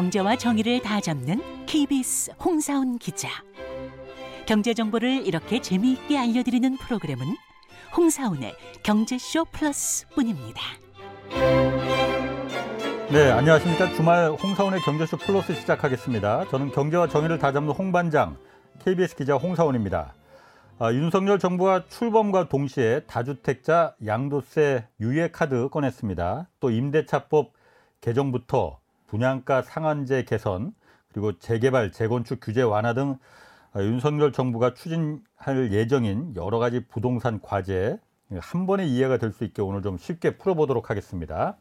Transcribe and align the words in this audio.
경제와 0.00 0.34
정의를 0.36 0.80
다 0.80 0.98
잡는 0.98 1.66
KBS 1.66 2.32
홍사훈 2.42 2.96
기자. 2.96 3.28
경제 4.46 4.72
정보를 4.72 5.26
이렇게 5.26 5.60
재미있게 5.60 6.16
알려드리는 6.16 6.78
프로그램은 6.78 7.26
홍사훈의 7.94 8.54
경제쇼 8.82 9.44
플러스뿐입니다. 9.52 10.62
네, 13.10 13.30
안녕하십니까. 13.30 13.92
주말 13.92 14.30
홍사원의 14.30 14.80
경제쇼 14.80 15.18
플러스 15.18 15.54
시작하겠습니다. 15.54 16.48
저는 16.48 16.72
경제와 16.72 17.06
정의를 17.06 17.38
다 17.38 17.52
잡는 17.52 17.74
홍반장, 17.74 18.38
KBS 18.82 19.16
기자 19.16 19.34
홍사원입니다. 19.34 20.14
아, 20.78 20.94
윤석열 20.94 21.38
정부가 21.38 21.84
출범과 21.88 22.48
동시에 22.48 23.00
다주택자 23.00 23.96
양도세 24.06 24.86
유예 24.98 25.28
카드 25.30 25.68
꺼냈습니다. 25.68 26.48
또 26.58 26.70
임대차법 26.70 27.52
개정부터 28.00 28.79
분양가 29.14 29.62
상한제 29.62 30.22
개선, 30.24 30.72
그리고 31.12 31.36
재개발, 31.38 31.90
재건축 31.90 32.38
규제 32.40 32.62
완화 32.62 32.94
등 32.94 33.18
아, 33.72 33.80
윤석열 33.82 34.32
정부가 34.32 34.74
추진할 34.74 35.72
예정인 35.72 36.34
여러 36.36 36.58
가지 36.60 36.86
부동산 36.86 37.40
과제 37.40 37.98
한 38.38 38.66
번에 38.66 38.86
이해가 38.86 39.18
될 39.18 39.32
수 39.32 39.42
있게 39.44 39.62
오늘 39.62 39.82
좀 39.82 39.98
쉽게 39.98 40.36
풀어보도록 40.38 40.90
하겠습니다. 40.90 41.56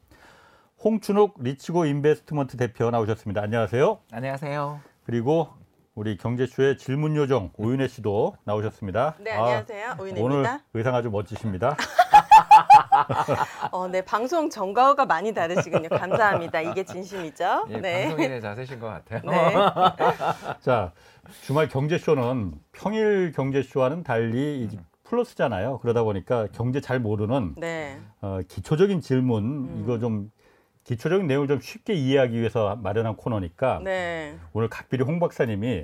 홍춘욱 0.84 1.35
리치고 1.39 1.85
인베스트먼트 1.85 2.58
대표 2.58 2.89
나오셨습니다. 2.91 3.41
안녕하세요. 3.41 3.97
안녕하세요. 4.11 4.80
그리고 5.05 5.50
우리 5.95 6.17
경제쇼의 6.17 6.77
질문 6.77 7.16
요정 7.16 7.52
오윤혜 7.58 7.88
씨도 7.88 8.36
나오셨습니다. 8.45 9.16
네, 9.20 9.34
아, 9.34 9.44
안녕하세요. 9.44 9.95
오늘 10.00 10.14
오윤혜입니다. 10.22 10.59
의상 10.75 10.94
아주 10.95 11.09
멋지십니다. 11.09 11.75
어, 13.72 13.88
네, 13.88 14.04
방송 14.04 14.50
정가가 14.50 15.06
많이 15.06 15.34
다르시군요. 15.34 15.90
감사합니다. 15.90 16.62
이게 16.62 16.84
진심이죠? 16.84 17.68
예, 17.70 17.78
네. 17.78 18.08
방송인의 18.08 18.42
자세신 18.42 18.80
것 18.80 18.88
같아요. 18.88 19.22
네. 19.26 19.54
자, 20.62 20.92
주말 21.44 21.67
경제쇼는 21.67 22.54
평일 22.72 23.32
경제쇼와는 23.34 24.04
달리 24.04 24.64
이 24.64 24.80
플러스잖아요. 25.04 25.80
그러다 25.80 26.04
보니까 26.04 26.48
경제 26.52 26.82
잘 26.82 27.00
모르는 27.00 27.56
네. 27.58 28.00
어, 28.22 28.40
기초적인 28.48 29.02
질문 29.02 29.44
음. 29.44 29.82
이거 29.84 30.00
좀 30.00 30.32
기초적인 30.84 31.28
내용을 31.28 31.48
좀 31.48 31.60
쉽게 31.60 31.94
이해하기 31.94 32.38
위해서 32.38 32.76
마련한 32.78 33.16
코너니까 33.16 33.82
네. 33.84 34.38
오늘 34.54 34.70
각별히 34.70 35.04
홍 35.04 35.20
박사님이 35.20 35.84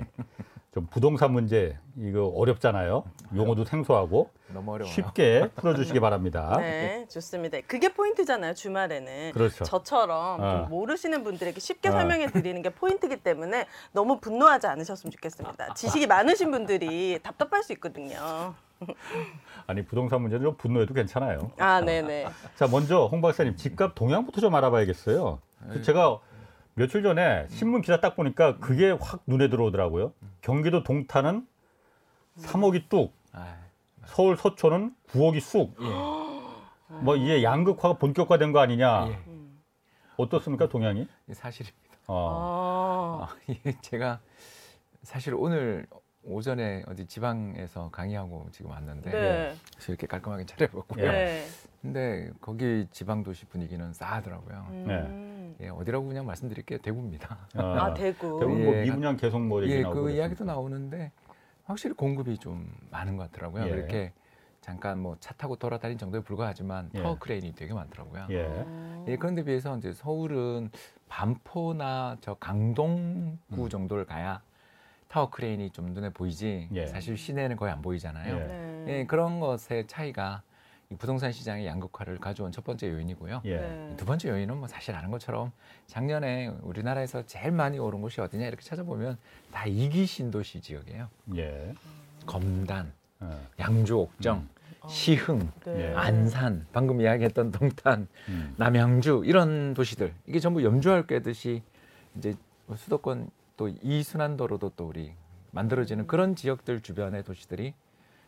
좀 0.76 0.86
부동산 0.90 1.32
문제 1.32 1.78
이거 1.98 2.26
어렵잖아요. 2.26 3.02
용어도 3.34 3.64
생소하고 3.64 4.28
너무 4.52 4.74
어려워요. 4.74 4.92
쉽게 4.92 5.48
풀어주시기 5.56 6.00
바랍니다. 6.00 6.54
네, 6.60 7.06
좋습니다. 7.08 7.56
그게 7.66 7.94
포인트잖아요, 7.94 8.52
주말에는. 8.52 9.32
그렇죠. 9.32 9.64
저처럼 9.64 10.36
좀 10.38 10.46
어. 10.46 10.66
모르시는 10.68 11.24
분들에게 11.24 11.58
쉽게 11.58 11.88
어. 11.88 11.92
설명해 11.92 12.26
드리는 12.26 12.60
게 12.60 12.68
포인트이기 12.68 13.16
때문에 13.22 13.66
너무 13.92 14.20
분노하지 14.20 14.66
않으셨으면 14.66 15.12
좋겠습니다. 15.12 15.72
지식이 15.72 16.06
많으신 16.08 16.50
분들이 16.50 17.20
답답할 17.22 17.62
수 17.62 17.72
있거든요. 17.72 18.54
아니 19.66 19.82
부동산 19.82 20.20
문제는 20.20 20.44
좀 20.44 20.56
분노해도 20.58 20.92
괜찮아요. 20.92 21.52
아, 21.58 21.80
네네. 21.80 22.26
자 22.56 22.66
먼저 22.66 23.06
홍 23.06 23.22
박사님 23.22 23.56
집값 23.56 23.94
동향부터 23.94 24.42
좀 24.42 24.54
알아봐야겠어요. 24.54 25.38
그 25.72 25.80
제가 25.80 26.20
며칠 26.78 27.02
전에 27.02 27.46
신문 27.48 27.80
기사 27.80 28.00
딱 28.00 28.16
보니까 28.16 28.58
그게 28.58 28.90
확 28.90 29.22
눈에 29.26 29.48
들어오더라고요. 29.48 30.12
경기도 30.42 30.82
동탄은 30.82 31.46
3억이 32.38 32.90
뚝, 32.90 33.14
아, 33.32 33.56
서울 34.04 34.36
서초는 34.36 34.94
9억이 35.08 35.40
쑥. 35.40 35.74
예, 35.80 36.94
뭐 36.96 37.16
이게 37.16 37.42
양극화가 37.42 37.94
본격화된 37.96 38.52
거 38.52 38.60
아니냐? 38.60 39.08
예, 39.08 39.18
어떻습니까 40.18 40.68
동향이? 40.68 41.08
이게 41.24 41.34
사실입니다. 41.34 41.96
어. 42.08 43.22
아, 43.22 43.24
아, 43.24 43.36
이게 43.48 43.74
제가 43.80 44.20
사실 45.02 45.32
오늘 45.34 45.86
오전에 46.26 46.82
어디 46.88 47.06
지방에서 47.06 47.90
강의하고 47.90 48.48
지금 48.50 48.70
왔는데 48.72 49.10
네. 49.10 49.54
그래서 49.74 49.92
이렇게 49.92 50.06
깔끔하게 50.06 50.44
차려봤고요. 50.46 51.04
예. 51.04 51.08
네. 51.10 51.44
근데 51.80 52.30
거기 52.40 52.88
지방 52.90 53.22
도시 53.22 53.44
분위기는 53.46 53.92
싸하더라고요. 53.92 54.66
음. 54.70 55.56
예, 55.60 55.68
어디라고 55.68 56.06
그냥 56.08 56.26
말씀드릴게요. 56.26 56.78
대구입니다. 56.78 57.38
어. 57.56 57.62
아, 57.62 57.94
대구. 57.94 58.38
대부분 58.40 58.64
뭐 58.64 58.74
예, 58.74 58.82
미분양 58.82 59.16
계속 59.16 59.40
뭐 59.40 59.62
얘기 59.62 59.74
예, 59.74 59.82
나오고 59.82 59.94
그 59.94 60.00
그랬으니까. 60.02 60.24
이야기도 60.24 60.44
나오는데 60.44 61.12
확실히 61.64 61.94
공급이 61.94 62.38
좀 62.38 62.74
많은 62.90 63.16
것 63.16 63.30
같더라고요. 63.30 63.64
예. 63.66 63.70
그렇게 63.70 64.12
잠깐 64.60 64.98
뭐 64.98 65.16
차 65.20 65.32
타고 65.34 65.54
돌아다닌 65.54 65.96
정도에 65.96 66.20
불과하지만 66.22 66.90
예. 66.94 67.02
타워 67.02 67.16
크레인이 67.18 67.54
되게 67.54 67.72
많더라고요. 67.72 68.26
예. 68.30 68.42
음. 68.46 69.04
예, 69.06 69.16
그런데 69.16 69.44
비해서 69.44 69.76
이제 69.78 69.92
서울은 69.92 70.70
반포나 71.08 72.16
저 72.20 72.34
강동구 72.34 73.38
음. 73.64 73.68
정도를 73.68 74.04
가야 74.06 74.42
타워 75.08 75.30
크레인이 75.30 75.70
좀 75.70 75.86
눈에 75.92 76.10
보이지 76.10 76.68
예. 76.72 76.86
사실 76.86 77.16
시내는 77.16 77.56
거의 77.56 77.72
안 77.72 77.82
보이잖아요. 77.82 78.36
예. 78.36 78.40
네. 78.40 78.84
예, 78.88 79.06
그런 79.06 79.40
것의 79.40 79.86
차이가 79.86 80.42
이 80.90 80.94
부동산 80.96 81.32
시장의 81.32 81.66
양극화를 81.66 82.18
가져온 82.18 82.52
첫 82.52 82.64
번째 82.64 82.90
요인이고요. 82.90 83.42
예. 83.44 83.56
네. 83.56 83.94
두 83.96 84.04
번째 84.04 84.30
요인은 84.30 84.56
뭐 84.56 84.68
사실 84.68 84.94
아는 84.94 85.10
것처럼 85.10 85.52
작년에 85.86 86.48
우리나라에서 86.62 87.26
제일 87.26 87.52
많이 87.52 87.78
오른 87.78 88.00
곳이 88.00 88.20
어디냐 88.20 88.46
이렇게 88.46 88.62
찾아보면 88.62 89.18
다 89.52 89.66
이기 89.66 90.06
신도시 90.06 90.60
지역이에요. 90.60 91.08
예. 91.36 91.74
검단, 92.24 92.92
어. 93.20 93.40
양주 93.58 93.96
옥정, 93.98 94.38
음. 94.38 94.88
시흥, 94.88 95.50
네. 95.64 95.90
예. 95.90 95.94
안산, 95.94 96.66
방금 96.72 97.00
이야기했던 97.00 97.50
동탄, 97.52 98.06
음. 98.28 98.54
남양주 98.56 99.22
이런 99.24 99.74
도시들 99.74 100.12
이게 100.26 100.38
전부 100.38 100.62
염주할 100.62 101.06
꿰듯이 101.06 101.62
이제 102.16 102.34
수도권 102.74 103.30
또 103.56 103.68
이 103.82 104.02
순환도로도 104.02 104.72
또 104.76 104.86
우리 104.88 105.14
만들어지는 105.52 106.06
그런 106.06 106.34
지역들 106.36 106.80
주변의 106.82 107.24
도시들이 107.24 107.74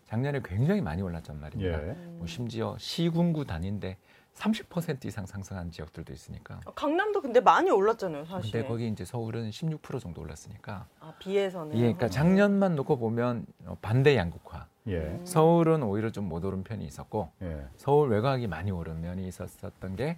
작년에 0.06 0.40
굉장히 0.42 0.80
많이 0.80 1.02
올랐단 1.02 1.38
말입니다. 1.38 1.88
예. 1.88 1.92
뭐 2.16 2.26
심지어 2.26 2.76
시군구 2.78 3.44
단위인데 3.44 3.98
30% 4.34 5.04
이상 5.04 5.26
상승한 5.26 5.70
지역들도 5.70 6.12
있으니까. 6.12 6.60
어, 6.64 6.72
강남도 6.72 7.20
근데 7.20 7.40
많이 7.40 7.70
올랐잖아요, 7.70 8.24
사실. 8.24 8.52
근데 8.52 8.66
거기 8.68 8.88
이제 8.88 9.04
서울은 9.04 9.50
16% 9.50 10.00
정도 10.00 10.22
올랐으니까. 10.22 10.86
아, 11.00 11.12
비해서는. 11.18 11.74
예, 11.76 11.80
그러니까 11.80 12.08
작년만 12.08 12.76
놓고 12.76 12.98
보면 12.98 13.44
어, 13.66 13.76
반대 13.82 14.16
양극화. 14.16 14.66
예. 14.86 15.20
서울은 15.24 15.82
오히려 15.82 16.10
좀 16.10 16.28
못 16.28 16.44
오른 16.44 16.62
편이 16.62 16.84
있었고 16.86 17.30
예. 17.42 17.66
서울 17.76 18.10
외곽이 18.10 18.46
많이 18.46 18.70
오른 18.70 19.00
면이 19.02 19.26
있었었던 19.28 19.96
게 19.96 20.16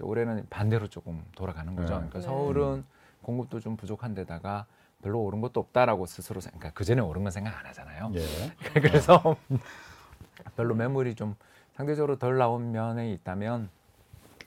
올해는 0.00 0.46
반대로 0.50 0.88
조금 0.88 1.22
돌아가는 1.36 1.72
거죠. 1.76 1.88
네. 2.00 2.08
그러니까 2.08 2.18
네. 2.20 2.24
서울은 2.24 2.84
공급도 3.28 3.60
좀 3.60 3.76
부족한 3.76 4.14
데다가 4.14 4.64
별로 5.02 5.20
오른 5.20 5.42
것도 5.42 5.60
없다라고 5.60 6.06
스스로 6.06 6.40
생각. 6.40 6.60
그러니까 6.60 6.78
그 6.78 6.84
전에 6.84 7.02
오른 7.02 7.22
건 7.24 7.30
생각 7.30 7.58
안 7.58 7.66
하잖아요. 7.66 8.10
예. 8.14 8.24
그래서 8.80 9.36
별로 10.56 10.74
매물이 10.74 11.14
좀 11.14 11.36
상대적으로 11.74 12.18
덜 12.18 12.38
나온 12.38 12.72
면에 12.72 13.12
있다면 13.12 13.68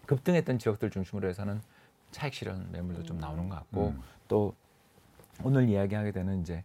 급등했던 0.08 0.58
지역들 0.58 0.90
중심으로 0.90 1.30
해서는 1.30 1.62
차익 2.10 2.34
실현 2.34 2.72
매물도 2.72 3.04
좀 3.04 3.20
나오는 3.20 3.48
것 3.50 3.56
같고 3.58 3.90
음. 3.90 4.02
또 4.28 4.56
오늘 5.44 5.70
이야기하게 5.70 6.12
되는 6.12 6.42
이제 6.42 6.64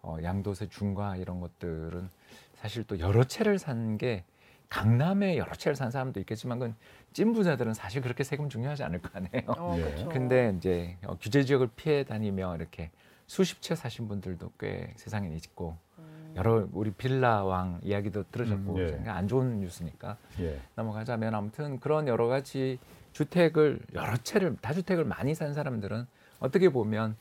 어, 0.00 0.16
양도세 0.22 0.70
중과 0.70 1.16
이런 1.16 1.38
것들은 1.38 2.08
사실 2.54 2.82
또 2.84 2.98
여러 2.98 3.24
채를 3.24 3.58
산게 3.58 4.24
강남에 4.68 5.38
여러 5.38 5.52
채를 5.52 5.76
산 5.76 5.90
사람도 5.90 6.20
있겠지만 6.20 6.58
그건 6.58 6.74
찐 7.12 7.32
부자들은 7.32 7.74
사실 7.74 8.02
그렇게 8.02 8.22
세금 8.22 8.48
중요하지 8.48 8.82
않을 8.84 9.00
거 9.00 9.10
아니에요. 9.14 9.44
어, 9.56 9.74
예. 9.78 9.82
그렇죠. 9.82 10.08
근데 10.08 10.54
이제 10.56 10.96
어, 11.04 11.16
규제 11.20 11.42
지역을 11.44 11.70
피해 11.74 12.04
다니며 12.04 12.56
이렇게 12.56 12.90
수십 13.26 13.62
채 13.62 13.74
사신 13.74 14.08
분들도 14.08 14.52
꽤 14.58 14.92
세상에 14.96 15.28
있고 15.36 15.76
음. 15.98 16.34
여러 16.36 16.68
우리 16.72 16.90
빌라왕 16.90 17.80
이야기도 17.82 18.24
들으셨고 18.30 18.74
음, 18.74 19.02
예. 19.06 19.08
안 19.08 19.26
좋은 19.26 19.60
뉴스니까 19.60 20.18
예. 20.40 20.60
넘어가자면 20.74 21.34
아무튼 21.34 21.80
그런 21.80 22.06
여러 22.06 22.26
가지 22.26 22.78
주택을 23.12 23.80
여러 23.94 24.16
채를 24.18 24.56
다주택을 24.60 25.04
많이 25.04 25.34
산 25.34 25.54
사람들은 25.54 26.06
어떻게 26.40 26.68
보면 26.68 27.16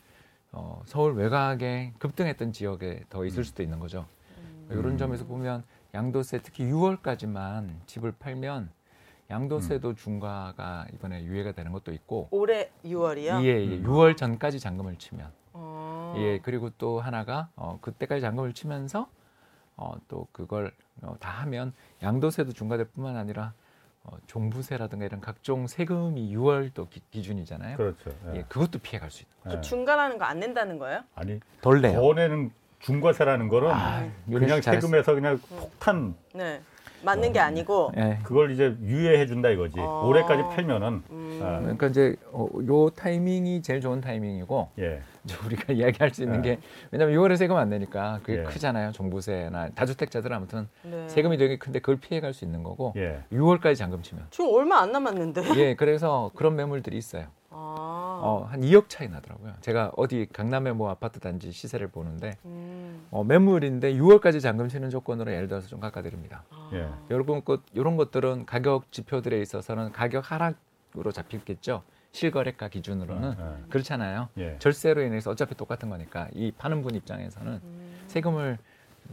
어, 0.52 0.82
서울 0.86 1.14
외곽에 1.16 1.94
급등했던 1.98 2.52
지역에 2.52 3.04
더 3.10 3.26
있을 3.26 3.44
수도 3.44 3.64
있는 3.64 3.80
거죠. 3.80 4.06
음. 4.38 4.68
이런 4.72 4.98
점에서 4.98 5.26
보면 5.26 5.64
양도세 6.02 6.42
특히 6.44 6.66
6월까지만 6.66 7.72
집을 7.88 8.12
팔면 8.12 8.70
양도세도 9.32 9.96
중과가 9.96 10.86
이번에 10.94 11.24
유예가 11.24 11.54
되는 11.54 11.72
것도 11.72 11.92
있고 11.92 12.28
올해 12.30 12.70
6월이요? 12.86 13.42
예, 13.44 13.48
예, 13.48 13.82
6월 13.82 14.16
전까지 14.16 14.60
잔금을 14.60 14.98
치면 14.98 15.32
어. 15.54 16.14
예 16.18 16.38
그리고 16.40 16.70
또 16.78 17.00
하나가 17.00 17.50
어, 17.56 17.80
그때까지 17.82 18.22
잔금을 18.22 18.54
치면서 18.54 19.10
어, 19.76 19.96
또 20.08 20.28
그걸 20.32 20.72
어, 21.02 21.16
다 21.20 21.32
하면 21.42 21.74
양도세도 22.04 22.52
중과될 22.54 22.86
뿐만 22.94 23.18
아니라 23.18 23.54
어, 24.04 24.18
종부세라든가 24.28 25.04
이런 25.04 25.20
각종 25.20 25.66
세금이 25.66 26.32
6월 26.36 26.72
또 26.76 26.88
기, 26.90 27.02
기준이잖아요. 27.10 27.76
그렇죠. 27.76 28.12
예. 28.28 28.38
예, 28.38 28.44
그것도 28.44 28.78
피해갈 28.80 29.10
수 29.10 29.24
있는 29.24 29.34
그 29.44 29.58
예. 29.58 29.62
중간하는 29.62 30.20
거 30.20 30.26
안 30.26 30.40
낸다는 30.40 30.78
거예요? 30.78 31.02
아니 31.16 31.40
덜더 31.62 32.14
내는 32.14 32.52
중과세라는 32.80 33.48
거는 33.50 33.70
아, 33.72 34.08
그냥. 34.30 34.62
세금에서 34.62 35.14
그냥 35.14 35.40
폭탄 35.60 36.16
네. 36.34 36.62
맞는 37.04 37.32
게 37.32 37.40
아니고. 37.40 37.92
예. 37.96 38.20
그걸 38.24 38.52
이제 38.52 38.76
유예해 38.82 39.28
준다 39.28 39.50
이거지. 39.50 39.80
어. 39.80 40.04
올해까지 40.08 40.44
팔면은 40.56 41.04
음. 41.12 41.40
아, 41.44 41.60
그러니까 41.60 41.88
이제 41.88 42.16
어, 42.32 42.48
요 42.68 42.90
타이밍이 42.90 43.62
제일 43.62 43.82
좋은 43.82 44.02
타이밍이고 44.02 44.70
예. 44.80 45.02
이제 45.24 45.36
우리가 45.46 45.74
이야기할 45.74 46.12
수 46.12 46.24
있는 46.24 46.42
네. 46.42 46.56
게 46.56 46.60
왜냐면 46.92 47.16
6월에 47.16 47.38
세금 47.38 47.56
안 47.56 47.70
내니까 47.70 48.20
그게 48.24 48.40
예. 48.40 48.44
크잖아요. 48.44 48.94
종부세나 48.94 49.70
다주택자들 49.76 50.34
아무튼 50.34 50.68
네. 50.84 51.08
세금이 51.08 51.38
되게 51.38 51.58
큰데 51.58 51.80
그걸 51.80 51.98
피해 51.98 52.20
갈 52.20 52.34
수 52.34 52.46
있는 52.46 52.64
거고 52.64 52.94
예. 52.98 53.24
6월까지 53.32 53.76
잠금 53.76 54.02
치면 54.02 54.26
지금 54.32 54.50
얼마 54.54 54.80
안 54.80 54.92
남았는데. 54.92 55.42
예 55.58 55.76
그래서 55.76 56.32
그런 56.36 56.56
매물들이 56.56 56.98
있어요. 56.98 57.26
아. 57.52 57.97
어, 58.22 58.48
한 58.50 58.62
2억 58.62 58.90
차이 58.90 59.08
나더라고요. 59.08 59.54
제가 59.62 59.92
어디 59.96 60.28
강남의 60.32 60.76
뭐 60.76 60.90
아파트 60.90 61.20
단지 61.20 61.52
시세를 61.52 61.88
보는데 61.88 62.38
음. 62.46 63.06
어, 63.12 63.24
매물인데 63.24 63.94
6월까지 63.94 64.42
잠금 64.42 64.68
치는 64.68 64.90
조건으로 64.90 65.32
예를 65.32 65.48
들어서 65.48 65.68
좀 65.68 65.80
깎아드립니다. 65.80 66.44
아. 66.50 66.70
예. 66.74 66.90
여러분 67.10 67.44
것 67.44 67.62
이런 67.74 67.98
것들은 67.98 68.46
가격 68.46 68.92
지표들에 68.92 69.42
있어서는 69.42 69.92
가격 69.92 70.32
하락으로 70.32 71.12
잡힐겠죠. 71.12 71.84
실거래가 72.12 72.68
기준으로는 72.70 73.36
예. 73.40 73.70
그렇잖아요. 73.70 74.30
예. 74.38 74.58
절세로 74.60 75.02
인해서 75.04 75.32
어차피 75.32 75.56
똑같은 75.56 75.90
거니까 75.90 76.28
이 76.34 76.52
파는 76.52 76.82
분 76.82 76.96
입장에서는 76.96 77.62
음. 77.64 77.98
세금을 78.08 78.58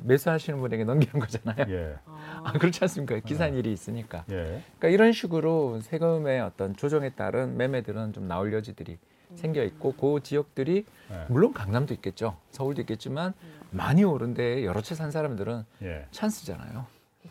매수하시는 0.03 0.59
분에게 0.61 0.85
넘기는 0.85 1.19
거잖아요. 1.19 1.67
예. 1.69 1.97
아. 2.07 2.43
아, 2.45 2.53
그렇지 2.53 2.81
않습니까? 2.83 3.19
기산 3.21 3.55
일이 3.55 3.73
있으니까. 3.73 4.25
예. 4.31 4.63
그러니까 4.79 4.89
이런 4.89 5.13
식으로 5.13 5.81
세금의 5.81 6.41
어떤 6.41 6.77
조정에 6.77 7.11
따른 7.11 7.57
매매들은 7.57 8.13
좀 8.13 8.27
나올 8.29 8.53
여지들이 8.53 8.99
생겨 9.35 9.63
있고 9.65 9.93
그 9.93 10.21
지역들이 10.23 10.85
예. 11.11 11.25
물론 11.29 11.53
강남도 11.53 11.95
있겠죠. 11.95 12.37
서울도 12.51 12.83
있겠지만 12.83 13.33
많이 13.71 14.05
오른데 14.05 14.65
여러 14.65 14.81
채 14.81 14.95
산 14.95 15.11
사람들은 15.11 15.65
예. 15.83 16.07
찬스잖아요. 16.11 16.87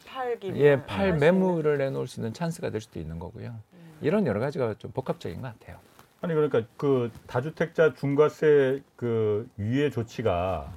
팔기. 0.08 0.54
예, 0.56 0.84
팔 0.86 1.08
있는. 1.10 1.20
매물을 1.20 1.78
내놓을 1.78 2.08
수 2.08 2.20
있는 2.20 2.34
찬스가 2.34 2.72
될 2.72 2.82
수도 2.82 3.00
있는 3.00 3.20
거고요. 3.20 3.56
이런 4.02 4.26
여러 4.26 4.40
가지가 4.40 4.76
좀 4.80 4.92
복합적인 4.92 5.42
것 5.42 5.58
같아요. 5.60 5.78
아니 6.22 6.34
그러니까 6.34 6.64
그 6.78 7.12
다주택자 7.28 7.94
중과세 7.94 8.82
그 8.96 9.48
유예 9.60 9.92
조치가 9.92 10.74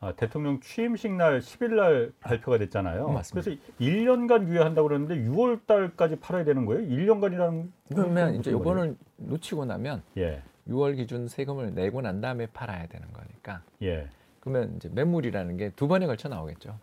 아, 0.00 0.12
대통령 0.12 0.60
취임식 0.60 1.12
날 1.12 1.40
10일 1.40 1.74
날 1.74 2.12
발표가 2.20 2.58
됐잖아요. 2.58 3.06
어, 3.06 3.12
맞습니다. 3.12 3.44
그래서 3.50 3.60
1년간 3.80 4.46
유예한다고 4.48 4.88
그러는데 4.88 5.16
6월 5.28 5.66
달까지 5.66 6.16
팔아야 6.16 6.44
되는 6.44 6.66
거예요? 6.66 6.82
1년간이라는 6.86 7.68
그러면 7.88 8.34
이제 8.34 8.50
요거는 8.50 8.98
놓치고 9.16 9.64
나면 9.64 10.02
예. 10.18 10.42
6월 10.68 10.96
기준 10.96 11.28
세금을 11.28 11.74
내고 11.74 12.02
난 12.02 12.20
다음에 12.20 12.46
팔아야 12.46 12.86
되는 12.88 13.10
거니까 13.12 13.62
예. 13.82 14.08
그러면 14.40 14.74
이제 14.76 14.90
매물이라는 14.92 15.56
게 15.56 15.70
두 15.76 15.88
번에 15.88 16.06
걸쳐 16.06 16.28
나오겠죠. 16.28 16.78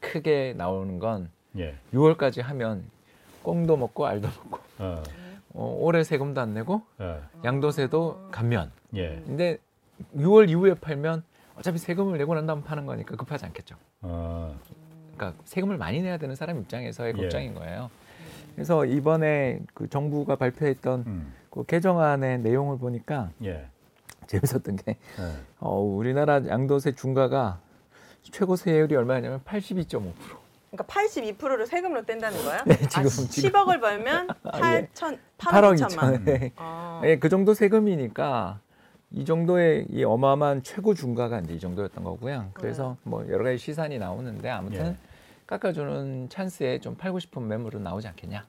크게 0.00 0.54
나오는 0.56 0.98
건 1.00 1.30
예. 1.58 1.74
6월까지 1.92 2.42
하면 2.42 2.84
꽁도 3.42 3.76
먹고 3.76 4.06
알도 4.06 4.28
먹고 4.28 4.58
어. 4.78 5.02
어, 5.54 5.76
올해 5.80 6.04
세금도 6.04 6.40
안 6.40 6.54
내고 6.54 6.82
예. 7.00 7.18
양도세도 7.44 8.28
감면. 8.30 8.70
예. 8.94 9.20
근데 9.26 9.58
6월 10.16 10.48
이후에 10.48 10.74
팔면 10.74 11.24
어차피 11.56 11.78
세금을 11.78 12.18
내고 12.18 12.34
난 12.34 12.46
다음 12.46 12.62
파는 12.62 12.86
거니까 12.86 13.16
급하지 13.16 13.44
않겠죠. 13.46 13.76
어. 14.02 14.58
그러니까 15.14 15.40
세금을 15.44 15.76
많이 15.76 16.00
내야 16.02 16.16
되는 16.16 16.34
사람 16.34 16.58
입장에서의 16.60 17.14
예. 17.16 17.22
걱정인 17.22 17.54
거예요. 17.54 17.90
그래서 18.54 18.84
이번에 18.84 19.60
그 19.74 19.88
정부가 19.88 20.36
발표했던 20.36 21.04
음. 21.06 21.34
그 21.50 21.64
개정안의 21.64 22.40
내용을 22.40 22.78
보니까 22.78 23.30
예. 23.44 23.66
재밌었던 24.26 24.76
게 24.76 24.96
예. 25.18 25.32
어, 25.58 25.78
우리나라 25.78 26.46
양도세 26.46 26.94
중과가 26.94 27.60
최고 28.22 28.56
세율이 28.56 28.94
얼마냐면 28.96 29.40
82.5%. 29.44 30.12
그러니까 30.70 30.84
82%를 30.94 31.66
세금으로 31.66 32.02
뗀다는 32.06 32.42
거야? 32.44 32.64
네, 32.64 32.76
지금- 32.88 33.02
아, 33.06 33.08
지금. 33.28 33.50
10억을 33.50 33.80
벌면 33.80 34.28
아, 34.44 34.74
예. 34.74 34.86
8천 34.94 35.18
8억 35.36 35.76
8억 35.76 35.76
2천만. 35.76 35.98
2천. 36.14 36.24
네. 36.24 36.52
아. 36.56 37.02
예, 37.04 37.18
그 37.18 37.28
정도 37.28 37.52
세금이니까 37.52 38.58
이 39.14 39.24
정도의 39.24 39.86
이 39.90 40.04
어마어마한 40.04 40.62
최고 40.62 40.94
중과가 40.94 41.40
이제 41.40 41.54
이 41.54 41.60
정도였던 41.60 42.02
거고요. 42.02 42.50
그래서 42.54 42.96
뭐 43.02 43.26
여러 43.28 43.44
가지 43.44 43.58
시산이 43.58 43.98
나오는데 43.98 44.48
아무튼 44.48 44.86
예. 44.86 44.96
깎아주는 45.46 46.28
찬스에 46.30 46.78
좀 46.80 46.96
팔고 46.96 47.18
싶은 47.18 47.46
매물은 47.46 47.82
나오지 47.82 48.08
않겠냐 48.08 48.46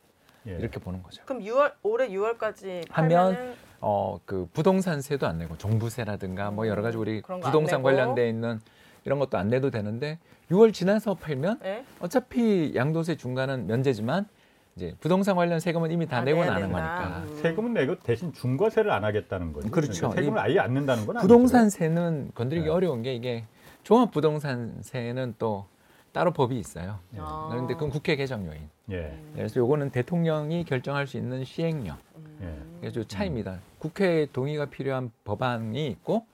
예. 0.48 0.52
이렇게 0.52 0.80
보는 0.80 1.04
거죠. 1.04 1.22
그럼 1.26 1.42
6월 1.44 1.74
올해 1.84 2.08
6월까지 2.10 2.86
하면 2.90 3.56
어 3.82 4.20
그 4.26 4.48
부동산세도 4.54 5.28
안 5.28 5.40
내고 5.40 5.58
종부세라든가 5.58 6.52
뭐 6.52 6.68
여러 6.68 6.82
가지 6.82 6.96
우리 6.98 7.22
그런 7.22 7.42
거안 7.42 7.52
부동산. 7.52 7.84
관련돼 7.84 8.30
있는 8.30 8.62
이런 9.04 9.20
것도 9.20 9.38
안 9.38 9.50
내도 9.50 9.70
되는데 9.70 10.20
6월 10.50 10.74
지나서 10.74 11.16
팔면 11.16 11.60
예? 11.66 11.84
어차피 12.00 12.72
양도세 12.74 13.18
중과는 13.18 13.68
면제지만 13.68 14.28
이제 14.76 14.96
부동산 15.00 15.36
관련 15.36 15.60
세금은 15.60 15.92
이미 15.92 16.08
다다 16.08 16.24
내고 16.24 16.44
나는 16.44 16.62
된다. 16.62 16.78
거니까 16.78 17.18
음. 17.20 17.40
세금은 17.42 17.74
내고 17.74 17.96
대신 18.00 18.34
중과세를 18.34 18.90
안 18.92 19.04
하겠다는 19.04 19.54
거죠. 19.54 19.70
그렇죠. 19.70 20.10
그러니까 20.10 20.22
세금을 20.22 20.40
아예 20.40 20.60
안 20.60 20.74
낸다는 20.74 21.06
건 21.06 21.18
아니죠. 21.18 21.28
부동산 21.28 21.70
세는 21.70 22.32
건드리기 22.34 22.66
네. 22.68 22.72
어려운 22.72 23.04
게 23.04 23.14
이게 23.14 23.46
종합 23.84 24.12
부동산 24.12 24.78
세는 24.82 25.36
또 25.38 25.66
따로 26.12 26.32
법이 26.32 26.58
있어요. 26.58 27.00
아. 27.18 27.48
그런데 27.52 27.74
그건 27.74 27.90
국회 27.90 28.16
개정 28.16 28.46
요인. 28.48 28.70
예. 28.92 29.18
그래서 29.36 29.60
요거는 29.60 29.92
대통령이 29.92 30.64
결정할 30.64 31.08
수 31.08 31.18
있는 31.18 31.44
시행령. 31.44 31.98
예. 32.42 32.56
그래서 32.80 33.00
요 33.02 33.04
차이입니다. 33.04 33.60
국회 33.80 34.28
동의가 34.32 34.66
필요한 34.66 35.12
법안이 35.24 35.88
있고 35.88 36.26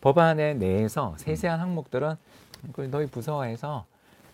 법안에 0.00 0.54
내에서 0.54 1.14
세세한 1.18 1.60
항목들은 1.60 2.14
그 2.72 2.82
너희 2.90 3.06
부서에서 3.06 3.84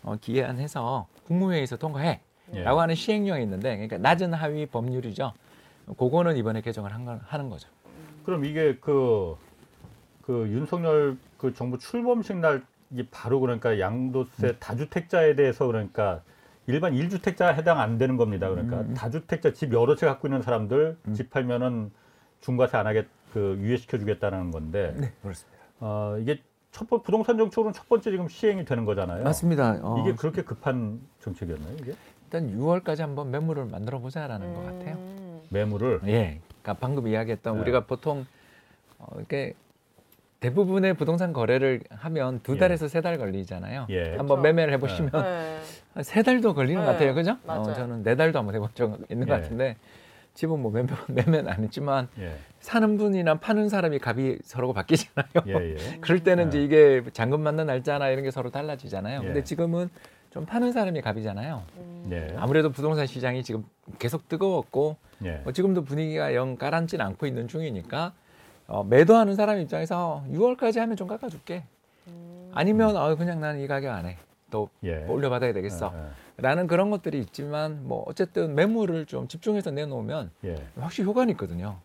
어, 0.02 0.16
기한해서 0.20 1.06
국무회의에서 1.26 1.76
통과해. 1.76 2.20
예. 2.54 2.62
라고 2.62 2.80
하는 2.80 2.94
시행령이 2.94 3.42
있는데 3.42 3.74
그러니까 3.74 3.98
낮은 3.98 4.34
하위 4.34 4.66
법률이죠. 4.66 5.32
그거는 5.98 6.36
이번에 6.36 6.60
개정을 6.60 6.92
한 6.92 7.04
건, 7.04 7.20
하는 7.24 7.48
거죠. 7.50 7.68
그럼 8.24 8.44
이게 8.44 8.76
그, 8.80 9.36
그 10.22 10.48
윤석열 10.48 11.16
그 11.38 11.54
정부 11.54 11.78
출범식 11.78 12.38
날 12.38 12.62
이게 12.90 13.06
바로 13.10 13.40
그러니까 13.40 13.78
양도세 13.78 14.46
음. 14.48 14.56
다주택자에 14.58 15.34
대해서 15.36 15.66
그러니까 15.66 16.22
일반 16.66 16.94
일주택자 16.94 17.48
해당 17.48 17.78
안 17.80 17.98
되는 17.98 18.16
겁니다. 18.16 18.48
그러니까 18.48 18.80
음. 18.80 18.94
다주택자 18.94 19.52
집 19.52 19.72
여러 19.72 19.94
채 19.94 20.06
갖고 20.06 20.26
있는 20.28 20.42
사람들 20.42 20.96
음. 21.06 21.14
집 21.14 21.30
팔면은 21.30 21.90
중과세 22.40 22.76
안 22.76 22.86
하겠 22.86 23.06
그 23.32 23.56
유예시켜 23.60 23.98
주겠다는 23.98 24.50
건데 24.50 24.94
네, 24.96 25.12
그렇습니다. 25.20 25.58
어, 25.80 26.16
이게 26.20 26.40
첫 26.72 26.88
번 26.88 27.02
부동산 27.02 27.38
정책으로는 27.38 27.72
첫 27.72 27.88
번째 27.88 28.10
지금 28.10 28.28
시행이 28.28 28.64
되는 28.64 28.84
거잖아요. 28.84 29.24
맞습니다. 29.24 29.78
어, 29.82 29.98
이게 30.00 30.14
그렇게 30.14 30.42
급한 30.42 31.00
정책이었나요? 31.20 31.74
이게 31.80 31.94
일단 32.26 32.58
6월까지 32.58 33.00
한번 33.00 33.30
매물을 33.30 33.66
만들어 33.66 34.00
보자라는 34.00 34.54
것 34.54 34.64
같아요. 34.64 34.96
음. 34.96 35.40
매물을 35.50 36.00
예. 36.06 36.40
그러니까 36.62 36.74
방금 36.80 37.06
이야기했던 37.06 37.54
네. 37.54 37.60
우리가 37.60 37.86
보통 37.86 38.26
어, 38.98 39.06
이렇게 39.16 39.54
대부분의 40.40 40.94
부동산 40.94 41.32
거래를 41.32 41.80
하면 41.90 42.40
두 42.42 42.54
예. 42.54 42.58
달에서 42.58 42.88
세달 42.88 43.18
걸리잖아요. 43.18 43.86
예. 43.90 44.16
한번 44.16 44.26
그렇죠. 44.26 44.42
매매를 44.42 44.74
해보시면 44.74 45.10
네. 45.12 45.60
한세 45.94 46.22
달도 46.22 46.54
걸리는 46.54 46.84
것 46.84 46.86
네, 46.86 46.92
같아요, 46.92 47.14
그죠? 47.14 47.36
맞아요. 47.46 47.60
어, 47.62 47.72
저는 47.74 48.02
네 48.02 48.16
달도 48.16 48.38
한번 48.38 48.54
해본 48.54 48.70
적 48.74 48.98
있는 49.08 49.26
것 49.26 49.34
예. 49.36 49.40
같은데 49.40 49.76
집은 50.34 50.60
뭐 50.60 50.70
매매 50.72 50.88
매매는 51.08 51.48
안 51.48 51.62
했지만 51.62 52.08
예. 52.18 52.34
사는 52.58 52.98
분이나 52.98 53.36
파는 53.36 53.68
사람이 53.68 54.00
값이 54.02 54.40
서로가 54.42 54.74
바뀌잖아요. 54.74 55.44
예, 55.46 55.74
예. 55.74 55.76
그럴 56.02 56.24
때는 56.24 56.50
네. 56.50 56.58
이제 56.58 56.64
이게 56.64 57.10
잔금 57.12 57.40
맞는 57.40 57.66
날짜나 57.66 58.08
이런 58.08 58.24
게 58.24 58.32
서로 58.32 58.50
달라지잖아요. 58.50 59.20
예. 59.22 59.24
근데 59.24 59.44
지금은 59.44 59.88
좀 60.36 60.44
파는 60.44 60.72
사람이 60.72 61.00
값이잖아요. 61.00 61.62
음. 61.78 62.08
예. 62.12 62.36
아무래도 62.36 62.70
부동산 62.70 63.06
시장이 63.06 63.42
지금 63.42 63.64
계속 63.98 64.28
뜨거웠고 64.28 64.96
예. 65.24 65.36
뭐 65.44 65.52
지금도 65.54 65.84
분위기가 65.84 66.34
영 66.34 66.56
가라앉지는 66.56 67.02
않고 67.06 67.26
있는 67.26 67.48
중이니까 67.48 68.12
어, 68.66 68.84
매도하는 68.84 69.34
사람 69.34 69.58
입장에서 69.60 70.22
6월까지 70.30 70.78
하면 70.80 70.94
좀 70.94 71.08
깎아줄게. 71.08 71.64
음. 72.08 72.50
아니면 72.52 72.98
어, 72.98 73.16
그냥 73.16 73.40
나는 73.40 73.60
이 73.60 73.66
가격 73.66 73.94
안 73.94 74.04
해. 74.04 74.18
또 74.50 74.68
예. 74.84 75.06
올려받아야 75.06 75.54
되겠어. 75.54 75.90
예, 75.96 76.42
라는 76.42 76.66
그런 76.66 76.90
것들이 76.90 77.18
있지만 77.20 77.88
뭐 77.88 78.04
어쨌든 78.06 78.54
매물을 78.54 79.06
좀 79.06 79.28
집중해서 79.28 79.70
내놓으면 79.70 80.32
예. 80.44 80.56
확실히 80.78 81.08
효과는 81.08 81.30
있거든요. 81.30 81.78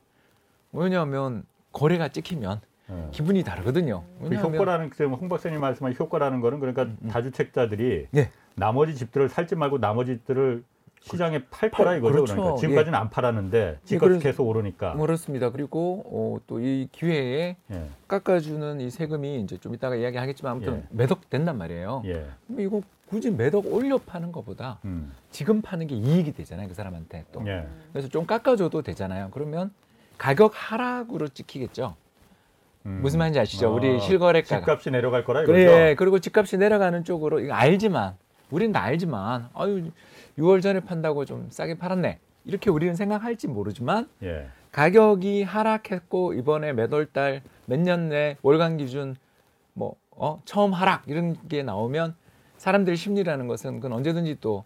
왜냐하면 0.73 1.45
거래가 1.71 2.09
찍히면 2.09 2.59
예. 2.89 3.07
기분이 3.11 3.43
다르거든요. 3.43 4.03
그 4.19 4.25
왜냐하면 4.25 4.55
효과라는 4.55 4.91
지금 4.91 5.13
홍 5.13 5.29
박사님 5.29 5.61
말씀한 5.61 5.95
효과라는 5.97 6.41
거는 6.41 6.59
그러니까 6.59 6.83
음, 6.83 6.97
음. 7.01 7.07
다주택자들이 7.07 8.07
예. 8.13 8.29
나머지 8.55 8.95
집들을 8.95 9.29
살지 9.29 9.55
말고 9.55 9.79
나머지 9.79 10.13
집들을 10.17 10.63
시장에 11.03 11.39
팔 11.49 11.71
팔- 11.71 11.71
거라 11.71 11.95
이거죠. 11.97 12.13
그렇죠. 12.13 12.35
그러니까 12.35 12.57
지금까지는 12.59 12.99
안 12.99 13.09
팔았는데 13.09 13.79
집값이 13.85 13.99
그래서- 14.07 14.21
계속 14.23 14.47
오르니까. 14.47 14.95
그렇습니다. 14.95 15.49
그리고 15.49 16.03
어, 16.05 16.39
또 16.45 16.59
이 16.59 16.87
기회에 16.91 17.55
예. 17.71 17.85
깎아주는 18.07 18.79
이 18.81 18.89
세금이 18.91 19.41
이제 19.41 19.57
좀 19.57 19.73
이따가 19.73 19.95
이야기하겠지만 19.95 20.51
아무튼 20.51 20.75
예. 20.77 20.83
매덕 20.91 21.27
된단 21.29 21.57
말이에요. 21.57 22.03
예. 22.05 22.27
이거 22.59 22.81
굳이 23.07 23.31
매덕 23.31 23.65
올려 23.73 23.97
파는 23.97 24.31
것보다 24.31 24.77
음. 24.85 25.11
지금 25.31 25.61
파는 25.63 25.87
게 25.87 25.95
이익이 25.95 26.33
되잖아요. 26.33 26.67
그 26.67 26.75
사람한테 26.75 27.25
또. 27.31 27.41
예. 27.47 27.65
그래서 27.91 28.07
좀 28.07 28.27
깎아줘도 28.27 28.83
되잖아요. 28.83 29.29
그러면 29.31 29.71
가격 30.19 30.51
하락으로 30.53 31.29
찍히겠죠. 31.29 31.95
음. 32.85 32.99
무슨 33.01 33.17
말인지 33.19 33.39
아시죠? 33.39 33.67
아, 33.67 33.71
우리 33.71 33.99
실거래가가. 33.99 34.59
집값이 34.59 34.91
내려갈 34.91 35.23
거라 35.25 35.41
이거죠. 35.41 35.51
그래, 35.53 35.95
그리고 35.95 36.19
집값이 36.19 36.57
내려가는 36.57 37.03
쪽으로 37.03 37.39
이거 37.39 37.53
알지만 37.53 38.15
우리는 38.51 38.71
다 38.71 38.81
알지만 38.83 39.49
아유 39.53 39.89
6월 40.37 40.61
전에 40.61 40.79
판다고 40.81 41.25
좀 41.25 41.47
싸게 41.49 41.77
팔았네. 41.77 42.19
이렇게 42.45 42.69
우리는 42.69 42.95
생각할지 42.95 43.47
모르지만 43.47 44.09
예. 44.23 44.47
가격이 44.71 45.43
하락했고 45.43 46.33
이번에 46.33 46.73
몇 46.73 46.91
월 46.93 47.05
달 47.07 47.41
몇 47.67 47.79
년 47.79 48.09
내 48.09 48.37
월간 48.41 48.77
기준 48.77 49.15
뭐 49.73 49.95
어, 50.11 50.41
처음 50.45 50.73
하락 50.73 51.03
이런 51.07 51.35
게 51.47 51.63
나오면 51.63 52.15
사람들의 52.57 52.97
심리라는 52.97 53.47
것은 53.47 53.75
그건 53.79 53.93
언제든지 53.97 54.37
또 54.41 54.65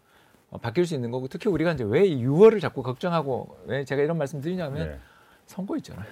어, 0.49 0.57
바뀔 0.57 0.85
수 0.85 0.93
있는 0.95 1.11
거고 1.11 1.27
특히 1.27 1.49
우리가 1.49 1.73
이제 1.73 1.83
왜 1.83 2.03
6월을 2.09 2.61
자꾸 2.61 2.81
걱정하고 2.83 3.57
왜 3.65 3.83
제가 3.83 4.01
이런 4.03 4.17
말씀 4.17 4.41
드리냐면 4.41 4.87
예. 4.87 4.99
선거 5.47 5.75
있잖아요. 5.77 6.05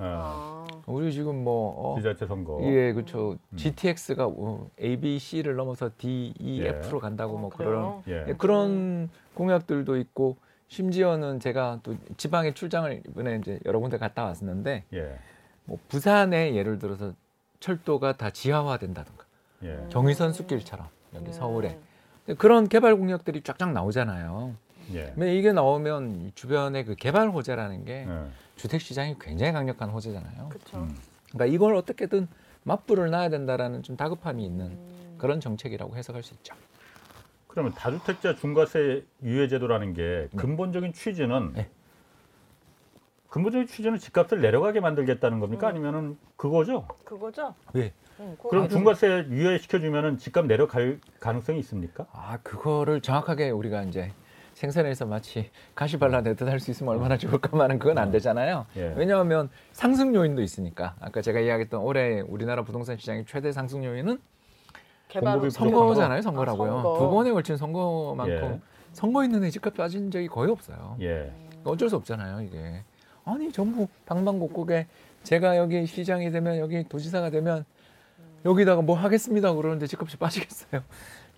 어, 0.00 0.64
아. 0.66 0.82
우리 0.86 1.12
지금 1.12 1.44
뭐 1.44 1.92
어, 1.92 1.96
지자체 1.98 2.26
선거. 2.26 2.58
예, 2.62 2.92
그렇죠. 2.92 3.36
음. 3.52 3.56
GTX가 3.56 4.26
어, 4.26 4.66
A, 4.80 4.96
B, 4.96 5.18
C를 5.18 5.54
넘어서 5.56 5.90
D, 5.98 6.32
E, 6.38 6.62
예. 6.62 6.68
F로 6.68 6.98
간다고 6.98 7.36
어, 7.36 7.38
뭐 7.38 7.50
그래요? 7.50 8.02
그런 8.06 8.18
예. 8.18 8.30
예, 8.30 8.34
그런 8.34 9.10
공약들도 9.34 9.96
있고 9.98 10.36
심지어는 10.68 11.40
제가 11.40 11.80
또 11.82 11.94
지방에 12.16 12.54
출장을 12.54 13.02
이번에 13.08 13.36
이제 13.36 13.60
여러 13.66 13.78
군데 13.78 13.98
갔다 13.98 14.24
왔었는데 14.24 14.84
예. 14.94 15.18
뭐 15.64 15.78
부산에 15.88 16.54
예를 16.54 16.78
들어서 16.78 17.12
철도가 17.60 18.16
다 18.16 18.30
지하화된다든가 18.30 19.24
예. 19.64 19.86
경의선 19.90 20.32
숲길처럼 20.32 20.86
여기 21.14 21.26
네. 21.26 21.32
서울에 21.32 21.78
그런 22.38 22.68
개발 22.68 22.96
공약들이 22.96 23.42
쫙쫙 23.42 23.72
나오잖아요. 23.72 24.54
예. 24.94 25.12
근데 25.14 25.36
이게 25.36 25.52
나오면 25.52 26.22
이 26.22 26.32
주변에 26.34 26.84
그 26.84 26.94
개발 26.94 27.28
호재라는 27.28 27.84
게 27.84 28.06
예. 28.08 28.26
주택 28.56 28.80
시장이 28.80 29.16
굉장히 29.20 29.52
강력한 29.52 29.90
호재잖아요. 29.90 30.48
그렇죠. 30.48 30.78
음. 30.78 30.96
그러니까 31.30 31.46
이걸 31.46 31.74
어떻게든 31.74 32.28
맞불을 32.64 33.10
놔야 33.10 33.30
된다라는 33.30 33.82
좀 33.82 33.96
다급함이 33.96 34.44
있는 34.44 34.66
음. 34.66 35.14
그런 35.18 35.40
정책이라고 35.40 35.96
해석할 35.96 36.22
수 36.22 36.34
있죠. 36.34 36.54
그러면 37.46 37.72
다주택자 37.74 38.36
중과세 38.36 39.04
유예 39.22 39.48
제도라는 39.48 39.92
게 39.94 40.28
네. 40.30 40.36
근본적인 40.36 40.92
취지는 40.92 41.52
네. 41.54 41.68
근본적인 43.28 43.66
취지는 43.66 43.98
집값을 43.98 44.40
내려가게 44.40 44.80
만들겠다는 44.80 45.40
겁니까? 45.40 45.68
음. 45.68 45.70
아니면은 45.70 46.18
그거죠? 46.36 46.86
그거죠? 47.04 47.54
응, 48.20 48.36
그거 48.36 48.50
그럼 48.50 48.68
중과세 48.68 49.26
유예 49.30 49.58
시켜 49.58 49.78
주면은 49.78 50.18
집값 50.18 50.46
내려갈 50.46 51.00
가능성이 51.20 51.60
있습니까? 51.60 52.06
아 52.12 52.38
그거를 52.42 53.00
정확하게 53.00 53.50
우리가 53.50 53.82
이제 53.84 54.12
생산해서 54.64 55.06
마치 55.06 55.50
가시 55.74 55.98
발라내듯 55.98 56.46
할 56.46 56.60
수 56.60 56.70
있으면 56.70 56.92
얼마나 56.92 57.16
좋을까만은 57.16 57.78
그건 57.78 57.96
안 57.96 58.10
되잖아요. 58.10 58.66
예. 58.76 58.92
왜냐하면 58.94 59.48
상승 59.72 60.14
요인도 60.14 60.42
있으니까 60.42 60.94
아까 61.00 61.22
제가 61.22 61.40
이야기했던 61.40 61.80
올해 61.80 62.20
우리나라 62.20 62.62
부동산 62.62 62.98
시장의 62.98 63.24
최대 63.26 63.52
상승 63.52 63.82
요인은 63.82 64.18
선거잖아요, 65.50 66.18
아, 66.18 66.22
선거라고요. 66.22 66.70
선거. 66.72 66.98
두 66.98 67.10
번에 67.10 67.32
걸친 67.32 67.56
선거만큼 67.56 68.34
예. 68.34 68.60
선거 68.92 69.24
있는 69.24 69.42
해 69.42 69.50
집값 69.50 69.74
빠진 69.74 70.10
적이 70.10 70.28
거의 70.28 70.50
없어요. 70.50 70.96
예. 71.00 71.32
어쩔 71.64 71.88
수 71.88 71.96
없잖아요, 71.96 72.42
이게. 72.42 72.84
아니 73.24 73.50
전부 73.50 73.88
방방곡곡에 74.04 74.86
제가 75.22 75.56
여기 75.56 75.86
시장이 75.86 76.30
되면 76.30 76.58
여기 76.58 76.84
도지사가 76.86 77.30
되면 77.30 77.64
여기다가 78.44 78.82
뭐 78.82 78.96
하겠습니다 78.96 79.52
그러는데 79.54 79.86
집값이 79.86 80.18
빠지겠어요. 80.18 80.82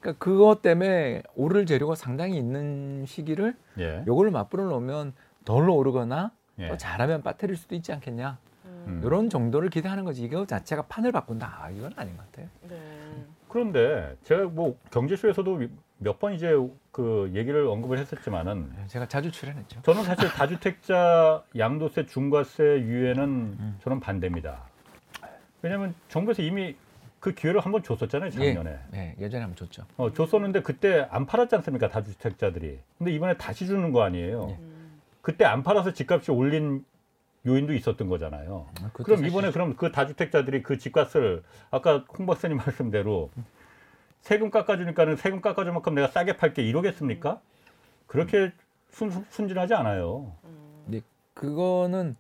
그러니까 0.03 0.13
그것 0.23 0.61
때문에 0.63 1.23
오를 1.37 1.65
재료가 1.65 1.95
상당히 1.95 2.37
있는 2.37 3.07
시기를 3.07 3.55
예. 3.79 4.05
요걸 4.07 4.33
맞불을 4.33 4.67
놓으면 4.67 5.15
덜 5.45 5.71
오르거나 5.71 6.33
예. 6.59 6.69
또 6.69 6.77
잘하면 6.77 7.23
빠뜨릴 7.23 7.57
수도 7.57 7.75
있지 7.77 7.93
않겠냐. 7.93 8.37
음. 8.65 9.01
이런 9.05 9.31
정도를 9.31 9.71
기대하는 9.71 10.05
거지. 10.05 10.25
이거 10.25 10.45
자체가 10.45 10.83
판을 10.83 11.13
바꾼다. 11.13 11.59
아, 11.63 11.71
이건 11.71 11.93
아닌 11.97 12.17
것 12.17 12.27
같아요. 12.27 12.49
네. 12.69 12.77
그런데 13.49 14.17
제가 14.25 14.45
뭐 14.47 14.77
경제쇼에서도 14.91 15.61
몇 15.99 16.19
번 16.19 16.33
이제 16.35 16.51
그 16.91 17.31
얘기를 17.33 17.65
언급을 17.69 17.97
했었지만은 17.99 18.73
제가 18.89 19.07
자주 19.07 19.31
출연했죠. 19.31 19.83
저는 19.83 20.03
사실 20.03 20.29
다주택자 20.31 21.45
양도세 21.57 22.07
중과세 22.07 22.65
유예는 22.65 23.23
음. 23.25 23.79
저는 23.85 24.01
반대입니다. 24.01 24.65
왜냐하면 25.63 25.95
정부에서 26.09 26.43
이미 26.43 26.75
그 27.23 27.33
기회를 27.35 27.61
한번 27.61 27.85
줬었잖아요 27.85 28.31
작년에. 28.33 28.79
네, 28.91 29.15
예전에 29.21 29.43
한번 29.45 29.55
줬죠. 29.55 29.85
어, 29.97 30.13
줬었는데 30.13 30.63
그때 30.63 31.07
안 31.09 31.25
팔았지 31.25 31.55
않습니까 31.55 31.89
다주택자들이. 31.89 32.81
근데 32.99 33.13
이번에 33.13 33.37
다시 33.37 33.65
주는 33.65 33.93
거 33.93 34.03
아니에요. 34.03 34.49
예. 34.51 34.55
음. 34.55 35.01
그때 35.21 35.45
안 35.45 35.63
팔아서 35.63 35.93
집값이 35.93 36.33
올린 36.33 36.85
요인도 37.47 37.75
있었던 37.75 38.09
거잖아요. 38.09 38.67
그것도 38.75 39.05
그럼 39.05 39.17
사실- 39.19 39.29
이번에 39.29 39.53
그럼 39.53 39.77
그 39.77 39.93
다주택자들이 39.93 40.65
그 40.65 40.79
집값을 40.79 41.45
아까 41.71 42.05
홍 42.19 42.27
박사님 42.27 42.57
말씀대로 42.91 43.31
세금 44.23 44.51
깎아주니까는 44.51 45.15
세금 45.15 45.41
깎아줄 45.41 45.73
만큼 45.73 45.95
내가 45.95 46.09
싸게 46.09 46.37
팔게 46.39 46.63
이러겠습니까? 46.65 47.41
그렇게 48.09 48.51
순, 48.91 49.13
순진하지 49.31 49.75
않아요. 49.75 50.33
근데 50.87 51.03
그거는 51.35 52.17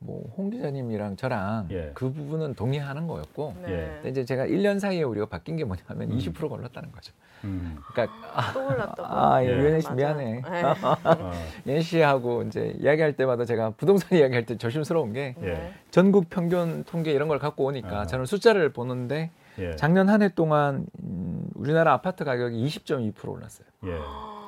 뭐홍 0.00 0.50
기자님이랑 0.50 1.16
저랑 1.16 1.68
예. 1.72 1.90
그 1.94 2.12
부분은 2.12 2.54
동의하는 2.54 3.08
거였고 3.08 3.54
네. 3.62 3.90
근데 3.94 4.10
이제 4.10 4.24
제가 4.24 4.46
1년 4.46 4.78
사이에 4.78 5.02
우리가 5.02 5.26
바뀐 5.26 5.56
게 5.56 5.64
뭐냐면 5.64 6.12
음. 6.12 6.18
20% 6.18 6.48
걸렸다는 6.48 6.92
거죠. 6.92 7.12
음. 7.44 7.78
그러니까 7.92 8.16
아, 8.32 8.52
또 8.52 8.66
올랐다고. 8.66 9.04
아, 9.04 9.42
예, 9.42 9.48
예. 9.48 9.52
유현희 9.56 9.80
씨. 9.80 9.92
미안해. 9.92 10.42
네. 10.48 10.62
어, 10.62 11.32
예은 11.66 11.80
씨하고 11.82 12.42
이제 12.42 12.74
이야기할 12.78 13.14
때마다 13.14 13.44
제가 13.44 13.70
부동산 13.70 14.18
이야기할 14.18 14.46
때 14.46 14.56
조심스러운 14.56 15.12
게 15.12 15.34
예. 15.42 15.46
네. 15.46 15.72
전국 15.90 16.30
평균 16.30 16.84
통계 16.84 17.12
이런 17.12 17.26
걸 17.28 17.38
갖고 17.38 17.64
오니까 17.64 18.00
아. 18.00 18.06
저는 18.06 18.24
숫자를 18.24 18.72
보는데 18.72 19.30
예. 19.58 19.76
작년 19.76 20.08
한 20.08 20.22
해 20.22 20.28
동안 20.34 20.86
음, 21.02 21.48
우리나라 21.54 21.92
아파트 21.92 22.24
가격이 22.24 22.64
20.2% 22.66 23.28
올랐어요. 23.28 23.66
예. 23.84 23.90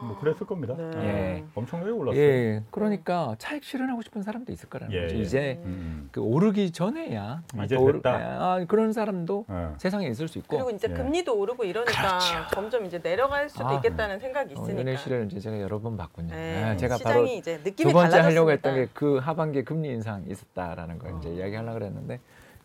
뭐 0.02 0.16
그랬을 0.18 0.46
겁니다. 0.46 0.74
네. 0.78 0.90
예. 0.96 1.44
엄청나게 1.54 1.90
올랐어요. 1.92 2.18
예, 2.20 2.62
그러니까 2.70 3.34
차익 3.38 3.62
실현하고 3.62 4.00
싶은 4.00 4.22
사람도 4.22 4.50
있을 4.50 4.68
거라는 4.70 4.94
예, 4.94 5.02
거죠. 5.02 5.16
예. 5.16 5.20
이제 5.20 5.60
음. 5.64 6.08
그 6.10 6.22
오르기 6.22 6.70
전에야 6.72 7.42
이제 7.64 7.76
더 7.76 7.82
오르-. 7.82 8.00
아, 8.04 8.64
그런 8.66 8.94
사람도 8.94 9.44
어. 9.46 9.74
세상에 9.78 10.06
있을 10.08 10.26
수 10.26 10.38
있고 10.38 10.56
그리고 10.56 10.70
이제 10.70 10.88
예. 10.90 10.94
금리도 10.94 11.38
오르고 11.38 11.64
이러니까 11.64 11.92
그렇죠. 11.92 12.26
점점 12.54 12.86
이제 12.86 12.98
내려갈 12.98 13.50
수도 13.50 13.68
아, 13.68 13.74
있겠다는 13.74 14.18
생각이 14.20 14.54
어, 14.56 14.62
있으니까. 14.62 14.80
연애 14.80 14.96
씨를 14.96 15.26
이제 15.26 15.38
제가 15.38 15.60
여러 15.60 15.78
번 15.80 15.98
봤군요. 15.98 16.34
네. 16.34 16.64
아, 16.64 16.76
제가 16.78 16.96
시장이 16.96 17.14
바로 17.14 17.26
이제 17.26 17.58
두 17.58 17.64
느낌이 17.64 17.92
번째 17.92 18.10
달라졌습니다. 18.10 18.24
하려고 18.26 18.50
했던 18.52 18.74
게 18.76 18.88
그 18.94 19.18
하반기에 19.18 19.64
금리 19.64 19.88
인상 19.90 20.24
있었다라는 20.26 20.98
걸 20.98 21.14
이제 21.18 21.28
어. 21.28 21.32
이야기하려고 21.32 21.74
그랬는데 21.74 22.20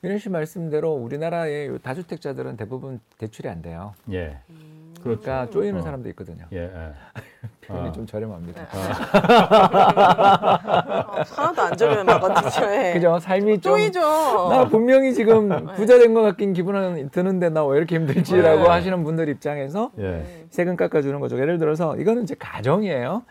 윤혜 0.05 0.19
씨 0.19 0.29
말씀대로 0.29 0.93
우리나라의 0.93 1.67
요 1.67 1.77
다주택자들은 1.79 2.57
대부분 2.57 2.99
대출이 3.17 3.49
안 3.49 3.63
돼요. 3.63 3.95
예. 4.11 4.37
음. 4.51 4.93
그러니까 5.01 5.49
쪼이는 5.49 5.79
어. 5.79 5.83
사람도 5.83 6.07
있거든요. 6.09 6.45
예. 6.53 6.57
예. 6.59 6.69
표현이 7.65 7.89
아. 7.89 7.91
좀 7.91 8.05
저렴합니다. 8.05 8.61
네. 8.61 8.67
아, 8.71 8.77
하나도 11.27 11.61
안 11.63 11.75
저렴하거든요. 11.77 12.71
예. 12.71 12.93
그죠? 12.93 13.17
삶이 13.19 13.61
좀 13.61 13.73
쪼이죠. 13.73 13.99
나 14.49 14.67
분명히 14.67 15.13
지금 15.15 15.49
부자 15.75 15.97
된 15.97 16.13
것 16.13 16.21
같긴 16.21 16.53
기분은 16.53 17.09
드는데 17.09 17.49
나 17.49 17.65
왜 17.65 17.77
이렇게 17.79 17.95
힘들지라고 17.95 18.61
네. 18.63 18.69
하시는 18.69 19.03
분들 19.03 19.27
입장에서 19.29 19.89
예. 19.97 20.03
음. 20.03 20.45
세금 20.51 20.75
깎아주는 20.75 21.19
거죠. 21.19 21.39
예를 21.39 21.57
들어서 21.57 21.97
이거는 21.97 22.21
이제 22.23 22.35
가정이에요. 22.37 23.23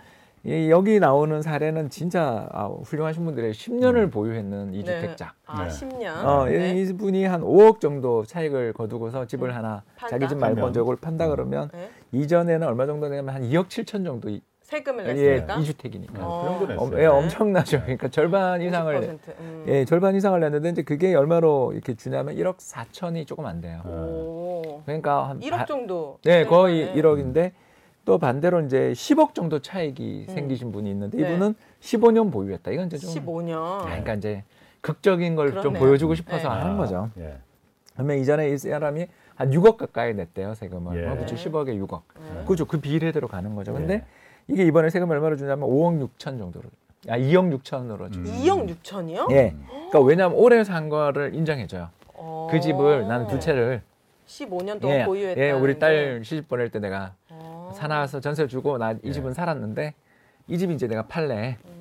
이 0.47 0.69
여기 0.71 1.01
나오는 1.01 1.41
사례는 1.41 1.89
진짜 1.89 2.47
아, 2.53 2.67
훌륭하신 2.67 3.25
분들의 3.25 3.53
10년을 3.55 4.13
보유했는 4.13 4.75
이주택자. 4.75 5.33
아, 5.47 5.65
네. 5.65 5.69
10년. 5.71 6.23
어, 6.23 6.45
네. 6.45 6.75
이분이 6.83 7.25
한 7.25 7.41
5억 7.41 7.81
정도 7.81 8.25
차익을 8.27 8.75
거두고서 8.75 9.27
집을 9.27 9.49
음. 9.49 9.55
하나 9.55 9.83
판다? 9.97 10.09
자기 10.09 10.29
집 10.29 10.37
말고. 10.37 10.73
저걸 10.73 10.97
판다 10.97 11.29
그러면 11.29 11.71
네. 11.73 11.89
이전에는 12.13 12.67
얼마 12.67 12.85
정도 12.85 13.09
되면 13.09 13.35
한 13.35 13.43
2억 13.43 13.69
7천 13.69 14.05
정도 14.05 14.29
이, 14.29 14.43
세금을 14.61 15.07
예, 15.17 15.31
냈으니까. 15.31 15.57
이주택이니까. 15.57 16.27
어, 16.27 16.59
어. 16.61 16.67
그. 16.67 16.75
엄, 16.77 16.99
예, 16.99 17.07
엄청나죠. 17.07 17.81
그러니까 17.81 18.09
절반 18.09 18.61
이상을 18.61 19.01
50%. 19.01 19.19
음. 19.41 19.65
예, 19.69 19.85
절반 19.87 20.15
이상을 20.15 20.39
냈는데 20.39 20.69
이제 20.71 20.83
그게 20.83 21.15
얼마로 21.15 21.73
이렇게 21.73 21.95
주냐면 21.95 22.35
1억 22.37 22.59
4천이 22.59 23.27
조금 23.27 23.47
안 23.47 23.63
돼요. 23.63 23.81
오. 23.87 24.83
그러니까 24.85 25.29
한 25.31 25.41
1억 25.41 25.51
바- 25.57 25.65
정도. 25.65 26.19
네, 26.23 26.45
거의 26.45 26.93
되는 26.93 27.03
1억인데 27.03 27.53
또 28.04 28.18
반대로 28.18 28.61
이제 28.61 28.92
10억 28.92 29.34
정도 29.34 29.61
차익이 29.61 30.26
음. 30.28 30.34
생기신 30.34 30.73
분이 30.73 30.90
있는데 30.90 31.18
네. 31.18 31.28
이분은 31.28 31.54
15년 31.80 32.30
보유했다. 32.30 32.70
이건 32.70 32.87
이제 32.87 32.99
좀 32.99 33.11
15년. 33.11 33.54
아, 33.56 33.82
그러니까 33.84 34.14
이제 34.14 34.44
극적인 34.80 35.37
걸 35.37 35.62
좀. 35.62 35.73
보여주고 35.75 36.14
싶어서 36.14 36.49
네. 36.49 36.61
하는 36.61 36.76
거죠. 36.76 37.11
예. 37.18 37.38
그러면 37.94 38.18
이전에 38.18 38.50
이 38.50 38.58
사람이 38.58 39.06
한 39.34 39.50
6억 39.50 39.76
가까이 39.76 40.14
냈대요 40.14 40.54
세금을. 40.54 41.02
예. 41.02 41.08
어, 41.08 41.14
그렇죠. 41.14 41.34
10억에 41.37 41.80
6억. 41.87 42.02
네. 42.18 42.44
그죠. 42.46 42.66
그 42.66 42.80
비례대로 42.80 43.26
가는 43.28 43.54
거죠. 43.54 43.73
근데 43.73 43.94
예. 43.94 44.04
이게 44.49 44.64
이번에 44.66 44.90
세금 44.90 45.11
얼마로 45.11 45.37
주냐면 45.37 45.68
5억 45.68 46.06
6천 46.18 46.38
정도로. 46.38 46.68
아 47.08 47.18
2억 47.18 47.62
6천으로 47.62 48.12
주. 48.12 48.20
음. 48.20 48.25
2억 48.25 48.82
6천이요? 48.82 49.30
예. 49.32 49.54
그러니까 49.68 50.00
왜냐하면 50.00 50.38
올해 50.38 50.62
산 50.64 50.88
거를 50.90 51.34
인정해줘요. 51.34 51.88
어. 52.14 52.49
그 52.50 52.61
집을 52.61 53.08
나는 53.08 53.26
두 53.26 53.38
채를 53.38 53.82
15년 54.26 54.80
동안 54.80 55.00
예, 55.00 55.04
보유했다. 55.04 55.40
예, 55.40 55.50
우리 55.50 55.78
딸 55.78 56.23
시집 56.25 56.49
보낼 56.49 56.70
때 56.70 56.78
내가 56.78 57.14
어. 57.41 57.73
사놔서 57.75 58.21
전세 58.21 58.47
주고 58.47 58.79
나이 58.79 58.97
예. 59.05 59.12
집은 59.12 59.35
살았는데 59.35 59.95
이 60.49 60.59
집이 60.59 60.75
이제 60.75 60.87
내가 60.87 61.07
팔래. 61.07 61.57
음. 61.64 61.75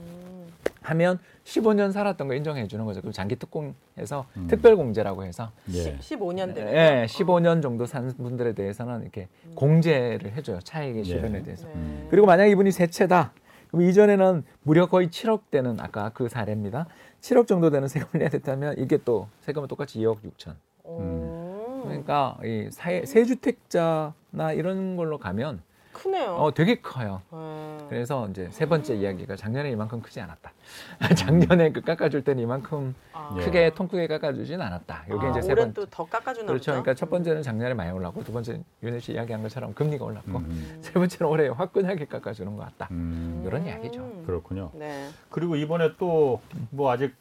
하면 0.83 1.19
15년 1.45 1.91
살았던 1.91 2.27
거 2.27 2.36
인정해 2.36 2.67
주는 2.67 2.86
거죠. 2.86 3.01
그럼 3.01 3.13
장기 3.13 3.36
특공해서 3.36 4.25
음. 4.38 4.48
특별 4.48 4.75
공제라고 4.75 5.24
해서 5.24 5.51
예. 5.72 5.98
15년 5.98 6.53
되면. 6.53 6.74
예, 6.74 7.05
15년 7.10 7.62
정도 7.62 7.86
산 7.86 8.12
분들에 8.15 8.53
대해서는 8.53 9.01
이렇게 9.01 9.27
공제를 9.55 10.33
해줘요. 10.33 10.60
차익의 10.60 11.03
실현에 11.03 11.39
예. 11.39 11.43
대해서. 11.43 11.67
네. 11.67 12.07
그리고 12.10 12.27
만약 12.27 12.48
이분이 12.48 12.72
세 12.72 12.88
채다. 12.88 13.33
그럼 13.69 13.83
이전에는 13.88 14.43
무려 14.62 14.86
거의 14.86 15.07
7억 15.07 15.50
되는 15.50 15.79
아까 15.79 16.10
그 16.10 16.29
사례입니다. 16.29 16.88
7억 17.22 17.48
정도 17.48 17.69
되는 17.69 17.88
세금을 17.88 18.19
내야 18.19 18.29
됐다면 18.29 18.75
이게 18.77 18.98
또 19.03 19.27
세금은 19.41 19.67
똑같이 19.67 20.00
2억 20.00 20.17
6천. 20.22 20.55
오. 20.83 21.81
그러니까 21.86 22.38
이 22.43 22.67
사회 22.72 23.05
세주택자 23.05 24.13
나 24.33 24.51
이런 24.51 24.95
걸로 24.95 25.17
가면 25.19 25.61
크네요. 25.93 26.31
어 26.37 26.51
되게 26.51 26.81
커요. 26.81 27.21
네. 27.31 27.77
그래서 27.87 28.27
이제 28.29 28.49
세 28.49 28.65
번째 28.65 28.95
이야기가 28.95 29.35
작년에 29.35 29.69
이만큼 29.69 30.01
크지 30.01 30.19
않았다. 30.21 30.51
작년에 31.15 31.71
그 31.71 31.81
깎아줄 31.81 32.23
때는 32.23 32.41
이만큼 32.41 32.95
아. 33.13 33.35
예. 33.37 33.45
크게 33.45 33.69
통크게 33.75 34.07
깎아주진 34.07 34.59
않았다. 34.59 35.03
이게 35.05 35.17
아, 35.19 35.29
이제 35.29 35.41
세 35.43 35.51
올해 35.51 35.61
번째. 35.65 35.73
또더 35.81 36.05
깎아주나 36.05 36.47
그렇죠. 36.47 36.71
보죠? 36.71 36.71
그러니까 36.71 36.93
첫 36.95 37.11
번째는 37.11 37.43
작년에 37.43 37.75
많이 37.75 37.91
올랐고 37.91 38.23
두 38.23 38.33
번째 38.33 38.63
윤혜 38.81 38.99
씨 38.99 39.13
이야기한 39.13 39.43
것처럼 39.43 39.75
금리가 39.75 40.03
올랐고 40.03 40.39
음. 40.39 40.77
세 40.81 40.93
번째는 40.93 41.31
올해 41.31 41.47
화끈하게 41.49 42.05
깎아주는 42.05 42.55
것 42.55 42.63
같다. 42.63 42.87
음. 42.89 43.43
이런 43.45 43.63
이야기죠. 43.67 44.01
음. 44.01 44.23
그렇군요. 44.25 44.71
네. 44.73 45.09
그리고 45.29 45.55
이번에 45.55 45.95
또 45.97 46.41
뭐 46.71 46.91
아직 46.91 47.13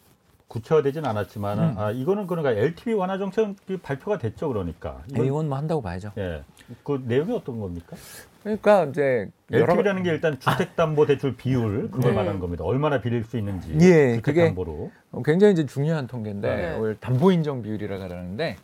구체화되진 0.56 1.06
않았지만 1.06 1.58
음. 1.58 1.78
아 1.78 1.90
이거는 1.92 2.26
그러니까 2.26 2.52
LTV 2.52 2.92
완화 2.92 3.16
정책이 3.16 3.78
발표가 3.82 4.18
됐죠 4.18 4.48
그러니까. 4.48 5.02
이건- 5.10 5.26
이건 5.26 5.48
뭐 5.48 5.56
한다고 5.56 5.80
봐야죠. 5.80 6.12
예. 6.18 6.42
그 6.84 7.02
내용이 7.06 7.34
어떤 7.34 7.58
겁니까? 7.58 7.96
그러니까 8.42 8.84
이제 8.84 9.30
여러 9.50 9.72
LTV라는 9.72 10.02
게 10.02 10.10
일단 10.10 10.38
주택담보대출 10.38 11.36
비율 11.36 11.90
그걸 11.90 12.10
네. 12.10 12.16
말하는 12.16 12.38
겁니다. 12.38 12.64
얼마나 12.64 13.00
빌릴 13.00 13.24
수 13.24 13.38
있는지. 13.38 13.72
예, 13.80 14.16
그게- 14.20 14.42
주택담보로. 14.42 14.90
어, 15.12 15.22
굉장히 15.22 15.54
이제 15.54 15.64
중요한 15.64 16.06
통계인데 16.06 16.54
네. 16.56 16.76
오늘 16.76 16.96
담보 17.00 17.32
인정 17.32 17.62
비율이라 17.62 17.96
그러는데 17.98 18.56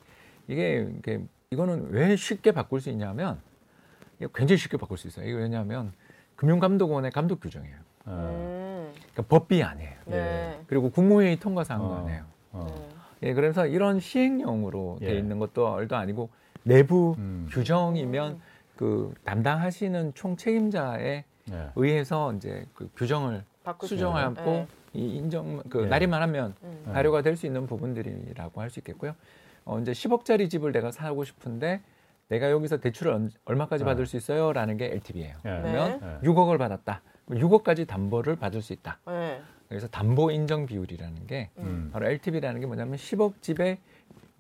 이게, 0.47 0.87
이게 0.99 1.21
이거는 1.51 1.89
왜 1.91 2.17
쉽게 2.17 2.53
바꿀 2.53 2.83
수 2.83 2.91
있냐면 2.91 3.39
이거 4.21 4.29
굉장히 4.35 4.59
쉽게 4.59 4.77
바꿀 4.77 4.99
수 4.99 5.09
있어요. 5.09 5.27
이거 5.27 5.39
왜냐하면 5.39 5.93
금융감독원의 6.37 7.13
감독 7.13 7.41
규정이에요. 7.41 7.77
어. 8.05 8.11
음. 8.35 8.58
그러니까 9.13 9.23
법비 9.29 9.63
아니에요. 9.63 9.93
네. 10.07 10.61
그리고 10.67 10.91
국무회의 10.91 11.39
통과 11.39 11.65
사항도 11.65 11.89
어. 11.89 11.97
아니에요. 12.05 12.23
어. 12.53 12.89
예, 13.23 13.35
그래서 13.35 13.67
이런 13.67 14.01
시행령으로 14.01 14.99
돼 15.01 15.15
예. 15.15 15.19
있는 15.19 15.39
것도 15.39 15.67
얼도 15.69 15.97
아니고 15.97 16.31
내부 16.63 17.15
음. 17.19 17.49
규정이면 17.51 18.41
그 18.77 19.13
담당하시는 19.25 20.15
총 20.15 20.37
책임자에 20.37 21.25
예. 21.51 21.71
의해서 21.77 22.33
이제 22.35 22.67
그 22.75 22.89
규정을 22.97 23.45
수 23.81 23.87
수정하고. 23.89 24.43
네. 24.45 24.67
이 24.95 25.17
인정 25.17 25.63
그 25.69 25.83
예. 25.83 25.87
날인만 25.87 26.23
하면 26.23 26.55
음. 26.63 26.83
네. 26.87 26.93
발효가 26.93 27.21
될 27.23 27.37
수 27.37 27.45
있는 27.47 27.67
부분들이라고 27.67 28.61
할 28.61 28.71
수 28.71 28.81
있겠고요. 28.81 29.15
어, 29.67 29.79
이제 29.81 29.93
10억짜리 29.93 30.49
집을 30.49 30.73
내가 30.73 30.91
사고 30.91 31.25
싶은데 31.25 31.83
내가 32.29 32.51
여기서 32.51 32.79
대출을 32.79 33.13
얼- 33.13 33.31
얼마까지 33.45 33.85
아. 33.85 33.87
받을 33.87 34.07
수 34.07 34.17
있어요라는 34.17 34.77
게 34.79 34.87
LTV예요. 34.87 35.37
예. 35.45 35.51
네. 35.51 35.61
그러면 35.61 36.01
예. 36.23 36.27
6억을 36.27 36.57
받았다. 36.59 37.03
그럼 37.29 37.43
6억까지 37.43 37.87
담보를 37.87 38.37
받을 38.37 38.63
수 38.63 38.73
있다. 38.73 38.99
네. 39.07 39.41
그래서 39.69 39.87
담보 39.87 40.31
인정 40.31 40.65
비율이라는 40.67 41.27
게 41.27 41.51
음. 41.59 41.91
바로 41.93 42.07
LTV라는 42.09 42.61
게 42.61 42.67
뭐냐면 42.67 42.97
10억 42.97 43.43
집에 43.43 43.79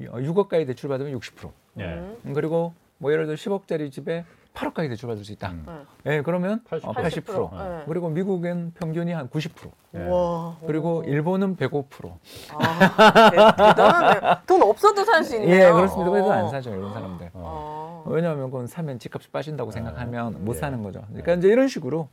6억까지 0.01 0.67
대출 0.67 0.89
받으면 0.89 1.13
60%. 1.19 1.51
예. 1.81 1.85
음. 1.85 2.17
음, 2.25 2.33
그리고 2.33 2.73
뭐 2.97 3.13
예를 3.13 3.27
들어 3.27 3.37
10억짜리 3.37 3.93
집에 3.93 4.25
8억까지 4.55 4.89
대출 4.89 5.07
받을 5.07 5.23
수 5.23 5.33
있다. 5.33 5.51
음. 5.51 5.85
네. 6.05 6.17
예, 6.17 6.23
그러면 6.23 6.63
80%. 6.65 6.85
어, 6.85 6.93
80%. 6.95 7.51
네. 7.79 7.85
그리고 7.87 8.09
미국은 8.09 8.73
평균이 8.79 9.13
한 9.13 9.29
90%. 9.29 9.71
예. 9.95 9.99
우와. 10.07 10.57
그리고 10.67 11.01
오. 11.01 11.05
일본은 11.05 11.57
105%. 11.57 12.11
아, 12.55 13.31
대, 13.31 13.37
대단하네요. 13.37 14.37
돈 14.47 14.63
없어도 14.63 15.05
살 15.05 15.23
수 15.23 15.37
있네요. 15.37 15.55
예, 15.55 15.71
그렇습니다. 15.73 16.11
그래서 16.11 16.33
안 16.33 16.45
어. 16.47 16.49
사죠, 16.49 16.71
일본 16.71 16.93
사람들. 16.95 17.27
어. 17.35 18.03
어. 18.07 18.11
왜냐하면 18.11 18.51
그건 18.51 18.67
사면 18.67 18.99
집값이 18.99 19.29
빠진다고 19.31 19.69
아, 19.69 19.73
생각하면 19.73 20.43
못 20.45 20.55
예. 20.57 20.59
사는 20.59 20.83
거죠. 20.83 21.05
그러니까 21.09 21.35
이제 21.35 21.49
이런 21.49 21.69
식으로 21.69 22.09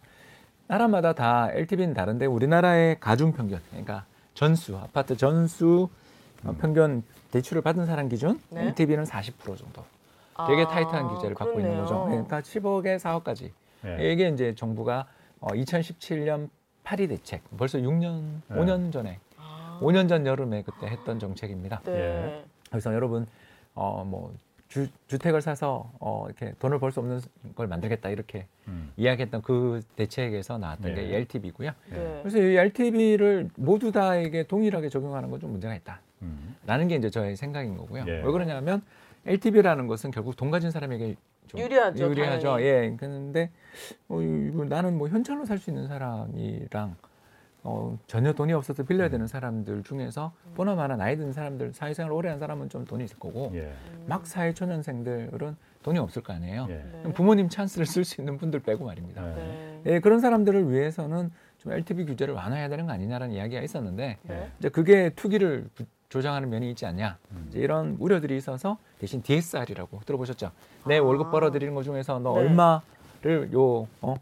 나라마다 0.68 1.14
다 1.14 1.50
LTV는 1.52 1.94
다른데 1.94 2.26
우리나라의 2.26 3.00
가중 3.00 3.32
평균, 3.34 3.60
그러니까 3.70 4.06
전수, 4.34 4.78
아파트 4.78 5.16
전수 5.16 5.90
어, 6.44 6.50
음. 6.50 6.58
평균 6.58 7.04
대출을 7.32 7.62
받은 7.62 7.86
사람 7.86 8.10
기준 8.10 8.40
네. 8.50 8.68
LTV는 8.68 9.04
40% 9.04 9.58
정도. 9.58 9.84
되게 10.48 10.64
아, 10.64 10.68
타이트한 10.68 11.08
규제를 11.08 11.36
받고 11.36 11.60
있는 11.60 11.78
거죠. 11.78 11.94
그렇네요. 12.04 12.26
그러니까 12.26 12.42
10억에 12.42 12.98
4억까지. 13.00 13.52
예. 13.86 14.12
이게 14.12 14.28
이제 14.28 14.54
정부가 14.54 15.08
어, 15.40 15.48
2017년 15.50 16.50
파리 16.84 17.08
대책, 17.08 17.42
벌써 17.58 17.78
6년, 17.78 18.42
네. 18.50 18.56
5년 18.56 18.92
전에, 18.92 19.20
아. 19.38 19.80
5년 19.82 20.10
전 20.10 20.26
여름에 20.26 20.64
그때 20.64 20.88
했던 20.88 21.20
정책입니다. 21.20 21.82
네. 21.86 22.44
그래서 22.70 22.94
여러분 22.94 23.28
어 23.76 24.04
뭐 24.06 24.34
주택을 25.08 25.42
사서 25.42 25.92
어 26.00 26.26
이렇게 26.28 26.54
돈을 26.60 26.80
벌 26.80 26.92
수 26.92 27.00
없는 27.00 27.22
걸 27.56 27.68
만들겠다 27.68 28.10
이렇게 28.10 28.46
음. 28.68 28.92
이야기했던 28.98 29.42
그 29.42 29.82
대책에서 29.96 30.58
나왔던 30.58 30.94
네. 30.94 31.02
게이 31.02 31.14
LTV고요. 31.16 31.72
네. 31.92 32.20
그래서 32.22 32.38
이 32.40 32.56
LTV를 32.56 33.50
모두 33.56 33.92
다에게 33.92 34.44
동일하게 34.44 34.90
적용하는 34.90 35.30
건 35.30 35.40
좀 35.40 35.52
문제가 35.52 35.76
있다라는 35.76 36.02
음. 36.22 36.88
게 36.88 36.96
이제 36.96 37.10
저의 37.10 37.36
생각인 37.36 37.78
거고요. 37.78 38.06
예. 38.08 38.12
왜 38.22 38.32
그러냐면 38.32 38.82
LTV라는 39.26 39.88
것은 39.88 40.12
결국 40.12 40.36
돈 40.36 40.52
가진 40.52 40.72
사람에게 40.72 41.16
좀 41.48 41.60
유리하죠, 41.60 42.06
유리하죠. 42.10 42.48
당연히. 42.48 42.64
예. 42.66 42.96
그런데 42.98 43.50
어, 44.08 44.20
나는 44.68 44.98
뭐 44.98 45.08
현찰로 45.10 45.46
살 45.46 45.58
수 45.60 45.70
있는 45.70 45.88
사람이랑 45.88 46.96
어, 47.68 47.98
전혀 48.06 48.32
돈이 48.32 48.54
없어서 48.54 48.84
빌려야 48.84 49.10
되는 49.10 49.26
사람들 49.26 49.82
중에서 49.84 50.32
보나마나 50.54 50.96
나이 50.96 51.18
든 51.18 51.34
사람들 51.34 51.74
사회생활 51.74 52.12
오래 52.14 52.30
한 52.30 52.38
사람은 52.38 52.70
좀 52.70 52.86
돈이 52.86 53.04
있을 53.04 53.18
거고 53.18 53.52
예. 53.56 53.62
음. 53.62 54.06
막 54.08 54.28
사회 54.28 54.54
초년생들은 54.54 55.56
돈이 55.82 55.98
없을 55.98 56.22
거 56.22 56.34
아니에요. 56.34 56.68
예. 56.70 56.86
네. 57.04 57.14
부모님 57.14 57.50
찬스를 57.50 57.88
쓸 57.88 58.06
수 58.06 58.22
있는 58.22 58.38
분들 58.38 58.60
빼고 58.60 58.86
말입니다. 58.86 59.22
네. 59.24 59.82
네. 59.84 59.94
예, 59.96 60.00
그런 60.00 60.20
사람들을 60.20 60.72
위해서는 60.72 61.32
좀 61.58 61.72
LTV 61.72 62.06
규제를 62.06 62.36
완화해야 62.36 62.70
되는 62.70 62.86
거 62.86 62.92
아니냐라는 62.94 63.34
이야기가 63.34 63.62
있었는데 63.64 64.18
네. 64.22 64.52
이제 64.60 64.70
그게 64.70 65.10
투기를 65.16 65.68
부- 65.74 65.86
조장하는 66.10 66.50
면이 66.52 66.70
있지 66.70 66.86
않냐 66.86 67.18
음. 67.32 67.48
이제 67.50 67.60
이런 67.60 67.98
우려들이 68.00 68.38
있어서 68.38 68.78
대신 69.00 69.24
DSR이라고 69.24 70.02
들어보셨죠? 70.06 70.52
내 70.88 71.00
아. 71.00 71.04
월급 71.04 71.32
벌어들이는 71.32 71.74
것 71.74 71.82
중에서 71.82 72.20
너 72.20 72.34
네. 72.36 72.42
얼마를 72.42 73.52
요 73.54 73.88
어, 74.02 74.14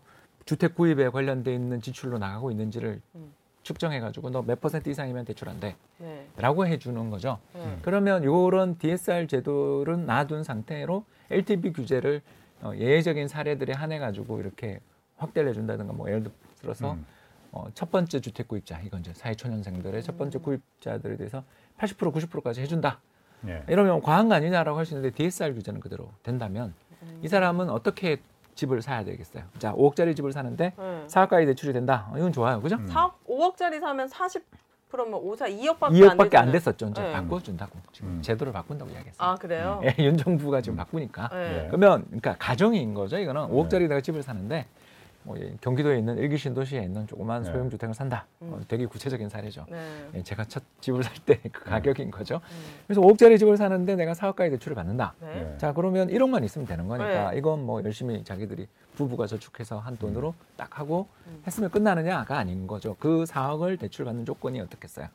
주택 0.46 0.76
구입에 0.76 1.10
관련돼 1.10 1.54
있는 1.54 1.82
지출로 1.82 2.18
나가고 2.18 2.52
있는지를 2.52 3.02
음. 3.16 3.34
측정해 3.64 4.00
가지고 4.02 4.30
너 4.30 4.42
몇 4.42 4.60
퍼센트 4.60 4.90
이상이면 4.90 5.24
대출 5.26 5.48
안 5.48 5.60
돼. 5.60 5.76
네. 5.98 6.28
라고 6.36 6.68
해주는 6.68 7.10
거죠. 7.10 7.40
네. 7.54 7.78
그러면 7.82 8.24
요런 8.26 8.78
DSR 8.78 9.28
제도를 9.28 10.06
놔둔 10.06 10.44
상태로 10.44 11.06
LTV 11.32 11.72
규제를 11.72 12.22
어, 12.62 12.74
예외적인 12.76 13.28
사례들에 13.30 13.74
한해 13.74 14.00
가지고 14.00 14.40
이렇게 14.42 14.80
확대를 15.18 15.50
해준다든가 15.50 15.94
뭐 15.94 16.10
예를 16.10 16.26
들어서 16.60 16.94
음. 16.94 17.06
어, 17.54 17.68
첫 17.74 17.90
번째 17.92 18.20
주택 18.20 18.48
구입자 18.50 18.82
이건 18.82 19.00
이제 19.02 19.14
사회초년생들의 19.14 20.04
첫 20.04 20.18
번째 20.18 20.40
구입자들에 20.40 21.16
대해서 21.18 21.44
80% 21.78 22.14
90%까지 22.14 22.60
해준다. 22.62 23.00
예. 23.48 23.64
이러면 23.68 24.02
과한 24.02 24.28
거 24.30 24.36
아니냐라고 24.36 24.78
할 24.78 24.86
수 24.86 24.94
있는데 24.96 25.16
DSR 25.16 25.54
규제는 25.54 25.80
그대로 25.80 26.10
된다면 26.24 26.74
음. 27.04 27.20
이 27.24 27.28
사람은 27.28 27.70
어떻게 27.70 28.18
집을 28.56 28.82
사야 28.82 29.04
되겠어요? 29.04 29.44
자, 29.60 29.74
5억짜리 29.74 30.16
집을 30.16 30.32
사는데 30.32 30.74
네. 30.78 31.04
4억까지 31.08 31.46
대출이 31.46 31.74
된다. 31.74 32.08
어, 32.12 32.18
이건 32.18 32.32
좋아요, 32.32 32.62
그죠? 32.62 32.76
음. 32.76 32.88
4억, 32.88 33.12
5억짜리 33.28 33.80
사면 33.80 34.08
40%면 34.08 35.14
5, 35.14 35.36
4, 35.36 35.46
2억밖에 35.48 35.90
2억밖에 35.92 36.36
안 36.36 36.52
됐었죠. 36.52 36.88
이제 36.88 37.02
네. 37.02 37.12
바꿔준다고 37.12 37.80
지금 37.92 38.10
음. 38.10 38.22
제도를 38.22 38.54
바꾼다고 38.54 38.92
이야기했어요. 38.92 39.28
아 39.28 39.36
그래요? 39.36 39.82
예, 39.84 39.96
윤 40.04 40.18
정부가 40.18 40.62
지금 40.62 40.78
바꾸니까. 40.78 41.30
네. 41.30 41.64
예. 41.64 41.68
그러면 41.68 42.06
그러니까 42.06 42.36
가정인 42.38 42.94
거죠. 42.94 43.18
이거는 43.18 43.48
네. 43.48 43.54
5억짜리 43.54 43.88
내가 43.88 44.02
집을 44.02 44.22
사는데 44.24 44.68
뭐 45.24 45.38
예, 45.40 45.56
경기도에 45.62 45.98
있는 45.98 46.18
일기 46.18 46.38
신도시에 46.38 46.82
있는 46.84 47.08
조그만 47.08 47.44
네. 47.44 47.52
소형 47.52 47.70
주택을 47.70 47.94
산다. 47.94 48.26
음. 48.42 48.54
어, 48.54 48.60
되게 48.68 48.86
구체적인 48.86 49.30
사례죠. 49.30 49.66
네. 49.70 50.10
예, 50.16 50.24
제가 50.24 50.46
첫 50.46 50.64
집을 50.82 51.04
살 51.04 51.14
때그 51.26 51.42
네. 51.64 51.70
가격인 51.70 52.12
거죠. 52.12 52.36
음. 52.36 52.64
그래서 52.88 53.02
5억짜리 53.02 53.40
집을 53.40 53.58
사는데 53.58 53.96
내가 53.96 54.14
4억까지 54.14 54.52
대출을 54.52 54.76
받는다. 54.76 55.16
자 55.58 55.74
그러면 55.74 56.10
1억만 56.10 56.44
있으면 56.44 56.68
되는 56.68 56.88
거니까 56.88 57.32
네. 57.32 57.38
이건 57.38 57.66
뭐 57.66 57.84
열심히 57.84 58.24
자기들이 58.24 58.68
부부가 58.96 59.26
저축해서 59.28 59.80
한 59.80 59.98
돈으로 59.98 60.34
딱 60.56 60.80
하고 60.80 61.08
음. 61.28 61.42
했으면 61.48 61.70
끝나느냐가 61.70 62.38
아닌 62.38 62.68
거죠. 62.68 62.96
그 63.00 63.24
4억을 63.24 63.80
대출 63.80 64.06
받는 64.06 64.26
조건이 64.26 64.60
어떻겠어요? 64.60 65.08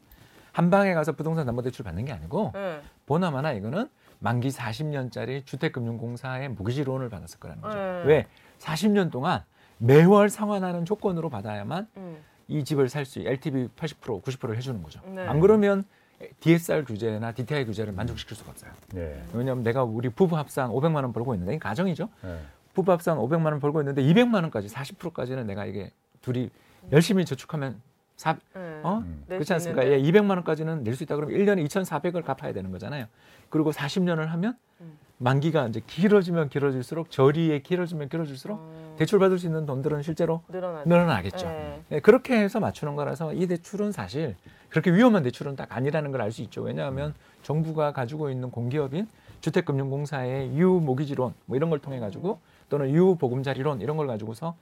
한 0.53 0.71
방에 0.71 0.95
가서 0.95 1.13
부동산 1.13 1.47
담보대출 1.47 1.85
받는 1.85 2.05
게 2.05 2.13
아니고 2.13 2.51
네. 2.55 2.81
보나마나 3.07 3.53
이거는 3.53 3.89
만기 4.21 4.49
40년짜리 4.49 5.47
주택금융공사의 5.47 6.49
모기지론을 6.49 7.09
받았을 7.09 7.39
거라는 7.39 7.63
거죠. 7.63 7.77
네. 7.77 8.03
왜? 8.07 8.27
40년 8.59 9.13
동안 9.13 9.45
매월 9.79 10.29
상환하는 10.29 10.85
조건으로 10.85 11.31
받아야만 11.31 11.89
음. 11.97 12.17
이 12.49 12.65
집을 12.65 12.89
살 12.89 13.05
수, 13.05 13.21
LTV 13.21 13.69
80% 13.77 14.23
90%를 14.23 14.57
해주는 14.57 14.83
거죠. 14.83 15.01
네. 15.07 15.27
안 15.27 15.41
그러면 15.41 15.85
DSR 16.41 16.85
규제나 16.85 17.33
DTI 17.33 17.65
규제를 17.67 17.93
만족시킬 17.93 18.37
수가 18.37 18.51
없어요. 18.51 18.73
예. 18.97 19.23
왜냐하면 19.33 19.63
내가 19.63 19.85
우리 19.85 20.09
부부 20.09 20.37
합산 20.37 20.71
500만 20.71 20.97
원 20.97 21.13
벌고 21.13 21.35
있는데 21.35 21.55
이 21.55 21.59
가정이죠. 21.59 22.09
예. 22.25 22.39
부부 22.75 22.91
합산 22.91 23.19
500만 23.19 23.47
원 23.47 23.61
벌고 23.61 23.81
있는데 23.83 24.03
200만 24.03 24.35
원까지 24.43 24.69
40%까지는 24.69 25.47
내가 25.47 25.67
이게 25.67 25.93
둘이 26.23 26.51
열심히 26.91 27.25
저축하면 27.25 27.81
사, 28.19 28.33
네. 28.53 28.81
어? 28.83 28.99
음. 28.99 29.23
그렇지 29.29 29.53
않습니까? 29.55 29.87
예, 29.89 29.97
200만 30.03 30.31
원까지는 30.31 30.83
낼 30.83 30.97
수 30.97 31.05
있다 31.05 31.15
그러면 31.15 31.39
1년에 31.39 31.65
2,400을 31.69 32.25
갚아야 32.25 32.53
되는 32.53 32.73
거잖아요. 32.73 33.07
그리고 33.49 33.71
40년을 33.71 34.27
하면 34.27 34.57
음. 34.81 34.99
만기가 35.19 35.69
이제 35.69 35.81
길어지면 35.87 36.49
길어질수록 36.49 37.11
저리에 37.13 37.61
길어지면 37.61 38.09
길어질수록 38.09 38.59
음, 38.59 38.95
대출 38.99 39.21
받을 39.21 39.39
수 39.39 39.47
있는 39.47 39.67
돈들은 39.67 40.03
실제로 40.03 40.43
늘어나죠. 40.49 40.89
늘어나겠죠. 40.89 41.47
네. 41.47 41.83
예, 41.93 42.01
그렇게 42.01 42.37
해서 42.41 42.59
맞추는 42.59 42.97
거라서 42.97 43.33
이 43.35 43.47
대출은 43.47 43.93
사실 43.93 44.35
그렇게 44.69 44.93
위험한 44.93 45.23
대출은 45.23 45.55
딱 45.55 45.75
아니라는 45.77 46.11
걸 46.11 46.21
알 46.21 46.33
수 46.33 46.43
있죠. 46.43 46.63
왜냐하면 46.63 47.15
정부가 47.45 47.93
가지고 47.93 48.31
있는 48.31 48.51
공기업인 48.51 49.07
주택금융공사의 49.41 50.57
유모기지론 50.57 51.35
뭐 51.47 51.57
이런 51.57 51.71
걸 51.71 51.79
통해 51.79 52.01
가지고 52.01 52.41
또는 52.69 52.91
유보금자리론 52.91 53.81
이런 53.81 53.97
걸 53.97 54.09
가지고서 54.09 54.57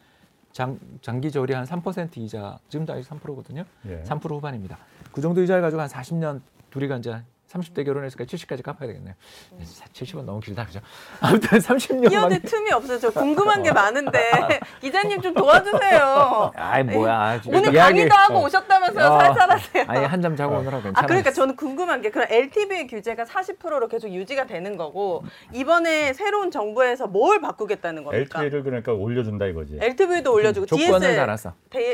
장, 0.57 0.81
장기저리 1.03 1.53
한3% 1.53 2.17
이자 2.17 2.59
지금도 2.71 2.95
아직 2.95 3.07
3%거든요. 3.11 3.63
예. 3.89 4.03
3% 4.05 4.37
후반입니다. 4.37 4.79
그 5.13 5.21
정도 5.21 5.43
이자를 5.43 5.61
가지고 5.61 5.83
한 5.83 5.89
40년 5.91 6.41
둘이가 6.71 6.97
이제 6.97 7.23
30대 7.53 7.85
결혼했으니까 7.85 8.25
70까지 8.25 8.63
갚아야 8.63 8.89
되겠네요. 8.89 9.15
70은 9.93 10.25
너무 10.25 10.41
길다 10.41 10.67
그죠? 10.67 10.81
아무튼 11.21 11.59
30년 11.59 12.09
끼어들 12.09 12.21
만에 12.21 12.39
틈이 12.41 12.73
없어요. 12.73 12.99
저 12.99 13.11
궁금한 13.11 13.63
게 13.63 13.73
많은데 13.73 14.21
기자님 14.81 15.21
좀 15.23 15.33
도와주세요. 15.33 16.53
아이 16.57 16.83
뭐야. 16.83 17.41
오늘 17.47 17.73
이야기- 17.73 17.77
강의도 17.79 18.15
하고 18.17 18.39
어. 18.39 18.45
오셨다면서요. 18.47 19.07
어. 19.07 19.19
살살하세요. 19.21 19.85
아니 19.87 20.05
한잠 20.05 20.37
자고 20.37 20.57
오느라 20.57 20.83
괜찮아. 20.83 20.99
아 20.99 21.07
그러니까 21.07 21.31
저는 21.33 21.55
궁금한 21.57 22.03
게 22.03 22.11
그럼 22.11 22.27
LTV 22.31 22.89
규제가 22.89 23.25
40%로 23.25 23.87
계속 23.89 24.09
유지가 24.09 24.47
되는 24.47 24.77
거고 24.77 25.25
이번에 25.53 26.13
새로운 26.15 26.51
정부에서 26.51 27.07
뭘 27.07 27.41
바꾸겠다는 27.41 28.03
겁니까? 28.03 28.41
LTV를 28.43 28.65
그러니까 28.65 28.93
올려준다 28.93 29.47
이거지. 29.47 29.79
LTV도 29.81 30.33
올려주고 30.33 30.67
조건을 30.67 30.99
DSL, 31.01 31.17
달아서. 31.17 31.53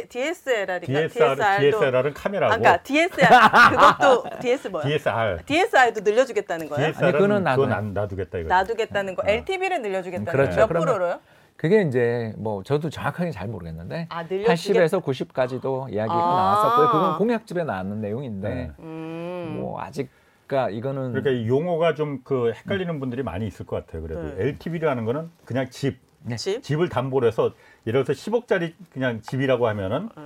DSLR이니까 0.08 1.08
DSR, 1.08 1.36
DSLR은 1.60 2.14
카메라고 2.14 2.52
아, 2.54 2.56
그러니까 2.56 2.82
DSR 2.82 3.28
그것도 3.70 4.24
DS 4.40 4.68
뭐야? 4.68 4.84
DSR. 4.86 5.41
DSR도 5.46 6.00
늘려주겠다는 6.02 6.68
거예요? 6.68 6.92
DSR은 6.92 7.04
아니, 7.08 7.12
그거는 7.12 7.36
그건 7.44 7.68
놔둬요. 7.68 7.74
안 7.74 7.94
놔두겠다 7.94 8.38
이거. 8.38 8.48
놔두겠다는 8.48 9.14
거. 9.14 9.22
어. 9.22 9.30
LTV를 9.30 9.82
늘려주겠다는 9.82 10.30
음, 10.30 10.32
그렇죠. 10.32 10.50
거예요? 10.54 10.66
몇 10.68 10.80
프로로요? 10.80 11.20
그게 11.56 11.82
이제 11.82 12.32
뭐 12.38 12.62
저도 12.62 12.90
정확하게 12.90 13.30
잘 13.30 13.46
모르겠는데 13.48 14.06
아 14.10 14.22
늘려주겠. 14.24 14.76
80에서 14.76 15.02
90까지도 15.02 15.92
이야기가 15.92 16.14
아. 16.14 16.18
나왔었고요. 16.18 16.86
그건 16.90 17.18
공약집에 17.18 17.64
나왔는 17.64 18.00
내용인데 18.00 18.48
네. 18.48 18.70
음. 18.80 19.58
뭐 19.60 19.80
아직 19.80 20.08
그러니까 20.46 20.70
이거는 20.70 21.12
그러니까 21.12 21.30
이 21.30 21.46
용어가 21.48 21.94
좀 21.94 22.22
그 22.24 22.52
헷갈리는 22.52 22.98
분들이 23.00 23.22
많이 23.22 23.46
있을 23.46 23.64
것 23.66 23.76
같아요. 23.76 24.02
그래도 24.02 24.22
네. 24.36 24.44
LTV라는 24.48 25.04
거는 25.04 25.30
그냥 25.44 25.68
집, 25.70 25.98
집? 26.36 26.62
집을 26.62 26.88
담보로 26.88 27.26
해서 27.26 27.52
예를 27.86 28.04
들어서 28.04 28.18
10억짜리 28.30 28.72
그냥 28.92 29.20
집이라고 29.22 29.66
하면은 29.68 30.08
네. 30.16 30.22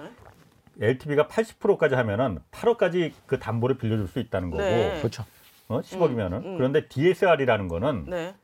LTV가 0.81 1.27
80%까지 1.29 1.95
하면은 1.95 2.41
8억까지 2.51 3.13
그 3.27 3.39
담보를 3.39 3.79
빌려줄 3.79 4.09
수 4.09 4.19
있다는 4.19 4.51
거고 4.51 4.63
네. 4.63 4.99
그렇죠. 4.99 5.25
어? 5.69 5.81
10억이면은 5.81 6.33
음, 6.33 6.47
음. 6.47 6.57
그런데 6.59 6.87
DSR이라는 6.89 7.69
거는 7.69 8.05
네. 8.09 8.35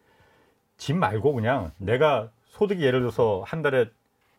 집 0.76 0.96
말고 0.96 1.34
그냥 1.34 1.70
내가 1.78 2.30
소득이 2.46 2.82
예를 2.84 3.00
들어서 3.00 3.42
한 3.46 3.62
달에 3.62 3.86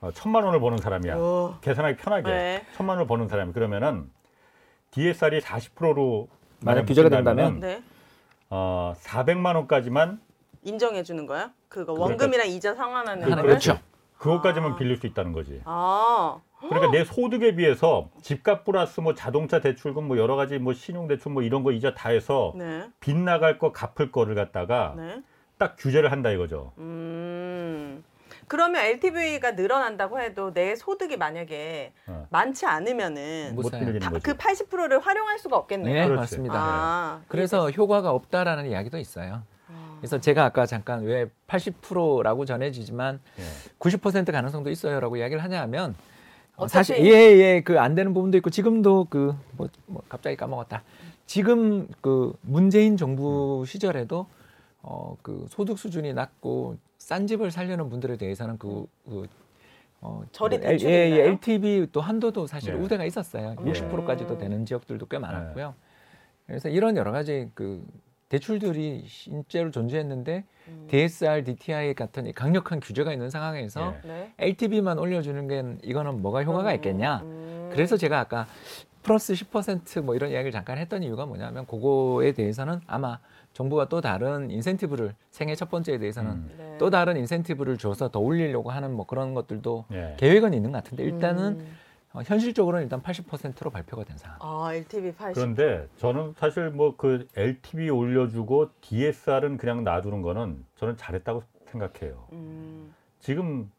어, 0.02 0.12
천만 0.12 0.44
원을 0.44 0.60
버는 0.60 0.80
사람이야. 0.80 1.16
오. 1.18 1.56
계산하기 1.62 1.98
편하게 1.98 2.30
네. 2.30 2.66
천만 2.76 2.98
원을 2.98 3.08
버는 3.08 3.30
사람이 3.30 3.54
그러면은 3.54 4.12
DSR이 4.92 5.40
40%로 5.40 6.28
만약 6.60 6.86
규제가 6.86 7.10
된다면? 7.10 7.60
네. 7.60 7.82
어, 8.50 8.94
400만 9.00 9.56
원까지만 9.56 10.20
인정해 10.64 11.04
주는 11.04 11.26
거야? 11.26 11.52
그거 11.70 11.94
그러니까- 11.94 12.12
원금이랑 12.12 12.48
이자 12.48 12.76
상환하는 12.76 13.30
그-? 13.30 13.42
그렇죠. 13.42 13.80
그것까지만 14.24 14.72
아. 14.72 14.76
빌릴 14.78 14.96
수 14.98 15.06
있다는 15.06 15.34
거지. 15.34 15.62
아. 15.66 16.40
그러니까 16.62 16.92
내 16.92 17.04
소득에 17.04 17.56
비해서 17.56 18.10
집값 18.22 18.64
플러스 18.64 19.02
뭐 19.02 19.14
자동차 19.14 19.60
대출금 19.60 20.08
뭐 20.08 20.18
여러 20.18 20.38
가지 20.38 20.58
뭐 20.60 20.74
신용 20.74 21.08
대출 21.10 21.34
뭐 21.34 21.44
이런 21.44 21.62
거 21.64 21.74
이자 21.74 21.94
다 21.94 22.10
해서 22.10 22.54
네. 22.56 22.88
빚 23.02 23.18
나갈 23.18 23.60
거 23.60 23.74
갚을 23.74 24.12
거를 24.14 24.34
갖다가 24.36 24.94
네. 24.96 25.22
딱 25.58 25.76
규제를 25.78 26.12
한다 26.12 26.30
이거죠. 26.30 26.72
음. 26.78 28.04
그러면 28.48 28.82
LTV가 28.84 29.52
늘어난다고 29.52 30.20
해도 30.20 30.54
내 30.54 30.76
소득이 30.76 31.18
만약에 31.18 31.92
어. 32.08 32.28
많지 32.30 32.66
않으면은 32.66 33.56
못. 33.56 33.70
빌리는 33.72 34.00
다- 34.00 34.10
거지. 34.10 34.24
그 34.26 34.34
80%를 34.36 35.00
활용할 35.00 35.38
수가 35.40 35.58
없겠네요. 35.58 35.94
네, 35.94 36.06
그렇지. 36.06 36.20
맞습니다. 36.20 36.56
아. 36.58 37.22
그래서 37.28 37.70
효과가 37.70 38.12
없다라는 38.12 38.68
이야기도 38.68 38.98
있어요. 38.98 39.44
아. 40.04 40.06
그래서 40.06 40.20
제가 40.20 40.44
아까 40.46 40.66
잠깐 40.66 41.04
왜 41.04 41.28
80%라고 41.48 42.44
전해지지만 42.46 43.20
예. 43.40 43.44
90% 43.80 44.32
가능성도 44.32 44.70
있어요라고 44.70 45.16
이야기를 45.18 45.42
하냐면 45.42 45.96
어, 46.58 46.66
어차피- 46.66 46.72
사실 46.94 47.06
예예 47.06 47.62
그안 47.62 47.96
되는 47.96 48.14
부분도 48.14 48.38
있고 48.38 48.50
지금도 48.50 49.06
그뭐 49.10 49.70
갑자기 50.10 50.36
까먹었다. 50.36 50.84
지금 51.26 51.88
그 52.02 52.34
문재인 52.42 52.98
정부 52.98 53.64
시절에도 53.66 54.28
어 54.82 55.16
그 55.22 55.46
소득 55.50 55.80
수준이 55.80 56.14
낮고 56.14 56.78
싼 56.98 57.26
집을 57.26 57.52
살려는 57.52 57.90
분들에 57.90 58.18
대해서는 58.18 58.58
그, 58.58 58.86
그 59.06 59.26
어, 60.02 60.22
저리 60.34 60.60
그 60.60 60.66
예, 60.82 61.12
예? 61.12 61.28
LTV 61.30 61.88
또 61.94 62.02
한도도 62.02 62.46
사실 62.48 62.74
네. 62.76 62.80
우대가 62.82 63.06
있었어요. 63.06 63.56
네. 63.62 63.72
60%까지도 63.72 64.38
되는 64.38 64.66
지역들도 64.66 65.06
꽤 65.06 65.18
많았고요. 65.18 65.74
그래서 66.46 66.68
이런 66.68 66.98
여러 66.98 67.14
가지 67.14 67.50
그 67.54 67.86
대출들이 68.34 69.04
실제로 69.06 69.70
존재했는데 69.70 70.44
음. 70.68 70.88
DSR, 70.90 71.44
DTI 71.44 71.94
같은 71.94 72.26
이 72.26 72.32
강력한 72.32 72.80
규제가 72.80 73.14
있는 73.14 73.30
상황에서 73.30 73.94
예. 74.04 74.08
네. 74.08 74.34
LTV만 74.40 74.98
올려주는 74.98 75.48
게 75.48 75.64
이거는 75.84 76.20
뭐가 76.24 76.44
효과가 76.44 76.72
음, 76.72 76.76
있겠냐? 76.76 77.22
음. 77.24 77.70
그래서 77.72 77.96
제가 77.96 78.20
아까 78.20 78.48
플러스 79.04 79.34
10%뭐 79.34 80.16
이런 80.16 80.32
이야기를 80.32 80.52
잠깐 80.52 80.80
했던 80.80 81.04
이유가 81.04 81.28
뭐냐면 81.28 81.68
그거에 81.68 82.32
대해서는 82.32 82.82
아마 82.88 83.20
정부가 83.54 83.88
또 83.88 84.02
다른 84.02 84.50
인센티브를 84.50 85.14
생애 85.30 85.54
첫 85.54 85.70
번째에 85.70 86.00
대해서는 86.00 86.32
음. 86.32 86.52
네. 86.58 86.78
또 86.80 86.90
다른 86.90 87.18
인센티브를 87.18 87.78
줘서 87.78 88.10
더 88.10 88.20
올리려고 88.20 88.72
하는 88.72 88.94
뭐 88.94 89.06
그런 89.06 89.36
것들도 89.36 89.86
예. 89.92 90.16
계획은 90.18 90.56
있는 90.56 90.72
것 90.72 90.84
같은데 90.84 91.04
일단은 91.04 91.60
음. 91.60 91.78
어, 92.14 92.22
현실적으로는 92.24 92.84
일단 92.84 93.02
80%로 93.02 93.72
발표가 93.72 94.04
된 94.04 94.18
상황. 94.18 94.38
아 94.40 94.74
LTV 94.74 95.14
80. 95.14 95.34
그런데 95.34 95.88
저는 95.98 96.34
사실 96.38 96.70
뭐 96.70 96.96
그 96.96 97.28
LTV 97.36 97.90
올려주고 97.90 98.70
DSR은 98.82 99.58
그냥 99.58 99.84
놔두는 99.84 100.22
거는 100.22 100.64
저는 100.76 100.96
잘했다고 100.96 101.44
생각해요. 101.72 102.28
음. 102.34 102.94
지금 103.20 103.72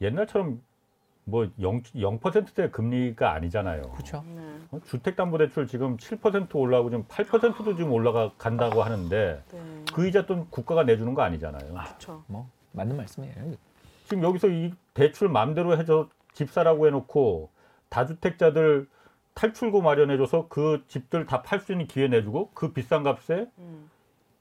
옛날처럼 0.00 0.60
뭐 1.24 1.48
0, 1.60 1.82
0%대 1.82 2.70
금리가 2.70 3.32
아니잖아요. 3.32 3.82
그렇죠. 3.92 4.24
네. 4.26 4.58
어? 4.72 4.80
주택담보대출 4.84 5.66
지금 5.68 5.96
7% 5.96 6.54
올라가고 6.56 6.90
지금 6.90 7.04
8%도 7.04 7.76
지금 7.76 7.92
올라가 7.92 8.32
간다고 8.36 8.82
하는데 8.82 9.42
네. 9.52 9.84
그 9.92 10.08
이자 10.08 10.26
돈 10.26 10.48
국가가 10.50 10.82
내주는 10.82 11.14
거 11.14 11.22
아니잖아요. 11.22 11.72
그렇죠. 11.72 12.24
뭐 12.26 12.48
맞는 12.72 12.96
말씀이에요. 12.96 13.34
지금 14.04 14.22
여기서 14.24 14.48
이 14.48 14.72
대출 14.94 15.28
마음대로 15.28 15.76
해줘 15.78 16.08
집사라고 16.32 16.86
해놓고 16.88 17.50
다주택자들 17.88 18.88
탈출구 19.34 19.82
마련해줘서 19.82 20.46
그 20.48 20.82
집들 20.88 21.26
다 21.26 21.42
팔 21.42 21.60
수 21.60 21.72
있는 21.72 21.86
기회 21.86 22.08
내주고 22.08 22.50
그 22.54 22.72
비싼 22.72 23.02
값에 23.02 23.46
음. 23.58 23.90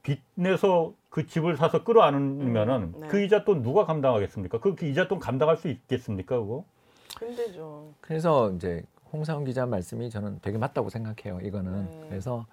빚 0.03 0.21
내서 0.35 0.93
그 1.09 1.25
집을 1.25 1.57
사서 1.57 1.83
끌어안으면은 1.83 2.75
음, 2.95 3.01
네. 3.01 3.07
그 3.07 3.21
이자 3.23 3.43
돈 3.43 3.61
누가 3.61 3.85
감당하겠습니까? 3.85 4.59
그, 4.59 4.75
그 4.75 4.85
이자 4.85 5.07
돈 5.07 5.19
감당할 5.19 5.57
수 5.57 5.67
있겠습니까? 5.67 6.39
그거? 6.39 6.63
힘들죠. 7.19 7.93
그래서 8.01 8.51
이제 8.51 8.83
홍사훈 9.11 9.45
기자 9.45 9.65
말씀이 9.65 10.09
저는 10.09 10.39
되게 10.41 10.57
맞다고 10.57 10.89
생각해요. 10.89 11.39
이거는 11.41 11.89
네. 11.89 12.05
그래서 12.09 12.45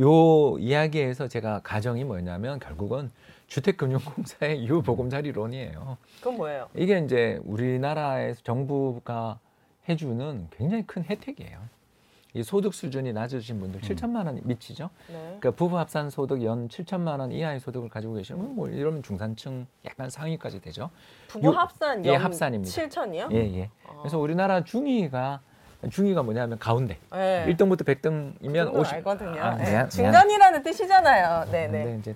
요 0.00 0.58
이야기에서 0.58 1.26
제가 1.28 1.60
가정이 1.62 2.04
뭐냐면 2.04 2.58
결국은 2.60 3.10
주택금융공사의 3.48 4.64
유보금자리론이에요. 4.68 5.98
그건 6.18 6.36
뭐예요? 6.36 6.68
이게 6.74 6.98
이제 6.98 7.40
우리나라에서 7.44 8.42
정부가 8.42 9.38
해주는 9.88 10.48
굉장히 10.50 10.86
큰 10.86 11.04
혜택이에요. 11.04 11.58
이 12.34 12.42
소득 12.42 12.74
수준이 12.74 13.14
낮으신 13.14 13.58
분들 13.60 13.80
7천만 13.80 14.26
원 14.26 14.38
미치죠. 14.44 14.90
네. 15.08 15.14
그러니까 15.40 15.52
부부 15.52 15.78
합산 15.78 16.10
소득 16.10 16.42
연 16.44 16.68
7천만 16.68 17.18
원 17.20 17.32
이하의 17.32 17.60
소득을 17.60 17.88
가지고 17.88 18.14
계시면 18.14 18.54
뭐 18.54 18.68
이러면 18.68 19.02
중산층 19.02 19.66
약간 19.86 20.10
상위까지 20.10 20.60
되죠. 20.60 20.90
부부 21.28 21.46
요- 21.46 21.50
합산 21.52 22.04
예, 22.04 22.12
연 22.12 22.20
합산입니다. 22.20 22.70
7천이요? 22.70 23.32
예, 23.32 23.36
예. 23.60 23.70
그래서 24.00 24.18
우리나라 24.18 24.62
중위가 24.64 25.40
중위가 25.90 26.22
뭐냐면 26.24 26.58
가운데 26.58 26.98
네. 27.12 27.46
1등부터 27.48 27.84
100등이면 27.86 28.72
그 28.72 28.80
50. 28.80 28.94
알거든요. 28.96 29.40
아, 29.40 29.54
네. 29.56 29.70
미안, 29.70 29.88
중간이라는 29.88 30.62
뜻이잖아요. 30.62 31.46
네, 31.50 31.68
네. 31.68 31.96
이제 32.00 32.14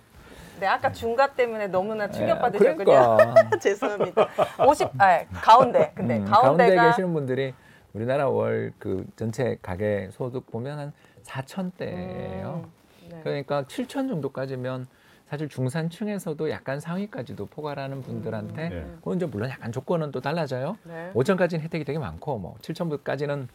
네, 0.59 0.67
아까 0.67 0.93
중간 0.93 1.35
때문에 1.35 1.69
너무나 1.69 2.11
충격 2.11 2.37
예, 2.37 2.41
받으셨군요. 2.41 2.85
그러니까. 2.85 3.51
죄송합니다. 3.59 4.29
50, 4.69 4.91
아, 5.01 5.25
가운데. 5.33 5.93
근데 5.95 6.19
음, 6.19 6.25
가운데 6.27 6.65
가운데가 6.67 6.91
계시는 6.91 7.15
분들이 7.15 7.55
우리나라 7.93 8.29
월 8.29 8.73
그 8.79 9.07
전체 9.17 9.59
가계 9.63 10.09
소득 10.13 10.47
보면 10.51 10.79
한 10.79 10.93
4천 11.25 11.73
대예요. 11.77 12.65
음, 12.65 13.11
네. 13.11 13.21
그러니까 13.23 13.63
7천 13.65 14.09
정도까지면 14.09 14.87
사실 15.29 15.49
중산층에서도 15.49 16.51
약간 16.51 16.81
상위까지도 16.81 17.47
포괄하는 17.47 18.03
분들한테 18.03 18.69
네. 18.69 18.87
그건 18.97 19.17
이제 19.17 19.27
물론 19.27 19.49
약간 19.51 19.71
조건은 19.71 20.11
또 20.13 20.21
달라져요. 20.21 20.77
네. 20.85 21.11
5천까지는 21.15 21.61
혜택이 21.61 21.85
되게 21.85 21.99
많고 21.99 22.39
뭐 22.39 22.57
7천까지는 22.63 23.47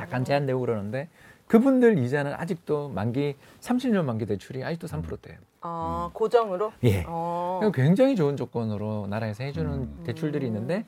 약간 0.00 0.24
제한되고 0.24 0.58
그러는데 0.60 1.08
그분들 1.46 1.98
이자는 1.98 2.32
아직도 2.34 2.88
만기 2.88 3.36
30년 3.60 4.04
만기 4.04 4.26
대출이 4.26 4.64
아직도 4.64 4.86
3%대예요. 4.88 5.38
아, 5.60 6.10
고정으로? 6.12 6.72
예. 6.84 7.04
어. 7.06 7.58
그러니까 7.60 7.82
굉장히 7.82 8.16
좋은 8.16 8.36
조건으로 8.36 9.06
나라에서 9.08 9.44
해주는 9.44 9.70
음. 9.72 10.02
대출들이 10.04 10.46
있는데 10.46 10.84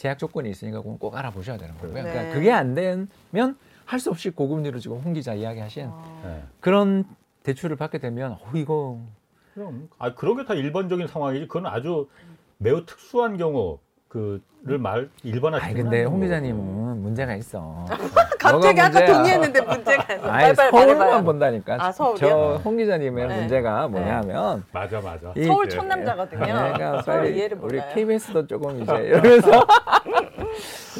제약 0.00 0.18
조건이 0.18 0.48
있으니까 0.48 0.78
그건 0.80 0.98
꼭 0.98 1.14
알아보셔야 1.14 1.58
되는 1.58 1.74
거고요. 1.74 1.92
네. 1.92 2.02
그러니까 2.10 2.32
그게 2.34 2.50
안 2.50 2.74
되면 2.74 3.58
할 3.84 4.00
수 4.00 4.08
없이 4.08 4.30
고금리로 4.30 4.78
지금 4.78 4.96
홍 4.98 5.12
기자 5.12 5.34
이야기하신 5.34 5.88
아. 5.90 6.20
네. 6.24 6.42
그런 6.60 7.04
대출을 7.42 7.76
받게 7.76 7.98
되면 7.98 8.32
어 8.32 8.50
이거 8.54 8.98
그럼 9.52 9.90
아 9.98 10.14
그런 10.14 10.38
게다 10.38 10.54
일반적인 10.54 11.06
상황이지. 11.06 11.48
그건 11.48 11.66
아주 11.66 12.08
매우 12.56 12.86
특수한 12.86 13.36
경우 13.36 13.78
그를 14.10 14.78
말 14.78 15.08
일반화. 15.22 15.58
아니 15.62 15.72
근데 15.74 16.02
홍 16.04 16.20
기자님은 16.20 17.00
문제가 17.02 17.34
있어. 17.36 17.86
갑자기 18.40 18.80
아까. 18.80 19.04
동의했는데 19.06 19.60
문제가 19.60 20.14
있어. 20.14 20.28
아니 20.28 20.56
빨리빨리 20.56 20.94
서울만. 20.96 21.24
본다니까. 21.24 21.76
아, 21.80 21.92
서울이요? 21.92 22.18
저홍 22.18 22.76
기자님의 22.76 23.28
네. 23.28 23.36
문제가 23.38 23.86
뭐냐면 23.86 24.64
맞아 24.72 25.00
맞아. 25.00 25.32
이- 25.36 25.44
서울 25.44 25.66
예. 25.66 25.68
촌남자거든요. 25.68 26.44
내가 26.44 27.02
서울 27.02 27.26
이해를 27.36 27.58
우리 27.62 27.76
몰라요. 27.78 27.90
KBS도 27.94 28.46
조금 28.48 28.82
이제 28.82 28.92
이러면서 28.96 29.50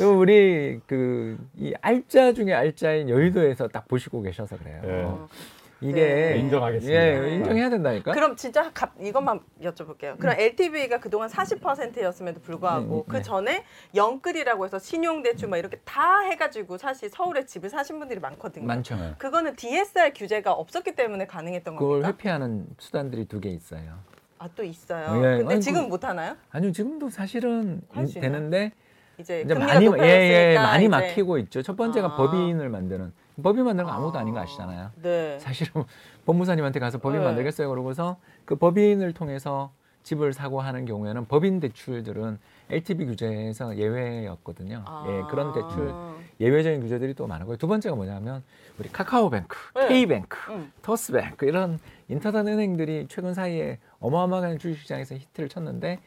우리 0.16 0.80
그 0.86 1.36
이 1.56 1.74
알짜 1.82 2.32
중에 2.32 2.54
알짜인 2.54 3.08
여의도에서 3.08 3.66
딱 3.68 3.88
보시고 3.88 4.22
계셔서 4.22 4.56
그래요. 4.56 4.80
예. 4.84 5.59
어. 5.82 5.86
이게 5.86 6.32
네. 6.32 6.38
인정하겠습니다. 6.38 7.00
예, 7.28 7.34
인정해야 7.34 7.70
된다니까. 7.70 8.12
그럼 8.12 8.36
진짜 8.36 8.70
갑, 8.72 8.92
이것만 9.00 9.40
여쭤볼게요. 9.62 10.18
그럼 10.18 10.34
LTV가 10.38 11.00
그동안 11.00 11.28
40%였음에도 11.28 12.40
불구하고 12.40 12.96
네, 12.96 13.04
그 13.08 13.16
네. 13.16 13.22
전에 13.22 13.64
영끌이라고 13.94 14.64
해서 14.66 14.78
신용대출 14.78 15.48
막 15.48 15.56
이렇게 15.56 15.78
다 15.84 16.20
해가지고 16.20 16.76
사실 16.78 17.08
서울에 17.08 17.44
집을 17.46 17.70
사신 17.70 17.98
분들이 17.98 18.20
많거든요. 18.20 18.66
많죠. 18.66 18.96
네. 18.96 19.14
그거는 19.18 19.56
DSR 19.56 20.12
규제가 20.14 20.52
없었기 20.52 20.94
때문에 20.94 21.26
가능했던 21.26 21.76
그걸 21.76 22.02
겁니까? 22.02 22.08
회피하는 22.08 22.66
수단들이 22.78 23.24
두 23.26 23.40
개 23.40 23.48
있어요. 23.48 23.98
아 24.38 24.48
또 24.54 24.62
있어요. 24.62 25.16
예, 25.18 25.38
근데 25.38 25.54
아니, 25.54 25.60
지금 25.62 25.84
그- 25.84 25.88
못 25.88 26.04
하나요? 26.04 26.36
아니요, 26.50 26.72
지금도 26.72 27.08
사실은? 27.10 27.80
되는데 28.14 28.72
이제, 29.18 29.42
이제 29.42 29.54
많이 29.54 29.84
예, 29.84 29.88
높아졌으니까 29.88 30.06
예, 30.08 30.54
많이 30.56 30.84
이제- 30.84 30.88
막히고 30.90 31.38
있죠. 31.38 31.62
첫 31.62 31.76
번째가 31.76 32.06
아. 32.08 32.16
법인을 32.16 32.68
만드는 32.70 33.12
법인 33.42 33.64
만드는 33.64 33.84
건 33.86 33.94
아무도 33.94 34.18
아 34.18 34.22
닌 34.24 34.34
거 34.34 34.40
아시잖아요. 34.40 34.90
네. 35.02 35.38
사실은 35.38 35.84
법무사님한테 36.26 36.80
가서 36.80 36.98
법인 36.98 37.20
네. 37.20 37.24
만들겠어요 37.26 37.68
그러고서 37.70 38.16
그 38.44 38.56
법인을 38.56 39.12
통해서 39.14 39.72
집을 40.02 40.32
사고 40.32 40.60
하는 40.60 40.86
경우에는 40.86 41.26
법인 41.26 41.60
대출들은 41.60 42.38
LTV 42.70 43.06
규제에서 43.06 43.76
예외였거든요. 43.76 44.82
아. 44.86 45.04
예, 45.08 45.22
그런 45.30 45.52
대출 45.52 45.92
예외적인 46.40 46.80
규제들이 46.80 47.12
또 47.14 47.26
많은 47.26 47.44
거예요. 47.46 47.58
두 47.58 47.66
번째가 47.66 47.94
뭐냐면 47.96 48.42
우리 48.78 48.88
카카오뱅크, 48.88 49.56
네. 49.74 49.88
K뱅크, 49.88 50.52
음. 50.52 50.72
터스뱅크 50.82 51.44
이런 51.46 51.78
인터넷 52.08 52.40
은행들이 52.46 53.06
최근 53.10 53.34
사이에 53.34 53.78
어마어마한 54.00 54.58
주식시장에서 54.58 55.16
히트를 55.16 55.48
쳤는데 55.50 55.98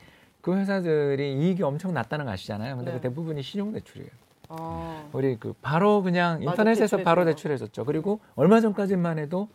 그 0.42 0.56
회사들이 0.58 1.34
이익이 1.36 1.62
엄청 1.64 1.94
낮다는 1.94 2.26
거 2.26 2.32
아시잖아요. 2.32 2.76
근데 2.78 2.92
네. 2.92 2.98
그 2.98 3.02
대부분이 3.04 3.44
신용대출이에요. 3.44 4.10
어. 4.50 5.10
우리 5.14 5.38
그 5.38 5.54
바로 5.62 6.02
그냥 6.04 6.40
맞아, 6.44 6.52
인터넷에서 6.52 6.98
바로 6.98 7.24
대출해주는 7.26 7.34
대출해줬죠. 7.36 7.86
그리고 7.86 8.20
얼마 8.36 8.60
전까지만 8.60 9.20
해도 9.20 9.48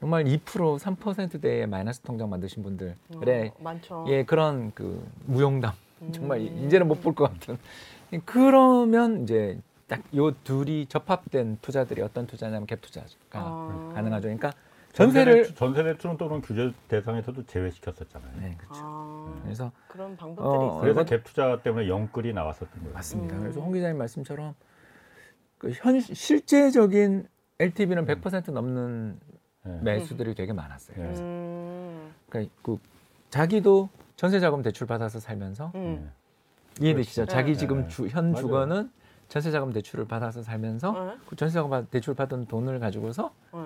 정말 0.00 0.24
2% 0.24 0.78
3%대의 0.78 1.66
마이너스 1.66 2.00
통장 2.00 2.28
만드신 2.30 2.62
분들의 2.62 2.94
어, 3.14 3.62
많죠. 3.62 4.04
예 4.08 4.24
그런 4.24 4.72
그 4.74 5.06
무용담 5.26 5.72
정말 6.12 6.40
음. 6.40 6.64
이제는 6.66 6.88
못 6.88 7.00
볼 7.02 7.14
것 7.14 7.30
같은 7.32 7.58
그러면 8.24 9.22
이제 9.22 9.58
딱 9.86 10.00
요 10.14 10.32
둘이 10.42 10.86
접합된 10.86 11.58
투자들이 11.62 12.00
어떤 12.02 12.26
투자냐면 12.26 12.66
갭 12.66 12.80
투자가 12.80 13.06
아. 13.34 13.90
가능하죠. 13.94 14.22
그러니까 14.22 14.52
전세를 14.92 15.32
전세대출, 15.44 15.54
전세 15.56 15.82
대출은 15.84 16.16
또 16.18 16.28
그런 16.28 16.42
규제 16.42 16.72
대상에서도 16.88 17.46
제외시켰었잖아요. 17.46 18.30
네 18.40 18.54
그렇죠. 18.58 18.80
아, 18.84 19.40
그래서 19.42 19.72
그런 19.88 20.16
방법들이 20.16 20.46
어, 20.46 20.66
있어요. 20.66 20.80
그래서 20.80 21.04
갭 21.04 21.24
투자 21.24 21.60
때문에 21.62 21.88
영끌이 21.88 22.32
나왔었던 22.34 22.68
거예요. 22.80 22.92
맞습니다. 22.94 23.36
음. 23.36 23.40
그래서 23.40 23.60
홍 23.60 23.72
기자님 23.72 23.96
말씀처럼 23.98 24.54
그 25.58 25.70
현 25.72 26.00
실제적인 26.00 27.26
LTV는 27.58 28.04
100% 28.06 28.50
넘는 28.52 29.18
예. 29.66 29.70
매수들이 29.82 30.34
되게 30.34 30.52
많았어요. 30.52 30.96
네. 30.96 31.20
음. 31.20 32.12
그러니까 32.28 32.52
그 32.62 32.78
자기도 33.30 33.88
전세 34.16 34.40
자금 34.40 34.60
대출 34.62 34.86
받아서 34.86 35.20
살면서 35.20 35.70
음. 35.76 36.10
이해되시죠? 36.80 37.22
그렇지. 37.22 37.32
자기 37.32 37.52
네. 37.52 37.58
지금 37.58 37.88
주, 37.88 38.08
현 38.08 38.32
맞아요. 38.32 38.42
주거는 38.44 38.90
전세 39.28 39.50
자금 39.50 39.72
대출을 39.72 40.06
받아서 40.06 40.42
살면서 40.42 40.92
네. 40.92 41.16
그 41.28 41.36
전세 41.36 41.54
자금 41.54 41.70
받- 41.70 41.90
대출 41.90 42.14
받은 42.14 42.46
돈을 42.46 42.80
가지고서 42.80 43.32
네. 43.54 43.60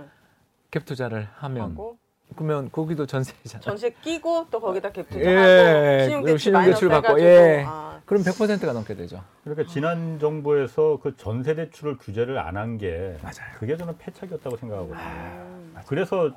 갭 0.76 0.84
투자를 0.84 1.28
하면 1.36 1.70
하고 1.70 1.98
그러면 2.34 2.70
거기도 2.70 3.06
전세잖아. 3.06 3.62
전세 3.62 3.90
끼고 3.90 4.48
또 4.50 4.60
거기다 4.60 4.90
갭 4.90 5.08
투자하고 5.08 5.30
예, 5.30 6.04
신용대출, 6.04 6.38
신용대출 6.38 6.88
받고. 6.88 7.20
예. 7.20 7.64
아, 7.66 8.00
그럼 8.04 8.22
100%가 8.22 8.72
넘게 8.72 8.94
되죠. 8.94 9.22
그러니까 9.44 9.66
지난 9.72 10.18
정부에서 10.18 10.98
그 11.02 11.16
전세 11.16 11.54
대출을 11.54 11.96
규제를 11.98 12.38
안 12.38 12.56
한 12.56 12.78
게 12.78 13.16
맞아요. 13.22 13.54
그게 13.58 13.76
저는 13.76 13.96
패착이었다고 13.98 14.56
생각하거든요. 14.56 14.98
음. 14.98 15.76
그래서 15.86 16.30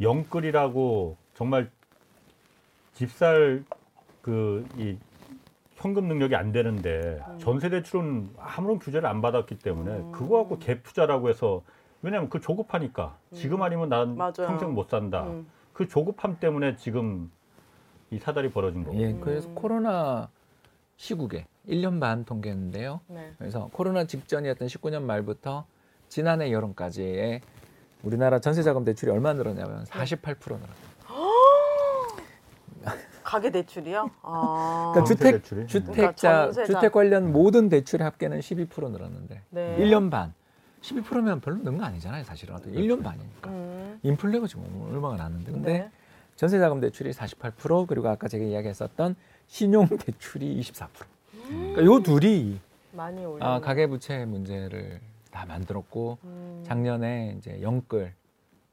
영끌이라고 0.00 1.16
정말 1.34 1.70
집살 2.94 3.64
그 4.22 4.66
이 4.76 4.96
현금 5.76 6.08
능력이 6.08 6.34
안 6.34 6.50
되는데 6.50 7.20
음. 7.28 7.38
전세 7.38 7.68
대출은 7.68 8.30
아무런 8.38 8.78
규제를 8.80 9.08
안 9.08 9.20
받았기 9.20 9.58
때문에 9.58 9.90
음. 9.92 10.12
그거 10.12 10.38
갖고 10.38 10.58
갭 10.58 10.82
투자라고 10.82 11.28
해서 11.28 11.62
왜냐하면 12.02 12.30
그 12.30 12.40
조급하니까 12.40 13.16
지금 13.34 13.62
아니면 13.62 13.88
난 13.88 14.10
음. 14.10 14.16
맞아요. 14.16 14.32
평생 14.46 14.72
못 14.74 14.88
산다. 14.88 15.24
음. 15.24 15.46
그 15.72 15.88
조급함 15.88 16.38
때문에 16.40 16.76
지금 16.76 17.30
이 18.10 18.18
사달이 18.18 18.50
벌어진 18.50 18.84
거고. 18.84 18.96
예, 18.98 19.14
그래서 19.20 19.48
음. 19.48 19.54
코로나 19.54 20.28
시국에 20.96 21.46
1년 21.68 22.00
반 22.00 22.24
통계인데요. 22.24 23.00
네. 23.08 23.32
그래서 23.38 23.68
코로나 23.72 24.04
직전이었던 24.04 24.66
19년 24.68 25.02
말부터 25.02 25.66
지난해 26.08 26.50
여름까지의 26.52 27.42
우리나라 28.02 28.38
전세 28.38 28.62
자금 28.62 28.84
대출이 28.84 29.10
얼마 29.10 29.32
늘었냐면 29.34 29.84
48% 29.84 30.56
늘었어요. 30.56 30.88
가계 33.22 33.50
대출이요? 33.50 34.10
아. 34.22 34.92
그러니까 34.94 35.04
주택 35.14 35.32
대출이? 35.32 35.66
주택자 35.66 36.50
그러니까. 36.50 36.64
주택 36.64 36.92
관련 36.92 37.32
모든 37.32 37.68
대출의 37.68 38.04
합계는 38.04 38.40
12% 38.40 38.90
늘었는데 38.90 39.42
네. 39.50 39.76
1년 39.78 40.10
반 40.10 40.32
12%면 40.82 41.40
별로 41.40 41.58
는거 41.62 41.84
아니잖아요, 41.84 42.24
사실은. 42.24 42.56
1년 42.56 43.02
반이니까. 43.02 43.50
음. 43.50 43.98
인플레가 44.02 44.46
지금 44.46 44.64
얼마가 44.90 45.16
났는데. 45.16 45.52
근데 45.52 45.72
네. 45.72 45.90
전세 46.36 46.58
자금 46.58 46.80
대출이 46.80 47.10
48% 47.12 47.86
그리고 47.86 48.08
아까 48.08 48.28
제가 48.28 48.44
이야기했었던 48.44 49.16
신용 49.46 49.86
대출이 49.88 50.60
24%. 50.60 50.88
그러니까 51.48 51.84
요 51.84 52.02
둘이 52.02 52.60
많이 52.92 53.24
올려. 53.24 53.44
아, 53.44 53.60
가계 53.60 53.86
부채 53.86 54.24
문제를 54.24 55.00
다 55.30 55.46
만들었고 55.46 56.18
음. 56.24 56.62
작년에 56.66 57.34
이제 57.38 57.60
영끌 57.62 58.12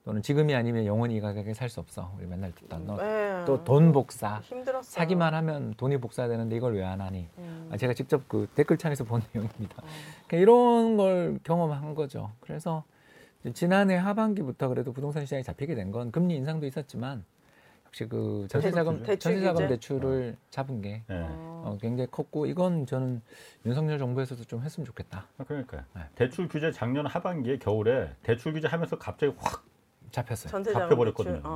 또는 0.06 0.22
지금이 0.22 0.54
아니면 0.54 0.86
영원히 0.86 1.15
이 1.15 1.20
가격에 1.20 1.54
살 1.56 1.68
수 1.68 1.80
없어. 1.80 2.13
우리 2.15 2.28
맨날 2.28 2.52
듣던 2.54 2.86
네. 2.98 3.44
또돈 3.46 3.91
복사. 3.91 4.38
힘들었어요. 4.44 4.84
사기만 4.84 5.34
하면 5.34 5.74
돈이 5.74 5.98
복사되는데 5.98 6.56
이걸 6.56 6.76
왜 6.76 6.84
안 6.86 7.02
하니? 7.02 7.28
음. 7.39 7.70
아, 7.72 7.78
제가 7.78 7.96
직접 7.96 8.22
그 8.28 8.48
댓글창에서 8.54 9.04
본 9.04 9.22
내용입니다. 9.34 9.76
어. 9.82 9.86
그러니까 10.28 10.38
이런 10.38 10.96
걸 10.98 11.39
경험한 11.44 11.96
거죠. 11.96 12.32
그래서 12.39 12.84
지난해 13.56 13.96
하반기부터 13.96 14.68
그래도 14.70 14.94
부동산 14.94 15.26
시장이 15.26 15.41
잡히게 15.44 15.74
된 15.74 15.91
건 15.91 16.12
금리 16.12 16.36
인상도 16.36 16.68
있었지만 16.68 17.26
역시 17.88 18.06
그 18.06 18.46
전세자금 18.50 19.02
대출 19.04 19.34
전세자금? 19.34 19.68
대출을 19.68 20.38
잡은 20.52 20.82
게 20.84 21.02
예. 21.10 21.15
어. 21.15 21.63
어, 21.65 21.78
굉장히 21.82 22.10
컸고 22.12 22.46
이건 22.46 22.86
저는 22.86 23.24
윤석열 23.65 23.98
정부에서도 23.98 24.44
좀 24.44 24.62
했으면 24.62 24.86
좋겠다. 24.86 25.26
그러니까요. 25.48 25.82
네. 25.96 26.02
대출 26.13 26.48
규제 26.48 26.72
작년 26.72 27.08
하반기에 27.08 27.58
겨울에 27.58 28.12
대출 28.22 28.54
규제 28.54 28.68
하면서 28.68 28.96
갑자기 29.00 29.34
확 29.39 29.63
잡혔어요. 30.12 30.50
전세자금 30.52 30.82
잡혀버렸거든요. 30.89 31.36
대출. 31.36 31.48
어. 31.48 31.52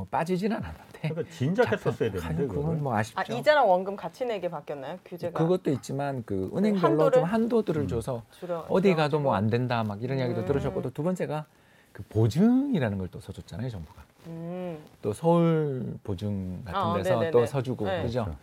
어, 0.00 0.06
빠지진 0.10 0.52
않았는데. 0.52 1.08
그러니까 1.08 1.34
진작했었어야 1.34 2.10
잡혀- 2.10 2.26
아니, 2.26 2.36
되는데 2.36 2.54
그건. 2.54 2.82
뭐 2.82 2.94
아쉽죠. 2.96 3.20
아 3.20 3.24
이자랑 3.24 3.68
원금 3.68 3.96
같이 3.96 4.24
내게 4.24 4.48
바뀌었나요? 4.50 4.98
규제가 5.04 5.38
그것도 5.38 5.70
있지만 5.72 6.22
그 6.24 6.50
은행별로 6.56 6.88
한도를? 6.88 7.12
좀 7.12 7.24
한도들을 7.24 7.82
음. 7.82 7.88
줘서 7.88 8.22
줄여 8.38 8.66
어디 8.68 8.94
가도 8.94 9.20
뭐. 9.20 9.34
안 9.34 9.48
된다 9.48 9.82
막 9.84 10.02
이런 10.02 10.18
이야기도 10.18 10.40
음. 10.42 10.46
들으셨고 10.46 10.82
또 10.82 10.90
두 10.90 11.02
번째가 11.02 11.46
그 11.92 12.02
보증이라는 12.04 12.98
걸 12.98 13.08
또 13.08 13.20
써줬잖아요 13.20 13.68
정부가. 13.70 14.02
음. 14.26 14.78
또 15.02 15.12
서울 15.12 15.94
보증 16.04 16.62
같은 16.64 16.78
아, 16.78 16.94
데서 16.96 17.10
네네네. 17.14 17.30
또 17.30 17.44
서주고 17.46 17.84
네. 17.86 18.02
그죠. 18.02 18.24
그렇죠. 18.24 18.38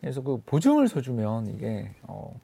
그래서 0.00 0.20
그 0.22 0.42
보증을 0.44 0.88
서주면 0.88 1.46
이게 1.46 1.94
어, 2.02 2.34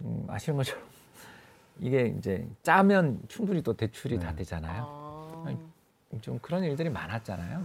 음, 0.00 0.24
아시는 0.28 0.56
것처럼 0.56 0.82
이게 1.80 2.14
이제 2.18 2.46
짜면 2.62 3.20
충분히 3.28 3.62
또 3.62 3.74
대출이 3.74 4.18
네. 4.18 4.26
다 4.26 4.34
되잖아요. 4.34 4.99
아. 5.46 6.18
좀 6.20 6.38
그런 6.40 6.64
일들이 6.64 6.90
많았잖아요. 6.90 7.58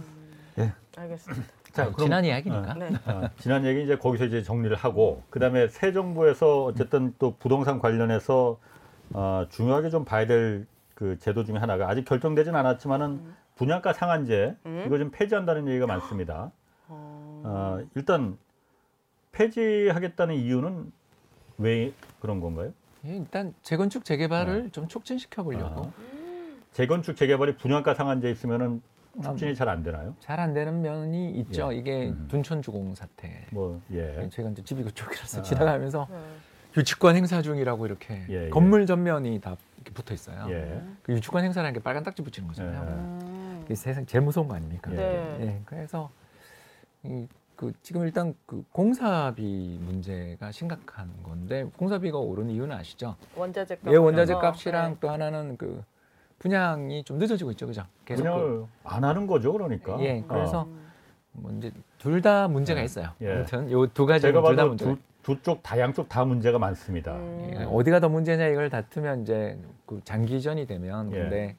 음. 0.58 0.72
알겠습니다. 0.96 1.44
자, 1.72 1.82
아, 1.82 1.86
그럼- 1.92 2.06
지난 2.06 2.24
이야기니까. 2.24 2.74
네. 2.74 2.90
아, 3.04 3.28
지난 3.38 3.64
얘기 3.66 3.82
이제 3.84 3.96
거기서 3.98 4.24
이제 4.26 4.42
정리를 4.42 4.74
하고 4.76 5.22
그다음에 5.30 5.68
새 5.68 5.92
정부에서 5.92 6.64
어쨌든 6.64 7.14
또 7.18 7.36
부동산 7.38 7.78
관련해서 7.78 8.58
어, 9.12 9.46
중요하게 9.50 9.90
좀 9.90 10.04
봐야 10.04 10.26
될 10.26 10.66
그 10.96 11.18
제도 11.18 11.44
중에 11.44 11.58
하나가 11.58 11.90
아직 11.90 12.06
결정되진 12.06 12.54
않았지만은 12.54 13.20
분양가 13.56 13.92
상한제 13.92 14.56
음. 14.64 14.84
이거 14.86 14.96
좀 14.96 15.10
폐지한다는 15.10 15.68
얘기가 15.68 15.86
많습니다. 15.86 16.50
어. 16.88 17.42
어, 17.44 17.86
일단 17.94 18.38
폐지하겠다는 19.32 20.34
이유는 20.36 20.90
왜 21.58 21.92
그런 22.20 22.40
건가요? 22.40 22.72
예, 23.04 23.16
일단 23.16 23.52
재건축 23.62 24.06
재개발을 24.06 24.70
좀 24.70 24.88
촉진시켜 24.88 25.42
보려고 25.42 25.82
아, 25.84 25.92
재건축 26.76 27.16
재개발이 27.16 27.56
분양가 27.56 27.94
상한제 27.94 28.30
있으면은 28.30 28.82
촉진이 29.22 29.54
잘 29.54 29.66
안 29.70 29.82
되나요? 29.82 30.14
잘 30.20 30.38
안 30.38 30.52
되는 30.52 30.82
면이 30.82 31.30
있죠. 31.40 31.72
예. 31.72 31.78
이게 31.78 32.08
음. 32.10 32.28
둔촌주공 32.28 32.94
사태. 32.94 33.46
뭐 33.50 33.80
예. 33.92 34.28
제가 34.30 34.50
이제 34.50 34.62
집이 34.62 34.82
그쪽이라서 34.84 35.38
아. 35.40 35.42
지나가면서 35.42 36.06
네. 36.10 36.16
유치권 36.76 37.16
행사 37.16 37.40
중이라고 37.40 37.86
이렇게 37.86 38.26
예, 38.28 38.44
예. 38.44 38.48
건물 38.50 38.84
전면이 38.84 39.40
다 39.40 39.56
이렇게 39.76 39.90
붙어 39.94 40.12
있어요. 40.12 40.46
예. 40.50 40.82
그 41.02 41.14
유치권 41.14 41.44
행사라는 41.44 41.72
게 41.72 41.80
빨간 41.82 42.02
딱지 42.02 42.20
붙이는 42.22 42.46
거잖아요. 42.46 42.82
예. 42.82 42.92
음. 42.92 43.58
그게 43.62 43.74
세상 43.74 44.04
제일 44.04 44.22
무서운 44.22 44.46
거 44.46 44.54
아닙니까? 44.54 44.92
예. 44.92 44.96
네. 44.96 45.36
예, 45.40 45.60
그래서 45.64 46.10
이, 47.04 47.26
그 47.56 47.72
지금 47.80 48.02
일단 48.02 48.34
그 48.44 48.62
공사비 48.72 49.78
문제가 49.80 50.52
심각한 50.52 51.10
건데 51.22 51.64
공사비가 51.78 52.18
오른 52.18 52.50
이유는 52.50 52.76
아시죠? 52.76 53.16
원자재 53.34 53.76
값. 53.76 53.94
예, 53.94 53.96
원자재. 53.96 54.34
값이랑 54.34 54.90
네. 54.90 54.96
또 55.00 55.08
하나는 55.08 55.56
그 55.56 55.82
분양이 56.38 57.02
좀 57.04 57.18
늦어지고 57.18 57.50
있죠, 57.52 57.66
그죠? 57.66 57.84
계속 58.04 58.22
그- 58.24 58.28
분양을 58.28 58.64
안 58.84 59.04
하는 59.04 59.26
거죠, 59.26 59.52
그러니까. 59.52 59.96
예, 60.00 60.22
그래서 60.28 60.64
음. 60.64 60.86
뭐 61.32 61.50
이제 61.52 61.70
둘 61.98 62.20
다 62.22 62.48
문제가 62.48 62.80
예. 62.80 62.84
있어요. 62.84 63.08
예. 63.20 63.32
아무튼 63.32 63.70
요 63.70 63.86
두 63.88 64.06
가지 64.06 64.22
제가 64.22 64.40
둘다 64.40 64.56
봐도 64.56 64.68
문제가 64.68 64.90
두, 64.92 64.98
두쪽 65.22 65.62
다 65.62 65.78
양쪽 65.78 66.08
다 66.08 66.24
문제가 66.24 66.58
많습니다. 66.58 67.14
음. 67.14 67.50
예, 67.54 67.64
어디가 67.64 68.00
더 68.00 68.08
문제냐 68.08 68.46
이걸 68.48 68.70
다투면 68.70 69.22
이제 69.22 69.58
그 69.86 70.00
장기전이 70.04 70.66
되면 70.66 71.12
예. 71.12 71.16
근데 71.18 71.56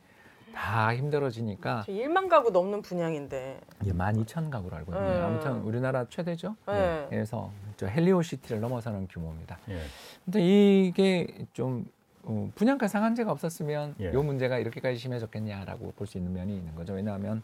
다 0.55 0.95
힘들어지니까 0.95 1.83
저 1.85 1.91
1만 1.91 2.29
가구 2.29 2.49
넘는 2.51 2.81
분양인데. 2.81 3.59
예, 3.85 3.87
12,000 3.89 4.49
가구로 4.49 4.75
알고 4.77 4.93
있네요. 4.93 5.19
음. 5.19 5.23
아무튼 5.25 5.51
우리나라 5.61 6.05
최대죠. 6.09 6.55
네. 6.67 7.05
그래서 7.09 7.51
저 7.75 7.85
헬리오 7.87 8.21
시티를 8.23 8.59
넘어서는 8.61 9.07
규모입니다. 9.07 9.57
예. 9.69 9.79
근데 10.25 10.39
이게 10.41 11.27
좀 11.53 11.85
어, 12.29 12.51
분양가 12.55 12.87
상한제가 12.89 13.31
없었으면 13.31 13.95
예. 14.01 14.09
이 14.11 14.15
문제가 14.15 14.57
이렇게까지 14.59 14.97
심해졌겠냐라고 14.97 15.93
볼 15.95 16.07
수 16.07 16.17
있는 16.17 16.33
면이 16.33 16.55
있는 16.55 16.75
거죠. 16.75 16.93
왜냐하면 16.93 17.41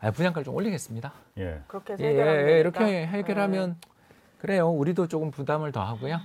아, 0.00 0.10
분양가를 0.10 0.44
좀 0.44 0.54
올리겠습니다. 0.54 1.12
예. 1.38 1.62
그렇게 1.66 1.94
해서 1.94 2.04
예, 2.04 2.08
예. 2.54 2.60
이렇게 2.60 3.06
해결하면 3.06 3.76
그래요. 4.38 4.68
우리도 4.70 5.08
조금 5.08 5.30
부담을 5.30 5.72
더 5.72 5.82
하고요. 5.82 6.18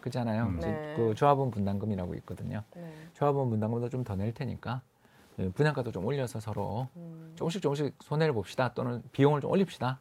그잖아요. 0.00 0.44
음. 0.46 0.58
이제 0.58 0.68
네. 0.68 0.94
그 0.96 1.14
조합원 1.14 1.50
분담금이라고 1.50 2.14
있거든요. 2.16 2.62
네. 2.74 2.82
네. 2.82 2.92
조합원 3.14 3.50
분담금도 3.50 3.88
좀 3.90 4.04
더 4.04 4.14
낼 4.14 4.32
테니까 4.32 4.80
예, 5.40 5.50
분양가도 5.50 5.90
좀 5.92 6.04
올려서 6.06 6.40
서로 6.40 6.88
음. 6.96 7.32
조금씩 7.34 7.60
조금씩 7.60 7.94
손해를 8.00 8.32
봅시다. 8.32 8.72
또는 8.72 9.02
비용을 9.12 9.40
좀 9.42 9.50
올립시다. 9.50 10.00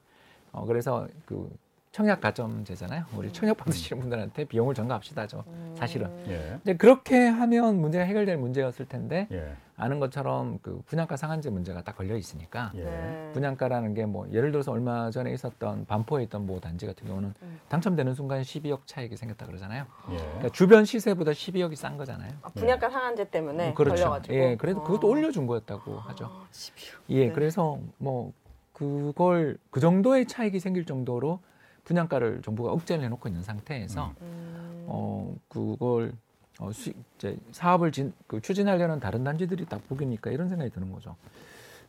어, 0.54 0.66
그래서 0.66 1.08
그 1.26 1.50
청약 1.96 2.20
가점제잖아요. 2.20 3.06
우리 3.16 3.32
청약 3.32 3.56
받으시는 3.56 4.02
분들한테 4.02 4.44
비용을 4.44 4.76
전가합시다. 4.76 5.28
저 5.28 5.46
사실은. 5.76 6.10
예. 6.28 6.60
근데 6.62 6.76
그렇게 6.76 7.26
하면 7.26 7.80
문제가 7.80 8.04
해결될 8.04 8.36
문제였을 8.36 8.86
텐데 8.86 9.30
예. 9.32 9.56
아는 9.78 10.02
것처럼 10.02 10.60
그 10.62 10.82
분양가 10.88 11.16
상한제 11.16 11.50
문제가 11.52 11.84
딱 11.84 11.96
걸려 11.96 12.18
있으니까 12.18 12.74
예. 12.76 12.84
네. 12.84 13.30
분양가라는 13.32 13.94
게 13.94 14.06
뭐 14.06 14.28
예를 14.34 14.52
들어서 14.52 14.74
얼마 14.74 15.10
전에 15.10 15.32
있었던 15.32 15.86
반포에 15.86 16.24
있던 16.24 16.46
모 16.46 16.60
단지 16.60 16.86
같은 16.86 17.08
경우는 17.08 17.34
음. 17.42 17.60
당첨되는 17.70 18.14
순간 18.14 18.42
12억 18.42 18.80
차익이 18.86 19.16
생겼다 19.16 19.46
그러잖아요. 19.46 19.86
예. 20.12 20.18
그러니까 20.18 20.50
주변 20.50 20.84
시세보다 20.84 21.32
12억이 21.32 21.78
싼 21.78 21.96
거잖아요. 21.96 22.34
아, 22.42 22.50
분양가 22.50 22.90
상한제 22.90 23.30
때문에 23.30 23.74
그렇죠. 23.74 24.04
걸려가지고. 24.04 24.36
예, 24.36 24.58
그래도 24.58 24.84
그것도 24.84 25.08
어. 25.08 25.12
올려준 25.12 25.48
거였다고 25.48 25.98
하죠. 25.98 26.26
아, 26.26 26.46
12억. 26.52 27.00
예, 27.12 27.28
네. 27.28 27.32
그래서 27.32 27.80
뭐 28.00 28.34
그걸 28.74 29.58
그 29.70 29.80
정도의 29.80 30.26
차익이 30.26 30.60
생길 30.60 30.84
정도로 30.86 31.40
분양가를 31.86 32.42
정부가 32.42 32.72
억제를 32.72 33.04
해놓고 33.06 33.30
있는 33.30 33.42
상태에서 33.42 34.14
음. 34.22 34.86
어 34.88 35.36
그걸 35.48 36.14
어, 36.60 36.72
수, 36.72 36.92
이제 37.18 37.38
사업을 37.52 37.92
진, 37.92 38.14
그 38.28 38.42
추진하려는 38.42 39.00
다른 39.00 39.24
단지들이 39.24 39.66
딱 39.66 39.88
보기니까 39.88 40.32
이런 40.32 40.50
생각이 40.50 40.72
드는 40.72 40.92
거죠. 40.92 41.16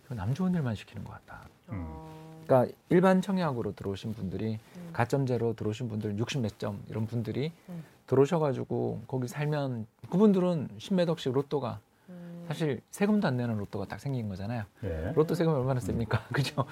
남 0.08 0.34
좋은 0.34 0.54
일만 0.54 0.74
시키는 0.74 1.04
것 1.04 1.12
같다. 1.12 1.48
어. 1.68 2.16
그러니까 2.46 2.72
일반 2.88 3.20
청약으로 3.20 3.74
들어오신 3.74 4.14
분들이 4.14 4.58
음. 4.76 4.90
가점제로 4.92 5.54
들어오신 5.54 5.88
분들 5.88 6.16
60몇 6.16 6.58
점 6.58 6.82
이런 6.88 7.06
분들이 7.06 7.52
음. 7.68 7.84
들어오셔가지고 8.06 9.02
거기 9.08 9.26
살면 9.26 9.86
그분들은 10.10 10.68
10몇 10.78 11.08
억씩 11.08 11.32
로또가 11.32 11.80
음. 12.08 12.44
사실 12.46 12.80
세금도 12.92 13.26
안 13.26 13.36
내는 13.36 13.56
로또가 13.58 13.86
딱 13.86 13.98
생긴 13.98 14.28
거잖아요. 14.28 14.64
예. 14.84 15.12
로또 15.16 15.34
세금이 15.34 15.56
얼마나 15.56 15.80
셉니까? 15.80 16.24
그죠? 16.32 16.64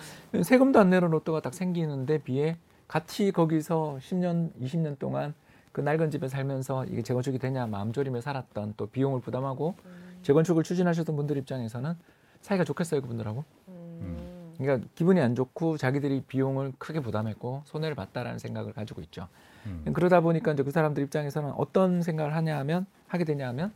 세금도 0.42 0.78
안 0.78 0.90
내는 0.90 1.10
로또가 1.10 1.40
딱 1.40 1.54
생기는데 1.54 2.18
비해 2.18 2.56
같이 2.94 3.32
거기서 3.32 3.98
10년, 4.00 4.52
20년 4.62 4.96
동안 5.00 5.34
그 5.72 5.80
낡은 5.80 6.12
집에 6.12 6.28
살면서 6.28 6.84
이게 6.84 7.02
재건축이 7.02 7.40
되냐 7.40 7.66
마음 7.66 7.92
졸이며 7.92 8.20
살았던 8.20 8.74
또 8.76 8.86
비용을 8.86 9.20
부담하고 9.20 9.74
음. 9.84 10.18
재건축을 10.22 10.62
추진하셨던 10.62 11.16
분들 11.16 11.36
입장에서는 11.38 11.96
사이가 12.42 12.62
좋겠어요 12.62 13.00
그분들하고 13.00 13.42
음. 13.66 14.54
그러니까 14.58 14.86
기분이 14.94 15.20
안 15.20 15.34
좋고 15.34 15.76
자기들이 15.76 16.22
비용을 16.28 16.72
크게 16.78 17.00
부담했고 17.00 17.62
손해를 17.64 17.96
봤다라는 17.96 18.38
생각을 18.38 18.72
가지고 18.72 19.00
있죠 19.02 19.26
음. 19.66 19.82
그러다 19.92 20.20
보니까 20.20 20.52
이제 20.52 20.62
그 20.62 20.70
사람들 20.70 21.02
입장에서는 21.02 21.50
어떤 21.56 22.00
생각을 22.00 22.36
하냐 22.36 22.56
하면 22.58 22.86
하게 23.08 23.24
되냐 23.24 23.48
하면 23.48 23.72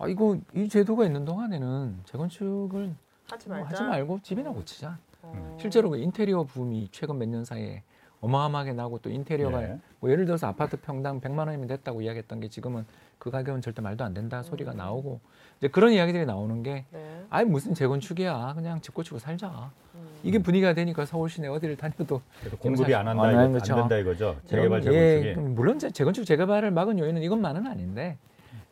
아 0.00 0.08
이거 0.08 0.36
이 0.52 0.68
제도가 0.68 1.04
있는 1.06 1.24
동안에는 1.24 2.00
재건축을 2.06 2.92
하지 3.30 3.48
뭐. 3.48 3.58
하지 3.58 3.84
말고 3.84 4.18
집이나 4.24 4.50
고치자 4.50 4.98
어. 5.22 5.56
실제로 5.60 5.90
그 5.90 5.98
인테리어 5.98 6.42
붐이 6.42 6.88
최근 6.90 7.18
몇 7.18 7.28
년 7.28 7.44
사이에 7.44 7.84
어마어마하게 8.26 8.72
나고 8.72 8.98
또 8.98 9.10
인테리어가 9.10 9.62
예. 9.64 9.78
뭐 10.00 10.10
예를 10.10 10.24
들어서 10.24 10.46
아파트 10.46 10.76
평당 10.80 11.20
100만 11.20 11.38
원이면 11.48 11.66
됐다고 11.66 12.02
이야기했던 12.02 12.40
게 12.40 12.48
지금은 12.48 12.86
그 13.18 13.30
가격은 13.30 13.60
절대 13.60 13.82
말도 13.82 14.04
안 14.04 14.14
된다 14.14 14.42
소리가 14.42 14.72
나오고 14.72 15.20
이제 15.58 15.68
그런 15.68 15.92
이야기들이 15.92 16.24
나오는 16.24 16.62
게 16.62 16.84
네. 16.90 17.24
아니 17.30 17.48
무슨 17.48 17.74
재건축이야 17.74 18.52
그냥 18.54 18.80
집 18.80 18.94
고치고 18.94 19.18
살자 19.18 19.70
음. 19.96 20.08
이게 20.22 20.38
분위기가 20.38 20.72
되니까 20.72 21.04
서울 21.04 21.28
시내 21.28 21.48
어디를 21.48 21.76
다녀도 21.76 22.22
공급이 22.60 22.94
안 22.94 23.08
한다 23.08 23.24
아, 23.24 23.30
이거, 23.32 23.40
안 23.40 23.52
그렇죠. 23.52 23.74
된다 23.74 23.96
이거죠. 23.98 24.36
재개발 24.46 24.78
예, 24.80 24.90
재건축이. 24.90 25.34
그럼 25.34 25.54
물론 25.54 25.78
재- 25.80 25.90
재건축 25.90 26.24
재개발을 26.24 26.70
막은 26.70 26.98
요인은 27.00 27.22
이것만은 27.22 27.66
아닌데 27.66 28.18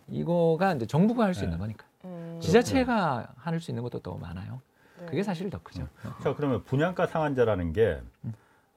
이거가 0.08 0.74
이제 0.74 0.86
정부가 0.86 1.24
할수 1.24 1.40
네. 1.40 1.46
있는 1.46 1.58
거니까 1.58 1.84
음. 2.04 2.38
지자체가 2.40 3.32
할 3.36 3.60
수 3.60 3.72
있는 3.72 3.82
것도 3.82 3.98
더 3.98 4.14
많아요 4.14 4.60
네. 5.00 5.06
그게 5.06 5.22
사실 5.24 5.50
더 5.50 5.58
크죠 5.62 5.88
자 6.22 6.34
그러면 6.36 6.62
분양가 6.64 7.06
상한제라는 7.08 7.72
게 7.72 8.00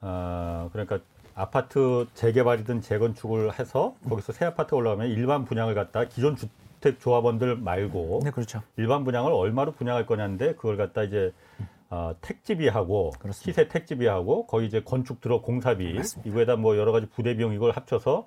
어, 0.04 0.70
그러니까 0.72 1.00
아파트 1.34 2.06
재개발이든 2.14 2.82
재건축을 2.82 3.58
해서 3.58 3.96
거기서 4.08 4.34
새 4.34 4.46
아파트 4.46 4.76
올라오면 4.76 5.08
일반 5.08 5.46
분양을 5.46 5.74
갖다 5.74 6.06
기존 6.06 6.36
주택 6.36 7.00
조합원들 7.00 7.56
말고 7.56 8.22
네 8.24 8.32
그렇죠 8.32 8.62
일반 8.78 9.04
분양을 9.04 9.32
얼마로 9.32 9.72
분양할 9.72 10.06
거냐인데 10.06 10.56
그걸 10.56 10.78
갖다 10.78 11.04
이제 11.04 11.34
어, 11.90 12.16
택지비하고 12.22 13.12
그렇습니다. 13.20 13.34
시세 13.34 13.68
택지비하고 13.68 14.46
거의 14.48 14.68
이제 14.68 14.82
건축 14.84 15.22
들어 15.22 15.42
공사비 15.42 15.94
맞습니다. 15.94 16.30
이거에다 16.30 16.56
뭐 16.58 16.78
여러 16.78 16.92
가지 16.92 17.08
부대 17.08 17.36
비용 17.36 17.54
이걸 17.54 17.72
합쳐서 17.72 18.26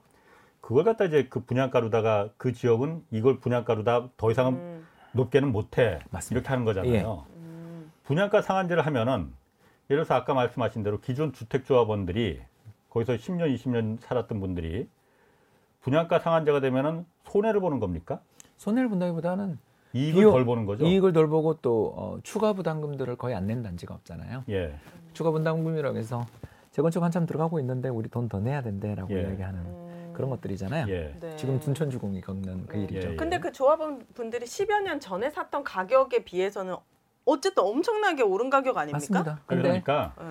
그걸 0.60 0.84
갖다 0.84 1.04
이제 1.04 1.26
그 1.28 1.40
분양가로다가 1.44 2.30
그 2.38 2.52
지역은 2.52 3.04
이걸 3.10 3.38
분양가로다 3.38 4.08
더 4.16 4.30
이상은 4.30 4.54
음. 4.54 4.86
높게는 5.12 5.52
못해 5.52 5.98
맞습니다. 6.10 6.40
이렇게 6.40 6.48
하는 6.48 6.64
거잖아요. 6.64 7.24
음. 7.36 7.92
분양가 8.04 8.42
상한제를 8.42 8.84
하면은 8.86 9.32
예를 9.90 10.04
들어서 10.04 10.14
아까 10.14 10.34
말씀하신 10.34 10.82
대로 10.82 11.00
기존 11.00 11.32
주택조합원들이 11.32 12.40
거기서 12.90 13.14
10년, 13.14 13.54
20년 13.54 14.00
살았던 14.00 14.40
분들이 14.40 14.88
분양가 15.80 16.18
상한제가 16.18 16.60
되면은 16.60 17.06
손해를 17.24 17.60
보는 17.60 17.78
겁니까? 17.78 18.20
손해를 18.56 18.88
본다기보다는 18.88 19.58
이익을 19.92 20.14
비용- 20.20 20.32
덜 20.32 20.44
보는 20.44 20.66
거죠? 20.66 20.84
이익을 20.84 21.12
덜 21.12 21.28
보고 21.28 21.54
또 21.54 21.94
어, 21.96 22.18
추가 22.22 22.52
부담금들을 22.52 23.16
거의 23.16 23.34
안 23.36 23.46
낸 23.46 23.62
단지가 23.62 23.94
없잖아요. 23.94 24.44
예. 24.48 24.74
추가 25.12 25.30
부담금이라고 25.30 25.96
해서 25.96 26.26
재건축 26.72 27.02
한참 27.02 27.24
들어가고 27.26 27.60
있는데 27.60 27.88
우리 27.88 28.08
돈 28.08 28.28
더 28.28 28.40
내야 28.40 28.62
된대라고 28.62 29.14
예. 29.16 29.22
이야기하는 29.22 29.60
음. 29.60 30.10
그런 30.14 30.30
것들이잖아요. 30.30 30.86
예. 30.88 31.16
네. 31.20 31.36
지금 31.36 31.60
둔촌주공이 31.60 32.20
겪는 32.22 32.66
그 32.66 32.76
네. 32.76 32.82
일이죠. 32.84 33.08
예, 33.08 33.12
예. 33.12 33.16
근데 33.16 33.38
그 33.38 33.52
조합원 33.52 34.04
분들이 34.14 34.44
10여 34.46 34.82
년 34.82 34.98
전에 34.98 35.30
샀던 35.30 35.62
가격에 35.62 36.24
비해서는 36.24 36.74
어쨌든 37.26 37.64
엄청나게 37.64 38.22
오른 38.22 38.48
가격 38.48 38.78
아닙니까? 38.78 38.96
맞습니다. 38.98 39.40
근데 39.46 39.62
그러니까 39.62 40.14
네. 40.18 40.24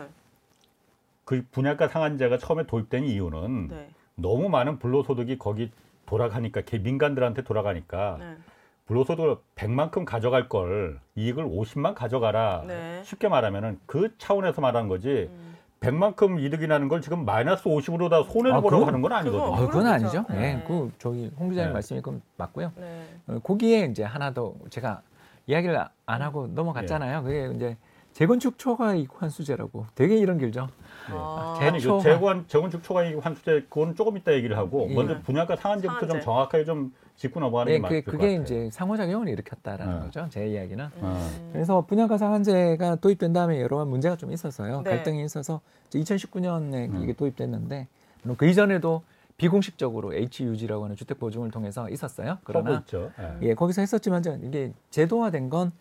그 1.26 1.46
분양가 1.52 1.88
상한제가 1.90 2.38
처음에 2.40 2.66
도입된 2.66 3.04
이유는 3.04 3.68
네. 3.68 3.90
너무 4.16 4.50
많은 4.50 4.80
불로소득이 4.80 5.38
거기 5.38 5.72
돌아가니까 6.06 6.62
개 6.62 6.78
민간들한테 6.80 7.44
돌아가니까 7.44 8.18
네. 8.20 8.38
불로소득을 8.86 9.38
100만큼 9.56 10.06
가져갈 10.06 10.48
걸 10.48 11.00
이익을 11.16 11.44
50만 11.44 11.96
가져가라. 11.96 12.64
네. 12.68 13.02
쉽게 13.04 13.28
말하면은 13.28 13.80
그 13.86 14.16
차원에서 14.18 14.62
말하는 14.62 14.88
거지. 14.88 15.30
음. 15.30 15.56
100만큼 15.82 16.40
이득이 16.42 16.68
나는 16.68 16.88
걸 16.88 17.02
지금 17.02 17.26
마이너스 17.26 17.66
50으로 17.66 18.10
다 18.10 18.24
손해를 18.24 18.54
아, 18.58 18.62
보려고 18.62 18.86
그건- 18.86 18.88
하는 18.88 19.02
건 19.02 19.12
아니거든요. 19.12 19.44
그거- 19.52 19.54
어, 19.54 19.68
그건 19.68 19.84
그렇죠. 19.84 19.90
아니죠. 19.90 20.26
예, 20.32 20.36
네. 20.36 20.64
그 20.68 20.92
저기 20.98 21.32
홍 21.38 21.50
기자님 21.50 21.70
네. 21.70 21.74
말씀이 21.74 22.02
그건 22.02 22.22
맞고요. 22.38 22.72
네. 22.78 23.06
어, 23.28 23.40
거기에 23.44 23.86
이제 23.86 24.04
하나 24.04 24.34
더 24.34 24.54
제가 24.70 25.02
이야기를 25.48 25.80
안 26.06 26.22
하고 26.22 26.48
넘어갔잖아요. 26.48 27.24
그게 27.24 27.50
이제 27.56 27.78
재건축 28.14 28.58
초과이익 28.58 29.10
환수제라고 29.22 29.86
되게 29.94 30.16
이런 30.18 30.38
길죠. 30.38 30.70
아. 31.12 31.56
제- 31.60 31.66
아니 31.68 31.80
그. 31.82 32.00
재건 32.02 32.48
재건축 32.48 32.82
초과이익 32.82 33.24
환수제 33.24 33.66
그건 33.70 33.94
조금 33.96 34.16
이따 34.18 34.34
얘기를 34.34 34.58
하고 34.58 34.88
예. 34.90 34.96
먼저 34.96 35.20
분양가 35.22 35.56
상한제부터 35.58 36.00
좀 36.00 36.08
상한제. 36.08 36.26
정확하게 36.26 36.66
좀 36.66 36.94
짚고 37.18 37.40
넘어가는 37.42 37.72
예, 37.72 37.76
게 37.76 37.80
그, 37.80 37.84
맞을 37.84 38.04
것 38.04 38.12
그게 38.12 38.28
같아요. 38.28 38.42
이제 38.42 38.70
상호작용을 38.72 39.28
일으켰다라는 39.28 39.96
네. 40.00 40.06
거죠. 40.06 40.28
제 40.30 40.48
이야기는. 40.48 40.88
어. 41.02 41.30
그래서 41.52 41.82
분양가 41.86 42.18
상한제가 42.18 42.96
도입된 42.96 43.34
다음에 43.34 43.62
여러 43.62 43.78
가지 43.78 43.90
문제가 43.90 44.16
좀 44.16 44.32
있었어요. 44.32 44.82
네. 44.82 44.90
갈등이 44.92 45.24
있어서 45.26 45.60
2019년에 45.92 46.90
음. 46.94 47.02
이게 47.04 47.14
도입됐는데 47.14 47.88
물론 48.24 48.38
그 48.38 48.48
이전에도 48.48 49.04
비공식적으로 49.38 50.14
HUG라고 50.14 50.86
하는 50.86 50.96
주택 50.96 51.20
보증을 51.20 51.52
통해서 51.52 51.90
있었어요. 51.90 52.38
그러나 52.44 52.80
있죠. 52.80 53.12
예. 53.20 53.50
예, 53.50 53.54
거기서 53.54 53.82
했었지만 53.82 54.24
이게 54.44 54.72
제도화된 54.92 55.50
건 55.50 55.72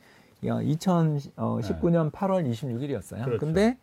2019년 0.42 2.11
8월 2.11 2.48
26일이었어요. 2.50 3.24
그렇죠. 3.24 3.38
근데 3.38 3.78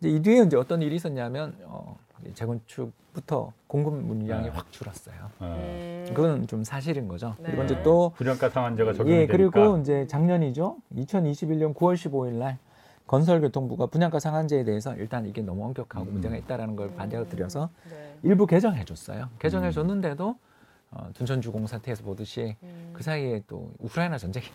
이제 0.00 0.08
이 0.08 0.20
뒤에 0.22 0.42
이제 0.42 0.56
어떤 0.56 0.82
일이 0.82 0.96
있었냐면 0.96 1.54
어, 1.64 1.96
재건축부터 2.34 3.52
공급 3.66 3.94
물량이 3.94 4.44
네. 4.44 4.48
확 4.48 4.72
줄었어요. 4.72 5.14
어. 5.40 5.56
음. 5.60 6.12
그건 6.14 6.46
좀 6.46 6.64
사실인 6.64 7.06
거죠. 7.06 7.36
네. 7.38 7.50
그리고 7.50 7.64
이제 7.64 7.82
또 7.82 8.12
분양가 8.16 8.48
상한제가 8.48 8.94
적용이 8.94 9.12
예, 9.12 9.26
되니까 9.26 9.32
그리고 9.36 9.78
이제 9.78 10.06
작년이죠. 10.06 10.78
2021년 10.96 11.74
9월 11.74 11.94
15일 11.94 12.32
날 12.32 12.58
건설교통부가 13.12 13.86
분양가 13.86 14.18
상한제에 14.18 14.64
대해서 14.64 14.96
일단 14.96 15.26
이게 15.26 15.42
너무 15.42 15.66
엄격하고 15.66 16.06
음. 16.06 16.12
문제가 16.14 16.34
있다라는 16.34 16.76
걸 16.76 16.94
반대가 16.94 17.26
드려서 17.26 17.68
네. 17.90 18.16
일부 18.22 18.46
개정해 18.46 18.86
줬어요. 18.86 19.28
개정해 19.38 19.68
음. 19.68 19.72
줬는데도 19.72 20.34
어, 20.92 21.10
둔천주공 21.12 21.66
사태에서 21.66 22.04
보듯이 22.04 22.56
음. 22.62 22.90
그 22.94 23.02
사이에 23.02 23.42
또 23.46 23.70
우크라이나 23.80 24.16
전쟁이 24.16 24.46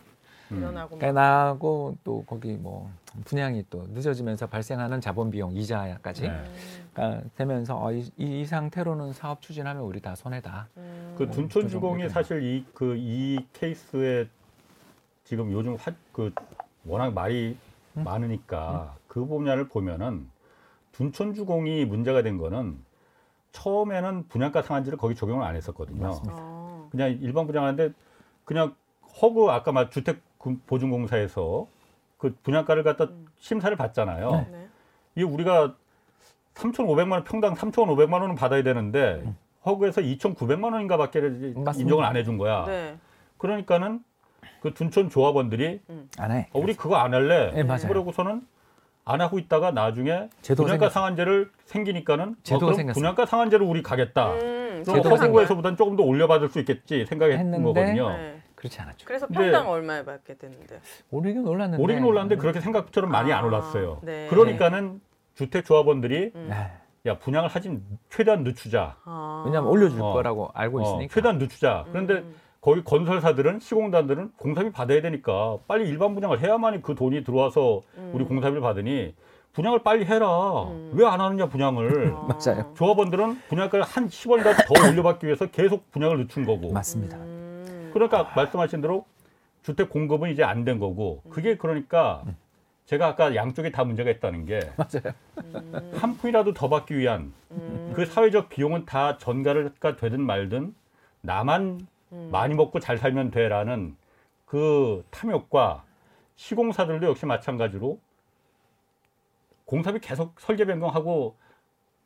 음. 0.52 0.58
일어나고 0.58 0.98
그러니까 0.98 1.22
나고 1.22 1.98
또 2.04 2.24
거기 2.26 2.54
뭐 2.54 2.90
분양이 3.26 3.64
또 3.70 3.86
늦어지면서 3.90 4.48
발생하는 4.48 5.02
자본 5.02 5.30
비용 5.30 5.56
이자까지 5.56 6.24
네. 6.24 6.30
음. 6.30 6.90
가 6.96 7.22
되면서 7.36 7.80
어, 7.80 7.92
이, 7.92 8.10
이 8.18 8.44
상태로는 8.44 9.14
사업 9.14 9.40
추진하면 9.44 9.84
우리 9.84 10.02
다 10.02 10.16
손해다. 10.16 10.68
음. 10.78 11.14
그 11.16 11.26
음, 11.26 11.30
둔촌주공이 11.30 12.10
사실 12.10 12.42
이그 12.42 12.96
이 12.98 13.38
케이스에 13.54 14.28
지금 15.26 15.52
요즘 15.52 15.76
화, 15.76 15.94
그 16.12 16.34
워낙 16.86 17.14
말이 17.14 17.50
음. 17.50 17.67
많으니까 18.04 18.96
그 19.08 19.26
분야를 19.26 19.68
보면은 19.68 20.30
둔촌주공이 20.94 21.86
문제가 21.86 22.22
된 22.22 22.38
거는 22.38 22.84
처음에는 23.52 24.28
분양가 24.28 24.62
상한제를 24.62 24.98
거기 24.98 25.16
적용을 25.16 25.46
안 25.46 25.56
했었거든요. 25.56 26.08
맞습니다. 26.08 26.36
아. 26.40 26.88
그냥 26.92 27.18
일반 27.22 27.48
분양하는데 27.48 27.94
그냥 28.46 28.76
허그 29.22 29.50
아까 29.50 29.72
말 29.72 29.90
주택 29.90 30.22
그 30.38 30.58
보증공사에서 30.68 31.68
그 32.18 32.36
분양가를 32.44 32.84
갖다 32.84 33.06
음. 33.06 33.28
심사를 33.38 33.76
받잖아요. 33.76 34.32
네. 34.32 34.48
네. 34.52 34.70
이게 35.16 35.26
우리가 35.26 35.76
3,500만 36.56 37.12
원 37.12 37.24
평당 37.24 37.54
3,500만 37.54 38.22
원은 38.22 38.36
받아야 38.36 38.64
되는데 38.64 39.24
허그에서 39.66 40.02
2,900만 40.02 40.74
원인가밖에 40.74 41.22
맞습니다. 41.22 41.72
인정을 41.78 42.06
안 42.06 42.16
해준 42.16 42.38
거야. 42.38 42.66
네. 42.66 42.98
그러니까는 43.38 44.04
그 44.62 44.74
둔촌 44.74 45.10
조합원들이 45.10 45.82
안 46.18 46.32
해. 46.32 46.48
어, 46.54 46.60
우리 46.60 46.76
그거 46.76 46.96
안 46.98 47.14
할래. 47.14 47.52
네, 47.54 47.64
맞아요. 47.64 47.88
그러고서는 47.88 48.42
안 49.06 49.22
하고 49.22 49.40
있다가 49.40 49.72
나중에 49.72 50.30
분양가 50.42 50.68
생겼어요. 50.72 50.90
상한제를 50.90 51.52
생기니까는 51.66 52.24
어, 52.30 52.36
제도가 52.44 52.66
그럼 52.68 52.76
생겼어요. 52.76 53.00
분양가 53.02 53.26
상한제를 53.26 53.66
우리 53.66 53.82
가겠다. 53.82 54.34
음, 54.34 54.84
그럼 54.86 54.98
제도가 55.04 55.16
허그에서보다는 55.16 55.78
조금 55.78 55.96
더 55.96 56.04
올려받을 56.04 56.50
수 56.50 56.60
있겠지 56.60 57.06
생각했던 57.06 57.40
했는데 57.40 57.64
거거든요. 57.64 58.10
네. 58.10 58.42
그렇지 58.56 58.82
않았죠. 58.82 59.06
그래서 59.06 59.28
근데- 59.28 59.44
평당 59.52 59.70
얼마에 59.70 60.04
받게 60.04 60.34
됐는데. 60.38 60.80
오르긴 61.12 61.46
올랐는데. 61.48 61.82
오르긴 61.84 62.04
올랐는데 62.04 62.36
그렇게 62.38 62.60
생각처럼 62.60 63.12
많이 63.12 63.32
안 63.32 63.44
아, 63.44 63.48
올랐어요. 63.48 64.00
네. 64.02 64.28
그러니까는 64.30 65.00
주택 65.36 65.66
조합원들이 65.66 66.32
음. 66.36 66.48
네. 66.50 66.72
야 67.06 67.18
분양을 67.20 67.48
하진 67.48 67.84
최대한 68.10 68.44
늦추자. 68.44 68.98
아. 69.06 69.44
왜냐하면 69.46 69.70
올려줄 69.72 70.02
어. 70.02 70.12
거라고 70.12 70.50
알고 70.54 70.80
어, 70.80 70.82
있으니까. 70.82 71.14
최대한 71.14 71.38
늦추자. 71.38 71.86
그런데 71.92 72.16
음. 72.16 72.36
거기 72.68 72.84
건설사들은 72.84 73.62
시공단들은 73.62 74.34
공사비 74.36 74.74
받아야 74.74 75.02
되니까 75.02 75.58
빨리 75.70 75.88
일반 75.88 76.14
분양을 76.16 76.42
해야만이 76.42 76.82
그 76.82 76.96
돈이 76.96 77.24
들어와서 77.24 77.82
우리 78.12 78.26
음. 78.26 78.28
공사비를 78.28 78.60
받으니 78.60 79.16
분양을 79.54 79.84
빨리 79.84 80.04
해라. 80.04 80.64
음. 80.64 80.92
왜안 80.94 81.22
하느냐 81.22 81.46
분양을. 81.48 82.14
아. 82.14 82.28
맞아요. 82.28 82.74
조합원들은 82.76 83.44
분양가를 83.48 83.86
한 83.86 84.10
10원이라도 84.10 84.66
더 84.68 84.90
올려받기 84.90 85.26
위해서 85.28 85.46
계속 85.46 85.90
분양을 85.92 86.18
늦춘 86.18 86.46
거고. 86.46 86.74
맞습니다. 86.74 87.16
음. 87.16 87.90
그러니까 87.94 88.34
말씀하신 88.36 88.82
대로 88.82 89.06
주택 89.64 89.90
공급은 89.90 90.30
이제 90.32 90.44
안 90.44 90.66
된 90.66 90.78
거고. 90.78 91.22
그게 91.30 91.56
그러니까 91.56 92.26
제가 92.84 93.08
아까 93.08 93.34
양쪽에 93.34 93.72
다 93.72 93.86
문제가 93.86 94.12
있다는 94.12 94.44
게 94.44 94.60
한 94.76 95.14
맞아요. 95.94 96.16
푼이라도 96.20 96.54
더 96.54 96.68
받기 96.68 96.98
위한 96.98 97.32
음. 97.52 97.94
그 97.96 98.06
사회적 98.06 98.50
비용은 98.50 98.84
다 98.86 99.18
전가가 99.18 99.96
되든 99.96 100.20
말든 100.20 100.76
나만 101.22 101.88
음. 102.12 102.30
많이 102.32 102.56
먹고 102.56 102.80
잘 102.80 102.98
살면 102.98 103.32
돼라는 103.32 103.96
그 104.46 105.04
탐욕과 105.12 105.84
시공사들도 106.36 107.08
역시 107.08 107.26
마찬가지로 107.26 108.00
공사비 109.66 110.00
계속 110.00 110.40
설계 110.40 110.66
변경하고 110.66 111.36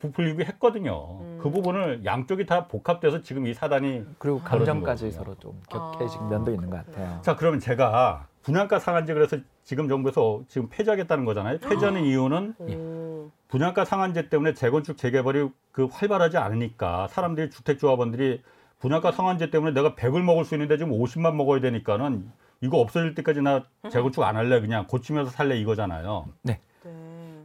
부풀리고 0.00 0.42
했거든요. 0.42 1.20
음. 1.20 1.38
그 1.40 1.48
부분을 1.50 2.04
양쪽이 2.04 2.44
다 2.46 2.66
복합돼서 2.66 3.22
지금 3.22 3.46
이 3.46 3.54
사단이 3.54 4.04
그리고 4.18 4.40
감정까지. 4.40 5.12
서로 5.12 5.36
좀 5.36 5.60
격해진 5.70 6.20
아. 6.22 6.28
면도 6.28 6.50
있는 6.52 6.70
것 6.70 6.84
같아요. 6.84 7.20
자 7.22 7.36
그러면 7.36 7.60
제가 7.60 8.26
분양가 8.42 8.80
상한제 8.80 9.14
그래서 9.14 9.36
지금 9.62 9.88
정부에서 9.88 10.42
지금 10.48 10.68
폐지하겠다는 10.68 11.24
거잖아요. 11.24 11.58
폐지하는 11.60 12.02
이유는 12.02 12.54
오. 12.58 13.30
분양가 13.46 13.84
상한제 13.84 14.28
때문에 14.28 14.54
재건축 14.54 14.96
재개발이 14.96 15.50
그 15.70 15.84
활발하지 15.84 16.36
않으니까 16.36 17.06
사람들이 17.06 17.50
주택 17.50 17.78
조합원들이 17.78 18.42
분양가 18.82 19.12
상한제 19.12 19.50
때문에 19.50 19.72
내가 19.74 19.94
100을 19.94 20.22
먹을 20.22 20.44
수 20.44 20.56
있는데 20.56 20.76
지금 20.76 20.90
50만 20.90 21.36
먹어야 21.36 21.60
되니까는 21.60 22.28
이거 22.62 22.78
없어질 22.78 23.14
때까지 23.14 23.40
나 23.40 23.64
재건축 23.90 24.24
안 24.24 24.34
할래 24.34 24.60
그냥 24.60 24.88
고치면서 24.88 25.30
살래 25.30 25.56
이거잖아요. 25.58 26.28
네. 26.42 26.60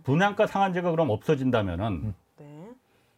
분양가 0.03 0.47
상한제가 0.47 0.89
그럼 0.89 1.11
없어진다면은 1.11 2.15
네. 2.37 2.69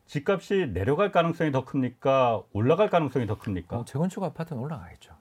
집값이 0.05 0.71
내려갈 0.73 1.13
가능성이 1.13 1.53
더 1.53 1.63
큽니까? 1.63 2.43
올라갈 2.51 2.89
가능성이 2.89 3.25
더 3.25 3.37
큽니까? 3.37 3.77
어, 3.77 3.85
재건축 3.85 4.21
아파트는 4.21 4.61
올라가겠죠. 4.61 5.13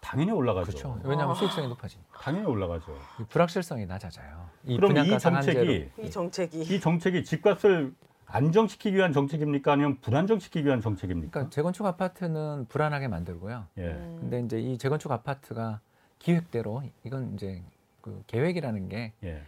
당연히 0.00 0.30
올라가죠. 0.30 0.66
그렇죠. 0.66 1.00
왜냐하면 1.02 1.32
아. 1.32 1.34
수익성이 1.34 1.66
높아지니까. 1.66 2.20
당연히 2.20 2.46
올라가죠. 2.46 2.96
이 3.20 3.24
불확실성이 3.28 3.86
낮아져요. 3.86 4.48
이 4.64 4.76
그럼 4.76 4.90
분양가 4.90 5.16
이 5.16 5.18
상한제로 5.18 5.64
정책이 5.64 5.90
이 6.02 6.10
정책이. 6.10 6.60
이 6.60 6.80
정책이 6.80 7.24
집값을 7.24 7.94
안정시키기 8.30 8.94
위한 8.96 9.12
정책입니까? 9.12 9.72
아니면 9.72 9.98
불안정시키기 10.00 10.66
위한 10.66 10.80
정책입니까? 10.80 11.30
그러니까 11.30 11.50
재건축 11.50 11.86
아파트는 11.86 12.66
불안하게 12.68 13.08
만들고요. 13.08 13.64
예. 13.78 13.82
음. 13.82 14.18
근데 14.20 14.40
이제 14.40 14.60
이 14.60 14.76
재건축 14.76 15.10
아파트가 15.10 15.80
기획대로 16.18 16.82
이건 17.04 17.34
이제 17.34 17.62
그 18.02 18.22
계획이라는 18.26 18.88
게 18.88 19.12
예. 19.24 19.42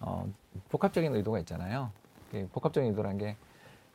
어, 0.00 0.30
복합적인 0.68 1.14
의도가 1.14 1.38
있잖아요. 1.40 1.90
그 2.30 2.46
복합적인 2.52 2.90
의도란 2.90 3.16
게 3.16 3.36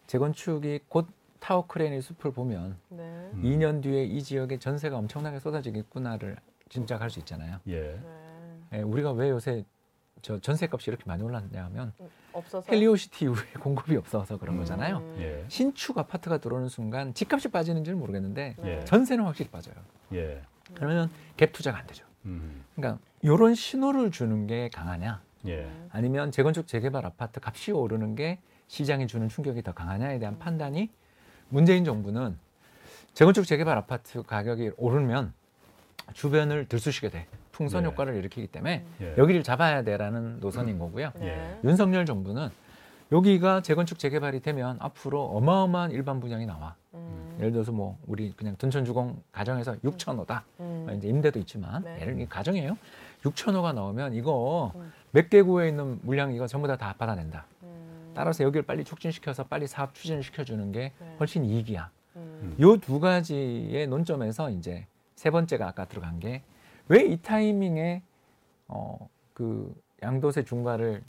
재건축이 0.08 0.82
곧 0.88 1.08
타워 1.40 1.68
크레인의 1.68 2.02
숲을 2.02 2.32
보면 2.32 2.78
네. 2.90 3.04
음. 3.34 3.42
2년 3.44 3.84
뒤에 3.84 4.06
이 4.06 4.24
지역에 4.24 4.58
전세가 4.58 4.98
엄청나게 4.98 5.40
쏟아지겠구나를 5.40 6.38
짐작할 6.70 7.10
수 7.12 7.20
있잖아요. 7.20 7.60
예. 7.68 7.82
네. 7.82 8.00
예, 8.74 8.82
우리가 8.82 9.12
왜 9.12 9.30
요새 9.30 9.66
저 10.22 10.40
전세값이 10.40 10.90
이렇게 10.90 11.04
많이 11.06 11.22
올랐냐 11.22 11.64
하면 11.66 11.94
없어서. 12.34 12.66
헬리오시티 12.72 13.26
이후에 13.26 13.44
공급이 13.60 13.96
없어서 13.96 14.38
그런 14.38 14.56
음. 14.56 14.60
거잖아요. 14.60 15.16
예. 15.20 15.46
신축 15.48 15.98
아파트가 15.98 16.38
들어오는 16.38 16.70
순간 16.70 17.14
집값이 17.14 17.50
빠지는지는 17.50 18.00
모르겠는데 18.00 18.56
예. 18.64 18.86
전세는 18.86 19.24
확실히 19.26 19.50
빠져요. 19.50 19.76
예. 20.14 20.42
그러면 20.74 21.10
갭 21.38 21.52
투자가 21.52 21.78
안 21.80 21.88
되죠. 21.88 22.06
음. 22.26 22.64
그러니까 22.76 23.02
이런 23.22 23.56
신호를 23.56 24.12
주는 24.12 24.48
게 24.48 24.70
강하냐 24.74 25.22
예. 25.48 25.70
아니면 25.92 26.32
재건축 26.32 26.68
재개발 26.68 27.06
아파트 27.06 27.40
값이 27.44 27.72
오르는 27.72 28.16
게 28.16 28.40
시장이 28.68 29.08
주는 29.08 29.28
충격이 29.28 29.64
더 29.64 29.74
강하냐에 29.74 30.20
대한 30.20 30.40
판단이 30.40 30.90
문재인 31.50 31.84
정부는 31.84 32.38
재건축 33.14 33.46
재개발 33.46 33.78
아파트 33.78 34.24
가격이 34.24 34.72
오르면 34.78 35.34
주변을 36.14 36.68
들쑤시게 36.68 37.10
돼 37.10 37.28
풍선 37.52 37.84
네. 37.84 37.90
효과를 37.90 38.16
일으키기 38.16 38.48
때문에 38.48 38.86
예. 39.02 39.16
여기를 39.18 39.44
잡아야 39.44 39.84
돼라는 39.84 40.40
노선인 40.40 40.80
거고요. 40.80 41.12
네. 41.20 41.60
윤석열 41.64 42.06
정부는 42.06 42.50
여기가 43.12 43.62
재건축 43.62 44.00
재개발이 44.00 44.40
되면 44.40 44.78
앞으로 44.80 45.24
어마어마한 45.24 45.92
일반 45.92 46.20
분양이 46.20 46.46
나와. 46.46 46.76
음. 46.94 47.36
예를 47.40 47.52
들어서 47.52 47.72
뭐 47.72 47.98
우리 48.08 48.32
그냥 48.36 48.56
둔천주공 48.58 49.22
가정에서 49.32 49.76
6천호다. 49.80 50.42
음. 50.62 50.94
이제 50.98 51.10
임대도 51.10 51.40
있지만 51.40 51.84
네. 51.84 52.00
예를 52.02 52.16
들어 52.16 52.28
가정이에요. 52.30 52.78
6천호가 53.24 53.74
나오면 53.74 54.14
이거 54.14 54.72
음. 54.76 54.92
몇 55.12 55.30
개구에 55.30 55.70
있는 55.70 56.00
물량 56.04 56.34
이거 56.34 56.48
전부 56.48 56.68
다다 56.68 56.94
받아낸다. 56.94 57.46
음. 57.64 58.12
따라서 58.16 58.44
여기를 58.46 58.64
빨리 58.64 58.84
촉진시켜서 58.86 59.44
빨리 59.44 59.68
사업 59.68 59.94
추진을 59.94 60.24
시켜주는 60.24 60.72
게 60.72 60.94
네. 60.98 61.16
훨씬 61.20 61.44
이익이야. 61.44 61.90
음. 62.16 62.56
요두 62.60 63.00
가지의 63.00 63.88
논점에서 63.88 64.52
이제 64.52 64.86
세 65.16 65.30
번째가 65.30 65.68
아까 65.68 65.86
들어간 65.86 66.20
게 66.20 66.44
왜 66.92 67.06
이 67.08 67.18
타이밍에 67.18 68.02
어 68.68 68.98
그 69.34 69.74
양도세 70.04 70.44
중과를 70.44 71.02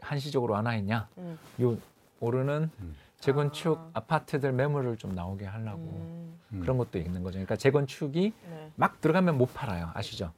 한시적으로 0.00 0.52
완화했냐? 0.54 1.08
음. 1.18 1.38
요 1.62 1.76
오르는 2.20 2.70
음. 2.78 2.94
재건축 3.18 3.78
아. 3.78 3.90
아. 3.94 4.00
파트들 4.00 4.52
매물을 4.52 4.96
좀 4.98 5.14
나오게 5.14 5.44
하려고 5.46 5.80
음. 5.80 6.38
음. 6.52 6.60
그런 6.60 6.76
것도 6.78 6.98
있는 6.98 7.22
거죠. 7.22 7.34
그러니까 7.34 7.56
재건축이 7.56 8.32
네. 8.48 8.70
막 8.76 9.00
들어가면 9.00 9.38
못 9.38 9.52
팔아요. 9.54 9.90
아시죠? 9.94 10.30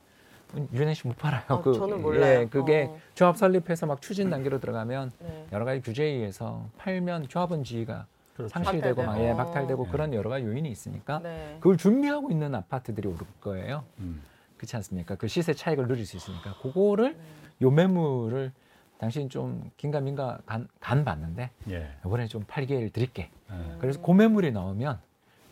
윤혜 0.73 0.95
씨못 0.95 1.19
팔아요. 1.19 1.45
어, 1.49 1.73
저는 1.73 2.01
몰라요. 2.01 2.41
예, 2.43 2.47
그게 2.47 2.85
어. 2.89 2.97
조합 3.15 3.37
설립해서 3.37 3.85
막 3.87 4.01
추진 4.01 4.31
단계로 4.31 4.61
들어가면 4.61 5.11
네. 5.19 5.47
여러 5.53 5.65
가지 5.65 5.83
규제에 5.83 6.07
의해서 6.07 6.65
팔면 6.79 7.29
조합원 7.29 7.65
지위가 7.65 8.07
그렇죠. 8.35 8.51
상실되고 8.51 9.03
막 9.03 9.19
예, 9.19 9.35
박탈되고. 9.35 9.37
박탈되고 9.37 9.85
네. 9.85 9.91
그런 9.91 10.15
여러 10.15 10.31
가지 10.31 10.47
요인이 10.47 10.71
있으니까 10.71 11.19
네. 11.19 11.57
그걸 11.61 11.77
준비하고 11.77 12.31
있는 12.31 12.55
아파트들이 12.55 13.09
오를 13.09 13.27
거예요. 13.41 13.85
음. 13.99 14.23
그렇지 14.57 14.77
않습니까? 14.77 15.15
그 15.17 15.29
시세 15.29 15.53
차익을 15.55 15.87
누릴 15.87 16.07
수 16.07 16.17
있으니까 16.17 16.57
그거를 16.61 17.15
네. 17.17 17.21
요 17.63 17.71
매물을 17.71 18.53
당신 18.99 19.29
좀 19.29 19.71
긴가민가 19.77 20.39
간, 20.47 20.69
간 20.81 21.05
봤는데 21.05 21.51
예. 21.71 21.91
이번에 22.05 22.27
좀 22.27 22.45
팔기회를 22.47 22.91
드릴게. 22.91 23.31
예. 23.51 23.77
그래서 23.79 24.01
그 24.01 24.11
매물이 24.11 24.53
나오면 24.53 25.01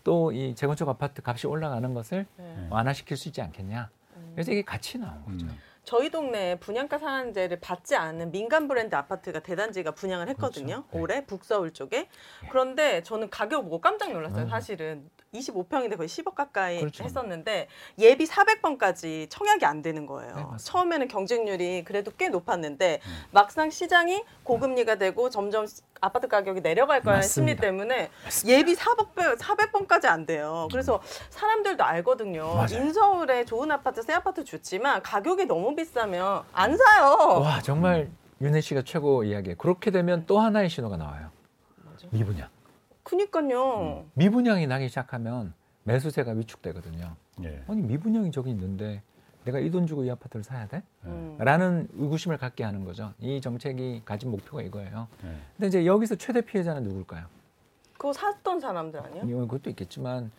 또 0.03 0.33
이 0.33 0.55
재건축 0.55 0.89
아파트 0.89 1.23
값이 1.25 1.47
올라가는 1.47 1.95
것을 1.95 2.27
네. 2.37 2.67
완화시킬 2.71 3.17
수 3.17 3.29
있지 3.29 3.41
않겠냐. 3.43 3.91
음. 4.17 4.31
그래서 4.35 4.53
이게 4.53 4.63
같이 4.63 4.99
나온 4.99 5.25
거죠. 5.25 5.47
음. 5.47 5.59
저희 5.85 6.11
동네에 6.11 6.57
분양가 6.57 6.99
상한제를 6.99 7.61
받지 7.61 7.95
않은 7.95 8.31
민간 8.31 8.69
브랜드 8.69 8.95
아파트가 8.95 9.41
대단지가 9.41 9.91
분양을 9.91 10.29
했거든요. 10.31 10.85
그렇죠. 10.85 10.89
네. 10.93 10.99
올해 11.01 11.27
북서울 11.27 11.73
쪽에. 11.73 12.09
그런데 12.51 13.03
저는 13.03 13.29
가격 13.29 13.63
보고 13.65 13.81
깜짝 13.81 14.11
놀랐어요. 14.13 14.45
음. 14.45 14.49
사실은 14.49 15.11
25평인데 15.35 15.97
거의 15.97 16.09
10억 16.09 16.35
가까이 16.35 16.79
그렇죠. 16.79 17.05
했었는데 17.05 17.69
예비 17.99 18.25
400번까지 18.25 19.29
청약이 19.29 19.65
안 19.65 19.83
되는 19.83 20.07
거예요. 20.07 20.29
네, 20.35 20.43
맞습니다. 20.43 20.59
처음에는 20.59 21.09
경쟁률이 21.09 21.85
그래도 21.85 22.11
꽤 22.17 22.29
높았는데 22.29 23.01
음. 23.05 23.13
막상 23.31 23.71
시장이 23.71 24.23
고금리가 24.45 24.97
되고 24.97 25.31
점점 25.31 25.67
아파트 26.01 26.29
가격이 26.29 26.61
내려갈 26.61 27.01
거라는 27.01 27.23
심리 27.27 27.55
맞습니다. 27.55 27.61
때문에 27.63 28.11
예비 28.47 28.75
400번, 28.75 29.39
400번까지 29.39 30.07
안 30.07 30.27
돼요. 30.27 30.69
그래서 30.71 31.01
사람들도 31.31 31.83
알거든요. 31.83 32.53
음. 32.53 32.57
맞아요. 32.57 32.85
인서울에 32.85 33.45
좋은 33.45 33.71
아파트, 33.71 34.03
새 34.03 34.13
아파트 34.13 34.45
좋지만 34.45 35.03
가격이 35.03 35.47
너무 35.47 35.75
비싸면 35.75 36.45
안 36.53 36.77
사요. 36.77 37.41
와 37.41 37.61
정말 37.63 38.11
윤혜 38.41 38.61
씨가 38.61 38.83
최고 38.85 39.25
이야기에 39.25 39.55
그렇게 39.57 39.91
되면 39.91 40.25
또 40.27 40.39
하나의 40.39 40.69
신호가 40.69 40.97
나와요. 40.97 41.31
미분양. 42.11 42.54
그니까요. 43.05 44.05
미분양이 44.15 44.67
나기 44.67 44.89
시작하면 44.89 45.55
매수세가 45.85 46.33
위축되거든요. 46.33 47.15
예. 47.45 47.63
아니 47.69 47.83
미분양이 47.83 48.31
저기 48.33 48.51
있는데 48.51 49.03
내가 49.45 49.59
이 49.59 49.71
돈 49.71 49.87
주고 49.87 50.05
이 50.05 50.11
아파트를 50.11 50.43
사야 50.43 50.67
돼? 50.67 50.83
음. 51.05 51.37
라는 51.39 51.87
의구심을 51.95 52.39
갖게 52.39 52.65
하는 52.65 52.85
거죠. 52.85 53.13
이 53.19 53.41
정책이 53.41 54.03
가진 54.05 54.31
목표가 54.31 54.63
이거예요. 54.63 55.07
예. 55.25 55.29
근데 55.57 55.67
이제 55.69 55.87
여기서 55.87 56.15
최대 56.17 56.41
피해자는 56.41 56.83
누굴까요? 56.83 57.27
그거 57.93 58.13
샀던 58.13 58.61
사람들 58.61 59.01
아니야? 59.01 59.23
이건 59.25 59.43
그것도 59.49 59.69
있겠지만 59.71 60.31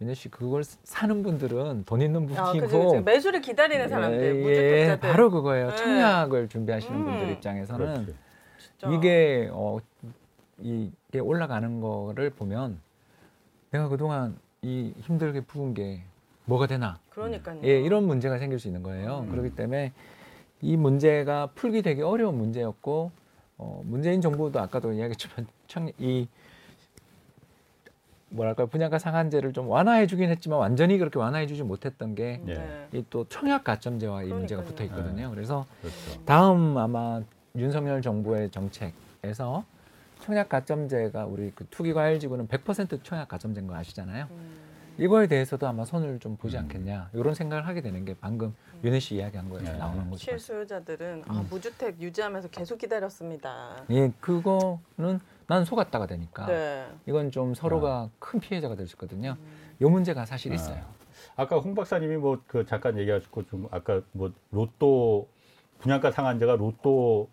윤혜 0.00 0.14
씨 0.14 0.28
그걸 0.28 0.62
사는 0.64 1.22
분들은 1.22 1.84
돈 1.86 2.00
있는 2.02 2.28
아, 2.36 2.44
분이고 2.52 2.66
그죠. 2.66 3.00
매수를 3.02 3.40
기다리는 3.40 3.88
사람들, 3.88 4.24
예, 4.24 4.32
무주택자들. 4.40 5.08
바로 5.10 5.30
그거예요. 5.30 5.70
네. 5.70 5.76
청약을 5.76 6.48
준비하시는 6.48 6.96
음. 7.00 7.04
분들 7.04 7.30
입장에서는 7.32 7.86
그렇지. 7.94 8.14
진짜. 8.58 8.88
이게 8.96 9.48
어 9.52 9.78
이게 10.60 11.18
올라가는 11.20 11.80
거를 11.80 12.30
보면 12.30 12.78
내가 13.70 13.88
그동안 13.88 14.36
이 14.62 14.92
힘들게 15.00 15.40
부은 15.42 15.74
게 15.74 16.02
뭐가 16.44 16.66
되나 16.66 16.98
그러니까요. 17.10 17.60
예 17.64 17.80
이런 17.80 18.04
문제가 18.04 18.38
생길 18.38 18.58
수 18.58 18.68
있는 18.68 18.82
거예요 18.82 19.20
음. 19.26 19.30
그렇기 19.30 19.54
때문에 19.54 19.92
이 20.60 20.76
문제가 20.76 21.48
풀기 21.54 21.82
되게 21.82 22.02
어려운 22.02 22.36
문제였고 22.36 23.10
어 23.58 23.82
문재인 23.84 24.20
정부도 24.20 24.60
아까도 24.60 24.92
이야기했지만 24.92 25.46
청 25.68 25.90
이 25.98 26.28
뭐랄까 28.30 28.64
분양가 28.64 28.98
상한제를 28.98 29.52
좀 29.52 29.68
완화해 29.68 30.06
주긴 30.06 30.30
했지만 30.30 30.58
완전히 30.58 30.96
그렇게 30.96 31.18
완화해 31.18 31.46
주지 31.46 31.62
못했던 31.62 32.14
게이 32.14 32.40
예. 32.48 33.04
또 33.10 33.26
청약 33.28 33.62
가점제와 33.62 34.22
이 34.22 34.28
문제가 34.28 34.62
그러니까요. 34.62 34.64
붙어 34.64 34.84
있거든요 34.84 35.30
그래서 35.30 35.66
그렇죠. 35.82 36.24
다음 36.24 36.78
아마 36.78 37.20
윤석열 37.56 38.00
정부의 38.00 38.50
정책에서 38.50 39.64
청약 40.22 40.48
가점제가 40.48 41.26
우리 41.26 41.50
그 41.54 41.66
투기과열지구는 41.68 42.46
100% 42.48 43.02
청약 43.02 43.28
가점제인 43.28 43.66
거 43.66 43.74
아시잖아요. 43.74 44.28
음. 44.30 44.62
이거에 44.98 45.26
대해서도 45.26 45.66
아마 45.66 45.84
손을 45.84 46.20
좀 46.20 46.36
보지 46.36 46.56
음. 46.56 46.62
않겠냐 46.62 47.10
이런 47.14 47.34
생각을 47.34 47.66
하게 47.66 47.80
되는 47.80 48.04
게 48.04 48.14
방금 48.20 48.54
윤혜 48.84 49.00
씨 49.00 49.16
이야기한 49.16 49.48
거에서 49.48 49.72
네. 49.72 49.78
나오는 49.78 50.08
거죠. 50.10 50.18
실수요자들은 50.18 51.24
아, 51.26 51.40
음. 51.40 51.46
무주택 51.50 52.00
유지하면서 52.00 52.48
계속 52.48 52.78
기다렸습니다. 52.78 53.84
예, 53.90 54.12
그거는 54.20 55.18
난 55.48 55.64
속았다가 55.64 56.06
되니까 56.06 56.46
네. 56.46 56.86
이건 57.06 57.30
좀 57.30 57.54
서로가 57.54 58.10
큰 58.18 58.38
피해자가 58.38 58.76
될 58.76 58.86
수 58.86 58.94
있거든요. 58.94 59.36
이 59.80 59.84
문제가 59.84 60.24
사실 60.24 60.52
아. 60.52 60.54
있어요. 60.54 60.84
아까 61.36 61.58
홍 61.58 61.74
박사님이 61.74 62.16
뭐 62.18 62.40
그 62.46 62.64
잠깐 62.66 62.96
얘기하셨고 62.98 63.46
좀 63.46 63.66
아까 63.72 64.02
뭐 64.12 64.30
로또 64.52 65.26
분양가 65.80 66.12
상한제가 66.12 66.56
로또 66.56 67.28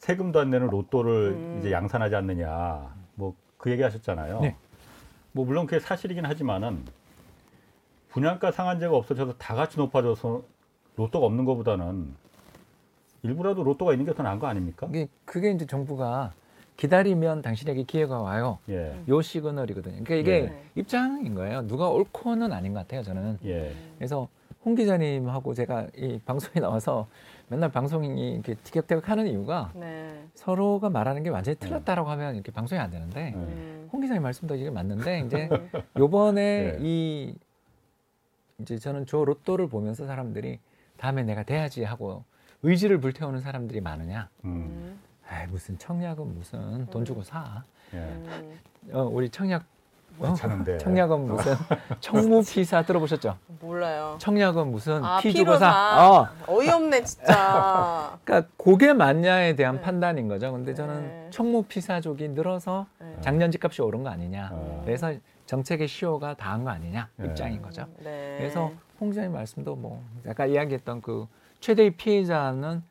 세금도 0.00 0.40
안 0.40 0.50
내는 0.50 0.66
로또를 0.68 1.30
음. 1.32 1.56
이제 1.60 1.70
양산하지 1.72 2.14
않느냐 2.16 2.94
뭐 3.14 3.34
그 3.60 3.70
얘기하셨잖아요. 3.70 4.40
네. 4.40 4.56
뭐 5.32 5.44
물론 5.44 5.66
그게 5.66 5.78
사실이긴 5.80 6.24
하지만은 6.24 6.82
분양가 8.08 8.50
상한제가 8.50 8.96
없어져서 8.96 9.34
다 9.36 9.54
같이 9.54 9.76
높아져서 9.76 10.42
로또가 10.96 11.26
없는 11.26 11.44
것보다는 11.44 12.14
일부라도 13.22 13.62
로또가 13.62 13.92
있는 13.92 14.06
게 14.06 14.14
더 14.14 14.22
나은 14.22 14.38
거 14.38 14.46
아닙니까? 14.46 14.86
이게 14.88 15.08
그게 15.26 15.50
이제 15.52 15.66
정부가 15.66 16.32
기다리면 16.78 17.42
당신에게 17.42 17.82
기회가 17.82 18.22
와요. 18.22 18.58
예, 18.70 18.98
요 19.08 19.20
시그널이거든요. 19.20 20.02
그러니까 20.04 20.14
이게 20.14 20.48
네. 20.48 20.64
입장인 20.74 21.34
거예요. 21.34 21.66
누가 21.66 21.90
옳고는 21.90 22.50
아닌 22.50 22.72
것 22.72 22.80
같아요. 22.80 23.02
저는. 23.02 23.38
예, 23.44 23.74
그래서 23.98 24.26
홍 24.64 24.74
기자님하고 24.74 25.52
제가 25.52 25.86
이 25.98 26.18
방송에 26.24 26.60
나와서 26.60 27.06
맨날 27.50 27.68
방송이 27.72 28.34
이렇게 28.34 28.54
티격태격 28.54 29.08
하는 29.08 29.26
이유가 29.26 29.72
네. 29.74 30.24
서로가 30.34 30.88
말하는 30.88 31.24
게 31.24 31.30
완전히 31.30 31.58
틀렸다라고 31.58 32.08
하면 32.10 32.36
이렇게 32.36 32.52
방송이 32.52 32.80
안 32.80 32.90
되는데 32.90 33.30
네. 33.30 33.34
음. 33.34 33.88
홍 33.92 34.00
기자님 34.00 34.22
말씀도 34.22 34.54
이게 34.54 34.70
맞는데 34.70 35.24
이제 35.26 35.48
요번에 35.98 36.72
네. 36.72 36.78
이 36.80 37.34
이제 38.58 38.78
저는 38.78 39.04
저 39.06 39.24
로또를 39.24 39.68
보면서 39.68 40.06
사람들이 40.06 40.60
다음에 40.96 41.24
내가 41.24 41.42
돼야지 41.42 41.82
하고 41.82 42.22
의지를 42.62 43.00
불태우는 43.00 43.40
사람들이 43.40 43.80
많으냐? 43.80 44.28
음, 44.44 44.50
음. 44.50 45.00
아 45.28 45.44
무슨 45.48 45.76
청약은 45.76 46.34
무슨 46.34 46.86
돈 46.86 47.04
주고 47.04 47.22
사. 47.24 47.64
예, 47.94 47.98
음. 47.98 48.60
어, 48.92 49.02
우리 49.02 49.28
청약 49.28 49.62
어? 49.62 49.79
괜찮은데. 50.20 50.78
청약은 50.78 51.26
무슨 51.26 51.54
청무피사 52.00 52.82
들어보셨죠? 52.82 53.36
몰라요. 53.60 54.16
청약은 54.18 54.70
무슨 54.70 55.04
아, 55.04 55.18
피 55.20 55.32
주고 55.32 55.44
피로사. 55.44 55.70
사. 55.70 56.08
어. 56.10 56.28
어이없네 56.46 57.04
진짜. 57.04 58.18
그러니까 58.24 58.48
그게 58.56 58.92
맞냐에 58.92 59.54
대한 59.56 59.76
네. 59.76 59.80
판단인 59.80 60.28
거죠. 60.28 60.52
근데 60.52 60.74
저는 60.74 61.00
네. 61.02 61.26
청무피사족이 61.30 62.28
늘어서 62.30 62.86
네. 62.98 63.16
작년 63.20 63.50
집값이 63.50 63.82
오른 63.82 64.02
거 64.02 64.10
아니냐. 64.10 64.50
어. 64.52 64.82
그래서 64.84 65.12
정책의 65.46 65.88
시효가 65.88 66.34
다한 66.34 66.64
거 66.64 66.70
아니냐 66.70 67.08
네. 67.16 67.26
입장인 67.26 67.60
거죠. 67.62 67.86
네. 67.98 68.36
그래서 68.38 68.70
홍 69.00 69.10
기자님 69.10 69.32
말씀도 69.32 69.74
뭐 69.76 70.02
아까 70.28 70.46
이야기했던 70.46 71.00
그 71.00 71.26
최대의 71.60 71.92
피해자는 71.92 72.82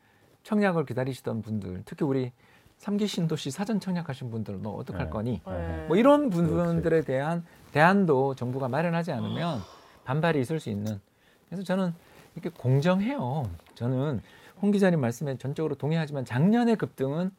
청약을 0.42 0.86
기다리시던 0.86 1.42
분들, 1.42 1.82
특히 1.84 2.04
우리 2.04 2.32
삼기 2.80 3.06
신도시 3.06 3.50
사전 3.50 3.78
청약하신 3.78 4.30
분들 4.30 4.62
너 4.62 4.70
어떡할 4.70 5.04
네. 5.04 5.10
거니? 5.10 5.42
네. 5.46 5.84
뭐 5.86 5.98
이런 5.98 6.30
분들에 6.30 7.02
대한 7.02 7.44
대안도 7.72 8.36
정부가 8.36 8.68
마련하지 8.68 9.12
않으면 9.12 9.60
반발이 10.04 10.40
있을 10.40 10.60
수 10.60 10.70
있는. 10.70 10.98
그래서 11.46 11.62
저는 11.62 11.92
이렇게 12.34 12.48
공정해요. 12.48 13.50
저는 13.74 14.22
홍 14.62 14.70
기자님 14.70 14.98
말씀에 14.98 15.36
전적으로 15.36 15.74
동의하지만 15.74 16.24
작년의 16.24 16.76
급등은 16.76 17.30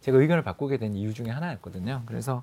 제가 0.00 0.16
의견을 0.16 0.42
바꾸게 0.42 0.78
된 0.78 0.94
이유 0.94 1.12
중에 1.12 1.28
하나였거든요. 1.28 2.04
그래서 2.06 2.42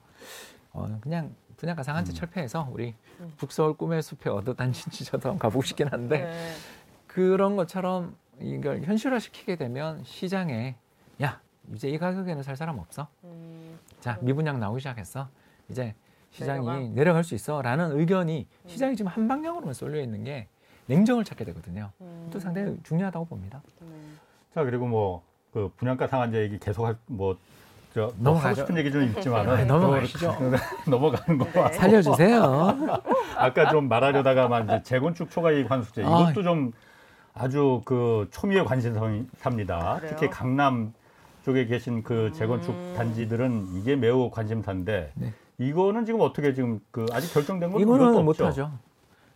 어 0.73 0.99
그냥 1.01 1.33
분양가 1.57 1.81
상한제 1.81 2.11
음. 2.11 2.13
철폐해서 2.13 2.69
우리 2.71 2.93
음. 3.19 3.33
북서울 3.37 3.77
꿈의 3.77 4.03
숲에 4.03 4.29
얻어 4.29 4.53
단신지 4.53 5.05
저도 5.09 5.29
한번 5.29 5.39
가보고 5.39 5.63
싶긴 5.63 5.87
한데 5.87 6.25
네. 6.25 6.53
그런 7.07 7.55
것처럼 7.55 8.15
이걸 8.39 8.83
현실화시키게 8.83 9.55
되면 9.55 10.03
시장에 10.03 10.75
야 11.23 11.41
이제 11.73 11.89
이 11.89 11.97
가격에는 11.97 12.43
살 12.43 12.55
사람 12.55 12.79
없어. 12.79 13.07
음. 13.23 13.77
자 13.99 14.17
미분양 14.21 14.59
나오기 14.59 14.79
시작했어. 14.79 15.27
이제 15.69 15.95
시장이 16.31 16.65
내려가. 16.65 16.79
내려갈 16.93 17.23
수 17.23 17.35
있어라는 17.35 17.97
의견이 17.99 18.47
음. 18.63 18.69
시장이 18.69 18.95
지금 18.95 19.11
한 19.11 19.27
방향으로만 19.27 19.73
쏠려 19.73 20.01
있는 20.01 20.23
게 20.23 20.47
냉정을 20.87 21.23
찾게 21.23 21.45
되거든요. 21.45 21.91
음. 22.01 22.29
또 22.31 22.39
상당히 22.39 22.77
중요하다고 22.83 23.25
봅니다. 23.25 23.61
네. 23.79 23.87
자 24.53 24.63
그리고 24.63 24.87
뭐 24.87 25.33
그 25.53 25.71
분양가 25.77 26.07
상한제 26.07 26.41
얘기 26.41 26.57
계속 26.57 26.85
할, 26.85 26.97
뭐저뭐 27.05 28.07
하고 28.07 28.13
넘어가죠. 28.17 28.61
싶은 28.61 28.75
얘기 28.77 28.91
좀 28.91 29.01
아, 29.01 29.05
있지만 29.05 29.67
넘어가시죠. 29.67 30.35
넘어가는 30.89 31.37
거. 31.37 31.45
네. 31.69 31.73
살려주세요. 31.73 32.99
아까 33.37 33.69
좀 33.69 33.87
말하려다가만 33.87 34.65
이제 34.65 34.81
재건축 34.83 35.29
초과이익 35.29 35.69
환수제 35.69 36.03
아. 36.03 36.07
이것도 36.07 36.41
좀 36.41 36.71
아주 37.35 37.81
그 37.85 38.27
초미의 38.31 38.65
관심사입니다. 38.65 39.97
그래요? 39.99 40.09
특히 40.15 40.27
강남 40.29 40.93
쪽에 41.43 41.65
계신 41.65 42.03
그 42.03 42.31
재건축 42.33 42.73
음. 42.73 42.93
단지들은 42.97 43.75
이게 43.75 43.95
매우 43.95 44.29
관심사인데 44.31 45.11
네. 45.15 45.33
이거는 45.57 46.05
지금 46.05 46.21
어떻게 46.21 46.53
지금 46.53 46.79
그 46.89 47.05
아직 47.11 47.33
결정된 47.33 47.71
건 47.71 47.81
이거는 47.81 48.07
없죠? 48.07 48.23
못하죠. 48.23 48.71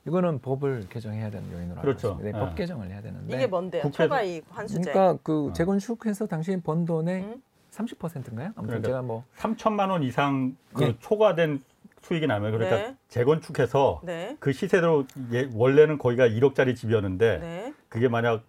이거는 0.08 0.40
법을 0.40 0.86
개정해야 0.90 1.30
되는 1.30 1.52
요인으로 1.52 1.82
그렇죠. 1.82 2.08
알고 2.12 2.20
있습니다. 2.22 2.24
네, 2.24 2.44
예. 2.44 2.48
법 2.48 2.56
개정을 2.56 2.90
해야 2.90 3.02
되는데. 3.02 3.36
이게 3.36 3.46
뭔데요? 3.46 3.84
국회에서- 3.84 3.92
초과 3.94 4.22
이익 4.24 4.46
환수제. 4.50 4.92
그러니까 4.92 5.20
그 5.22 5.48
어. 5.50 5.54
재건축해서 5.54 6.28
당시 6.28 6.58
번 6.62 6.86
돈의 6.86 7.24
음? 7.24 7.42
30%인가요? 7.72 8.48
아무튼 8.56 8.66
그러니까 8.66 8.88
제가 8.88 9.02
뭐 9.02 9.26
3천만 9.38 9.90
원 9.90 10.02
이상 10.04 10.56
그 10.74 10.86
예. 10.86 10.96
초과된 11.00 11.62
수익이 12.02 12.26
나면 12.26 12.52
그러니까 12.54 12.78
네. 12.78 12.96
재건축해서 13.10 14.00
네. 14.06 14.38
그 14.40 14.54
시세대로 14.54 15.06
예, 15.34 15.50
원래는 15.54 15.98
거기가 15.98 16.26
1억짜리 16.28 16.74
집이었는데 16.74 17.40
네. 17.40 17.74
그게 17.90 18.08
만약 18.08 18.44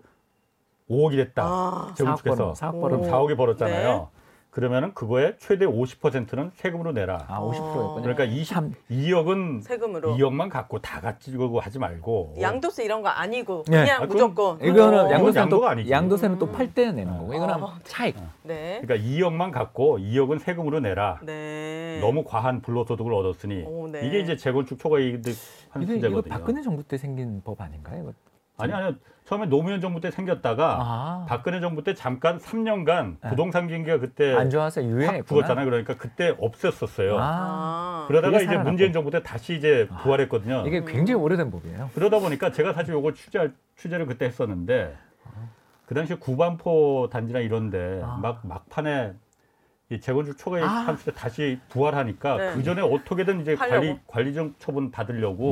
5억이 0.91 1.17
됐다. 1.17 1.43
아. 1.45 1.95
재건축해서 1.97 2.55
사억 2.55 2.77
오. 2.77 2.81
벌어 2.81 2.99
그럼 2.99 3.11
4억이 3.13 3.37
벌었잖아요. 3.37 3.89
네. 4.13 4.19
그러면은 4.51 4.93
그거의 4.95 5.35
최대 5.39 5.67
50%는 5.67 6.51
세금으로 6.55 6.93
내라. 6.93 7.27
아 7.29 7.39
50%였군요. 7.39 8.03
그러니까 8.03 8.25
22억은 8.27 9.63
세금으로. 9.63 10.17
2억만 10.17 10.49
갖고 10.51 10.81
다 10.81 11.01
같이고 11.01 11.61
하지 11.61 11.79
말고 11.79 12.35
양도세 12.41 12.83
이런 12.85 13.03
거 13.03 13.09
아니고 13.09 13.65
네. 13.69 13.83
그냥 13.83 13.97
아, 14.03 14.07
그건- 14.07 14.17
무조건. 14.17 14.65
이거는 14.65 14.99
어. 15.07 15.11
양도세는 15.13 15.49
또 15.51 15.69
아니지. 15.69 15.91
양도세는 15.91 16.39
또 16.39 16.47
음. 16.47 16.53
팔때 16.53 16.91
내는 16.91 17.19
거고 17.19 17.35
이거는 17.35 17.55
아. 17.55 17.79
차익. 17.85 18.17
네. 18.43 18.81
그러니까 18.83 19.07
2억만 19.07 19.53
갖고 19.53 19.99
2억은 19.99 20.41
세금으로 20.41 20.81
내라. 20.81 21.21
네. 21.23 21.99
너무 22.01 22.25
과한 22.25 22.63
불로소득을 22.63 23.13
얻었으니 23.13 23.63
오, 23.65 23.87
네. 23.87 24.07
이게 24.09 24.19
이제 24.21 24.37
재건축 24.37 24.79
초과이익 24.79 25.17
이게 25.21 25.33
환수제거든요. 25.71 26.19
이거 26.21 26.23
박근혜 26.29 26.63
정부 26.63 26.83
때 26.83 26.97
생긴 26.97 27.43
법 27.45 27.61
아닌가요? 27.61 28.13
아니 28.59 28.73
아니요. 28.73 28.95
처음에 29.25 29.47
노무현 29.47 29.81
정부 29.81 30.01
때 30.01 30.11
생겼다가 30.11 30.79
아, 30.81 31.27
박근혜 31.29 31.61
정부 31.61 31.85
때 31.85 31.95
잠깐 31.95 32.39
3년간 32.39 33.17
네. 33.23 33.29
부동산 33.31 33.69
경기가 33.69 33.99
그때 33.99 34.35
안 34.35 34.49
좋아서. 34.49 34.81
죽었잖아요. 34.81 35.65
그러니까 35.67 35.95
그때 35.97 36.35
없앴었어요. 36.37 37.17
아, 37.17 37.21
아. 37.21 38.05
그러다가 38.09 38.41
이제. 38.41 38.57
문재인 38.57 38.93
정부 38.93 39.11
때 39.11 39.23
다시 39.23 39.55
이제 39.55 39.87
부활했거든요. 40.03 40.65
이게 40.67 40.83
굉장히 40.83 41.21
오래된 41.21 41.51
법이에요. 41.51 41.91
그러다 41.95 42.21
보니까 42.21 42.51
제가 42.53 42.73
사실 42.73 42.95
요거 42.95 43.13
취재 43.13 43.51
취재를 43.77 44.07
그때 44.07 44.25
했었는데 44.27 44.97
그 45.85 45.95
당시에 45.95 46.17
구반포 46.17 47.09
단지나 47.13 47.41
이런데 47.41 48.01
아. 48.03 48.19
막 48.23 48.41
막판에 48.47 49.13
이 49.91 49.99
재건축 50.01 50.37
초과이익 50.37 50.67
아. 50.67 50.69
환수 50.69 51.07
때 51.07 51.13
다시 51.13 51.59
부활하니까 51.71 52.37
네. 52.37 52.53
그 52.55 52.63
전에 52.63 52.83
어떻게든 52.83 53.41
이제 53.41 53.55
하려고. 53.55 53.81
관리 53.81 53.99
관리정 54.07 54.55
처분 54.59 54.91
받으려고 54.91 55.45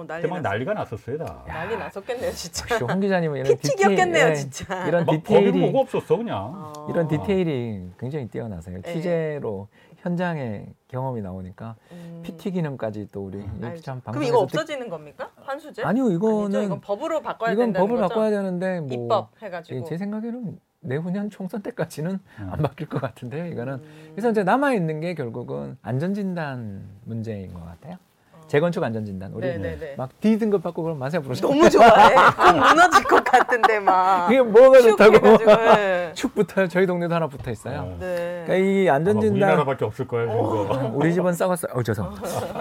오, 0.00 0.04
난리 0.06 0.20
그때 0.22 0.34
막 0.34 0.42
났, 0.42 0.50
난리가 0.50 0.74
났었어요 0.74 1.16
다. 1.16 1.42
난리 1.46 1.74
났었겠네요, 1.78 2.30
진짜. 2.32 2.66
역시 2.74 2.84
홍 2.84 3.00
기자님은 3.00 3.36
이런 3.38 3.56
피치기였겠네요, 3.56 4.12
디테일, 4.12 4.30
예, 4.30 4.34
진짜. 4.34 4.86
이런 4.88 5.06
막 5.06 5.12
디테일이 5.12 5.58
뭐가 5.58 5.80
없었어 5.80 6.18
그냥. 6.18 6.52
어. 6.54 6.86
이런 6.90 7.08
디테일이 7.08 7.88
굉장히 7.98 8.28
뛰어나세요. 8.28 8.78
네. 8.82 8.92
취재로 8.92 9.68
현장의 10.02 10.66
경험이 10.88 11.22
나오니까 11.22 11.76
음. 11.92 12.20
PT 12.24 12.50
기능까지 12.50 13.08
또 13.10 13.24
우리 13.24 13.38
이렇게 13.38 13.66
알죠. 13.68 13.82
참 13.82 14.00
그럼 14.00 14.12
방송에서 14.12 14.28
이거 14.28 14.46
듣- 14.46 14.54
없어지는 14.58 14.90
겁니까? 14.90 15.30
환수제? 15.40 15.82
아니요 15.82 16.10
이거는 16.10 16.44
아니죠? 16.44 16.62
이건 16.62 16.80
법으로 16.82 17.22
바꿔야 17.22 17.52
이건 17.52 17.66
된다는 17.68 17.86
법을 17.88 18.02
거죠? 18.02 18.08
바꿔야 18.10 18.30
되는데 18.30 18.80
뭐 18.80 18.88
입법 18.92 19.30
예, 19.42 19.46
해가지고. 19.46 19.84
제 19.84 19.96
생각에는 19.96 20.58
내후년 20.80 21.30
총선 21.30 21.62
때까지는 21.62 22.12
음. 22.40 22.48
안 22.50 22.62
바뀔 22.62 22.88
것 22.88 23.00
같은데요. 23.00 23.46
이거는 23.46 23.74
음. 23.74 24.10
그래서 24.12 24.30
이제 24.30 24.44
남아 24.44 24.74
있는 24.74 25.00
게 25.00 25.14
결국은 25.14 25.76
안전진단 25.82 26.82
문제인 27.04 27.52
것 27.52 27.64
같아요. 27.64 27.96
어. 28.32 28.40
재건축 28.46 28.82
안전진단 28.82 29.32
우리 29.32 29.48
네네네. 29.48 29.96
막 29.96 30.10
D 30.20 30.38
등급 30.38 30.62
받고 30.62 30.82
그럼 30.82 30.98
만세 30.98 31.18
부르시죠. 31.18 31.48
너무 31.48 31.68
좋아해. 31.68 32.14
꼭 32.14 32.56
무너질 32.56 33.04
것 33.04 33.24
같은데 33.24 33.80
막. 33.80 34.30
이게 34.30 34.40
뭐가 34.40 34.80
축 34.80 34.90
좋다고 34.96 35.38
네. 35.44 36.12
축 36.14 36.34
붙어요. 36.34 36.68
저희 36.68 36.86
동네도 36.86 37.12
하나 37.12 37.26
붙어 37.26 37.50
있어요. 37.50 37.80
어. 37.80 37.96
네. 37.98 38.44
그러니까 38.46 38.54
이 38.54 38.88
안전진단 38.88 39.32
우리나라밖에 39.32 39.84
없을 39.84 40.06
거예요 40.06 40.30
이거. 40.30 40.92
우리 40.94 41.12
집은 41.12 41.32
썩었어요. 41.32 41.72
어, 41.74 41.82
죄송. 41.82 42.14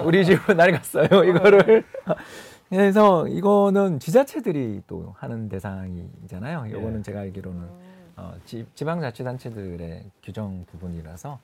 우리 0.03 0.25
집은 0.25 0.57
낡았어요. 0.57 1.23
이거를. 1.23 1.83
그래서 2.69 3.25
이거는 3.29 3.99
지자체들이 3.99 4.81
또 4.87 5.13
하는 5.19 5.47
대상이잖아요. 5.47 6.65
이거는 6.67 6.97
예. 6.97 7.01
제가 7.01 7.21
알기로는 7.21 7.61
음. 7.61 7.86
어, 8.17 8.33
지, 8.45 8.65
지방자치단체들의 8.73 10.03
규정 10.23 10.65
부분이라서 10.65 11.39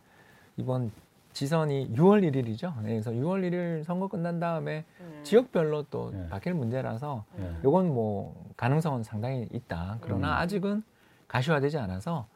이번 0.58 0.92
지선이 1.32 1.96
6월 1.96 2.30
1일이죠. 2.32 2.74
그래서 2.82 3.12
6월 3.12 3.48
1일 3.50 3.84
선거 3.84 4.08
끝난 4.08 4.40
다음에 4.40 4.84
음. 5.00 5.20
지역별로 5.24 5.84
또 5.90 6.12
예. 6.14 6.30
바뀔 6.30 6.54
문제라서 6.54 7.26
예. 7.40 7.56
요건 7.64 7.88
뭐 7.88 8.52
가능성은 8.58 9.04
상당히 9.04 9.48
있다. 9.52 9.98
그러나 10.02 10.28
음. 10.28 10.34
아직은 10.34 10.84
가시화되지 11.28 11.78
않아서 11.78 12.28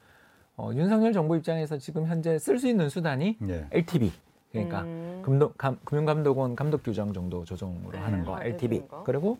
어, 0.56 0.72
윤석열 0.74 1.14
정부 1.14 1.36
입장에서 1.36 1.78
지금 1.78 2.08
현재 2.08 2.40
쓸 2.40 2.58
수 2.58 2.68
있는 2.68 2.90
수단이 2.90 3.38
예. 3.48 3.68
LTV 3.72 4.12
그러니까 4.52 4.82
음. 4.84 5.22
금도, 5.24 5.54
감, 5.54 5.78
금융감독원 5.84 6.56
감독 6.56 6.84
규정 6.84 7.14
정도 7.14 7.44
조정으로 7.44 7.92
네, 7.92 7.98
하는 8.00 8.24
거 8.24 8.42
LTV. 8.42 8.84
그리고 9.04 9.38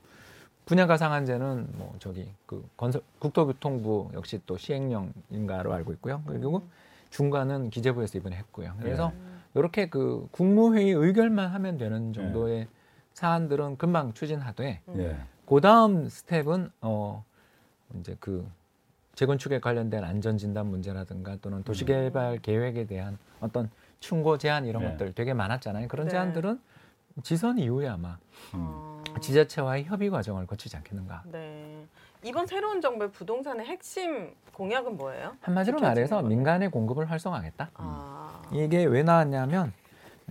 분야가 0.68 0.98
상한제는 0.98 1.70
뭐 1.78 1.96
저기 2.00 2.30
그 2.46 2.64
건설 2.76 3.02
국토교통부 3.20 4.12
역시 4.14 4.40
또 4.46 4.58
시행령인가로 4.58 5.74
알고 5.74 5.94
있고요. 5.94 6.22
그리고 6.28 6.62
중간은 7.10 7.70
기재부에서 7.70 8.18
이번에 8.18 8.36
했고요. 8.36 8.74
그래서 8.80 9.08
음. 9.16 9.42
이렇게 9.56 9.90
그 9.90 10.28
국무회의 10.32 10.92
의결만 10.92 11.48
하면 11.48 11.78
되는 11.78 12.12
정도의 12.12 12.68
사안들은 13.14 13.78
금방 13.78 14.14
추진하되 14.14 14.82
음. 14.90 15.00
예. 15.00 15.18
그 15.46 15.62
다음 15.62 16.10
스텝은 16.10 16.70
어 16.82 17.24
이제 18.00 18.18
그 18.20 18.46
재건축에 19.16 19.60
관련된 19.60 20.04
안전진단 20.04 20.68
문제라든가 20.68 21.38
또는 21.38 21.64
도시개발 21.64 22.40
계획에 22.40 22.86
대한 22.86 23.18
어떤 23.40 23.70
충고 24.02 24.38
제한 24.38 24.66
이런 24.66 24.84
네. 24.84 24.92
것들 24.92 25.14
되게 25.14 25.34
많았잖아요. 25.34 25.88
그런 25.88 26.08
네. 26.08 26.12
제안들은 26.12 26.60
지선 27.24 27.58
이후에 27.58 27.88
아마 27.88 28.18
음. 28.54 28.97
어. 29.18 29.20
지자체와의 29.20 29.86
협의 29.86 30.10
과정을 30.10 30.48
거치지 30.48 30.78
않겠는가. 30.78 31.24
네. 31.26 31.86
이번 32.24 32.48
새로운 32.48 32.82
정부의 32.82 33.12
부동산의 33.12 33.66
핵심 33.66 34.34
공약은 34.54 34.98
뭐예요? 34.98 35.36
한마디로 35.42 35.80
말해서 35.80 36.16
거는? 36.18 36.30
민간의 36.30 36.72
공급을 36.72 37.10
활성화하겠다. 37.12 37.70
아. 37.76 38.42
이게 38.52 38.86
왜 38.86 39.04
나왔냐면 39.04 39.72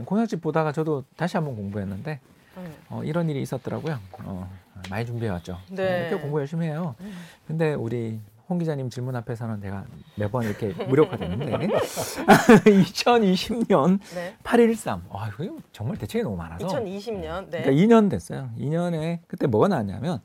공약집 0.05 0.41
보다가 0.41 0.73
저도 0.73 1.05
다시 1.17 1.37
한번 1.37 1.55
공부했는데 1.57 2.21
음. 2.57 2.75
어, 2.89 3.03
이런 3.05 3.29
일이 3.31 3.41
있었더라고요. 3.43 3.99
어, 4.25 4.51
많이 4.91 5.07
준비해 5.07 5.31
왔죠. 5.31 5.59
네. 5.71 6.09
이렇게 6.09 6.21
공부 6.21 6.41
열심히 6.41 6.67
해요. 6.67 6.95
음. 7.01 7.17
근데 7.47 7.75
우리 7.75 8.21
홍 8.49 8.59
기자님 8.59 8.91
질문 8.91 9.17
앞에서는 9.17 9.61
내가 9.61 9.85
매번 10.15 10.45
이렇게 10.45 10.69
무력화되는데 10.85 11.67
2020년 11.67 13.99
네. 14.15 14.37
813. 14.45 15.03
아, 15.11 15.31
이거 15.41 15.57
정말 15.73 15.97
대책이 15.97 16.23
너무 16.23 16.37
많아서. 16.37 16.67
2020년. 16.67 17.51
네. 17.51 17.63
그러니까 17.63 17.71
2년 17.73 18.11
됐어요. 18.11 18.51
2년에 18.59 19.21
그때 19.27 19.47
뭐가 19.47 19.69
나왔냐면 19.69 20.21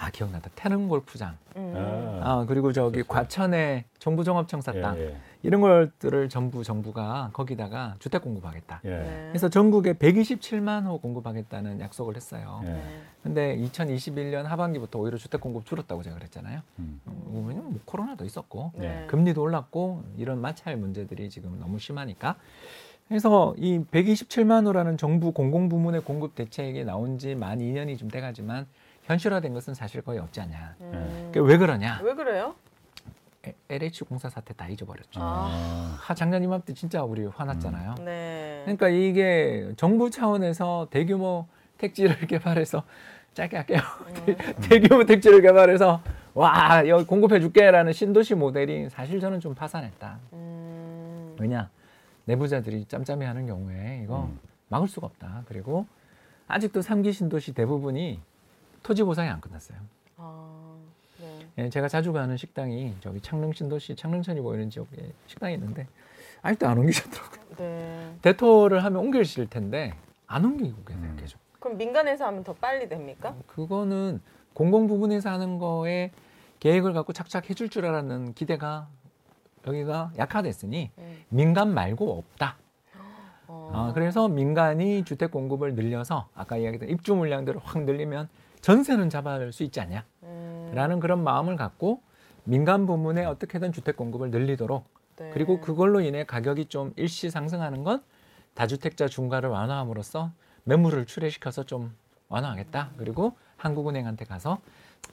아 0.00 0.10
기억나다. 0.10 0.48
태릉 0.54 0.88
골프장. 0.88 1.36
음. 1.56 1.74
아. 1.76 2.20
아 2.22 2.44
그리고 2.46 2.72
저기 2.72 3.02
과천에 3.02 3.84
정부종합청사 3.98 4.72
예, 4.76 4.80
땅 4.80 4.96
예. 4.98 5.16
이런 5.42 5.60
것들을 5.60 6.28
전부 6.28 6.62
정부가 6.62 7.30
거기다가 7.32 7.96
주택 7.98 8.22
공급하겠다. 8.22 8.80
예. 8.84 8.88
네. 8.90 9.26
그래서 9.30 9.48
전국에 9.48 9.94
127만 9.94 10.86
호 10.86 11.00
공급하겠다는 11.00 11.80
약속을 11.80 12.14
했어요. 12.14 12.60
예. 12.64 12.68
네. 12.68 12.82
근데 13.24 13.56
2021년 13.56 14.44
하반기부터 14.44 15.00
오히려 15.00 15.18
주택 15.18 15.40
공급 15.40 15.66
줄었다고 15.66 16.02
제가 16.04 16.16
그랬잖아요. 16.16 16.60
음. 16.78 17.00
어, 17.06 17.44
왜냐면 17.48 17.72
뭐 17.72 17.80
코로나도 17.84 18.24
있었고 18.24 18.72
네. 18.76 19.04
금리도 19.08 19.42
올랐고 19.42 20.04
이런 20.16 20.40
마찰 20.40 20.76
문제들이 20.76 21.28
지금 21.28 21.58
너무 21.58 21.78
심하니까 21.80 22.36
그래서 23.08 23.54
이 23.56 23.80
127만 23.90 24.66
호라는 24.66 24.96
정부 24.96 25.32
공공부문의 25.32 26.02
공급 26.02 26.34
대책이 26.36 26.84
나온 26.84 27.18
지 27.18 27.34
만 27.34 27.58
2년이 27.58 27.98
좀 27.98 28.08
돼가지만 28.08 28.66
현실화된 29.12 29.54
것은 29.54 29.72
사실 29.74 30.02
거의 30.02 30.18
없지 30.18 30.40
않냐. 30.42 30.76
음. 30.82 31.30
그게 31.32 31.40
왜 31.40 31.56
그러냐? 31.56 32.00
왜 32.04 32.14
그래요? 32.14 32.54
에- 33.46 33.54
LH 33.70 34.04
공사 34.04 34.28
사태 34.28 34.52
다 34.52 34.68
잊어버렸죠. 34.68 35.18
아. 35.22 35.96
하 35.98 36.14
작년 36.14 36.44
이맘때 36.44 36.74
진짜 36.74 37.02
우리 37.02 37.24
화났잖아요. 37.24 37.94
네. 38.04 38.60
그러니까 38.64 38.88
이게 38.90 39.72
정부 39.78 40.10
차원에서 40.10 40.88
대규모 40.90 41.46
택지를 41.78 42.18
개발해서 42.28 42.82
짧게 43.32 43.56
할게요. 43.56 43.80
음. 44.28 44.36
대규모 44.68 45.04
택지를 45.06 45.40
개발해서 45.40 46.02
와 46.34 46.86
여기 46.86 47.06
공급해 47.06 47.40
줄게라는 47.40 47.94
신도시 47.94 48.34
모델이 48.34 48.90
사실 48.90 49.20
저는 49.20 49.40
좀 49.40 49.54
파산했다. 49.54 50.18
음. 50.34 51.34
왜냐 51.40 51.70
내부자들이 52.26 52.84
짬짬이 52.84 53.24
하는 53.24 53.46
경우에 53.46 54.02
이거 54.04 54.24
음. 54.24 54.38
막을 54.68 54.86
수가 54.86 55.06
없다. 55.06 55.44
그리고 55.48 55.86
아직도 56.46 56.82
삼기 56.82 57.12
신도시 57.12 57.54
대부분이 57.54 58.20
토지 58.82 59.02
보상이 59.02 59.28
안 59.28 59.40
끝났어요. 59.40 59.78
아. 60.16 60.76
네. 61.20 61.48
예, 61.58 61.68
제가 61.68 61.88
자주 61.88 62.12
가는 62.12 62.36
식당이 62.36 62.96
저기 63.00 63.20
창릉 63.20 63.52
신도시 63.52 63.96
창릉천이 63.96 64.40
보이는 64.40 64.70
지역에 64.70 65.12
식당이 65.26 65.54
있는데 65.54 65.86
아직도 66.42 66.68
안 66.68 66.78
옮기셨더라고요. 66.78 67.56
네. 67.56 68.14
대토를 68.22 68.84
하면 68.84 69.00
옮기실 69.00 69.50
텐데 69.50 69.94
안 70.26 70.44
옮기고 70.44 70.84
계세요 70.84 71.10
음. 71.10 71.16
계속. 71.18 71.40
그럼 71.58 71.76
민간에서 71.76 72.26
하면 72.26 72.44
더 72.44 72.54
빨리 72.54 72.88
됩니까? 72.88 73.34
그거는 73.46 74.20
공공 74.54 74.86
부분에서 74.86 75.30
하는 75.30 75.58
거에 75.58 76.12
계획을 76.60 76.92
갖고 76.92 77.12
착착 77.12 77.50
해줄 77.50 77.68
줄 77.68 77.86
알았는 77.86 78.34
기대가 78.34 78.88
여기가 79.66 80.12
약화됐으니 80.16 80.90
음. 80.98 81.24
민간 81.28 81.74
말고 81.74 82.18
없다. 82.18 82.56
어. 83.48 83.70
아, 83.72 83.92
그래서 83.92 84.28
민간이 84.28 85.04
주택 85.04 85.30
공급을 85.30 85.74
늘려서 85.74 86.28
아까 86.34 86.56
이야기했던 86.56 86.88
입주 86.90 87.14
물량들을 87.14 87.60
확 87.64 87.82
늘리면 87.84 88.28
전세는 88.68 89.08
잡아낼 89.08 89.50
수 89.50 89.62
있지 89.62 89.80
않냐? 89.80 90.04
음. 90.24 90.72
라는 90.74 91.00
그런 91.00 91.24
마음을 91.24 91.56
갖고 91.56 92.02
민간 92.44 92.84
부문에 92.84 93.24
어떻게든 93.24 93.72
주택 93.72 93.96
공급을 93.96 94.30
늘리도록 94.30 94.84
네. 95.16 95.30
그리고 95.32 95.62
그걸로 95.62 96.02
인해 96.02 96.24
가격이 96.24 96.66
좀 96.66 96.92
일시 96.96 97.30
상승하는 97.30 97.82
건 97.82 98.02
다주택자 98.52 99.08
중과를 99.08 99.48
완화함으로써 99.48 100.32
매물을 100.64 101.06
출회시켜서 101.06 101.62
좀 101.62 101.96
완화하겠다. 102.28 102.90
그리고 102.98 103.38
한국은행한테 103.56 104.26
가서 104.26 104.58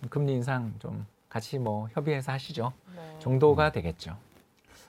금리 0.10 0.34
인상 0.34 0.74
좀 0.80 1.06
같이 1.30 1.58
뭐 1.58 1.88
협의해서 1.94 2.34
하시죠. 2.34 2.74
네. 2.94 3.20
정도가 3.20 3.72
되겠죠. 3.72 4.18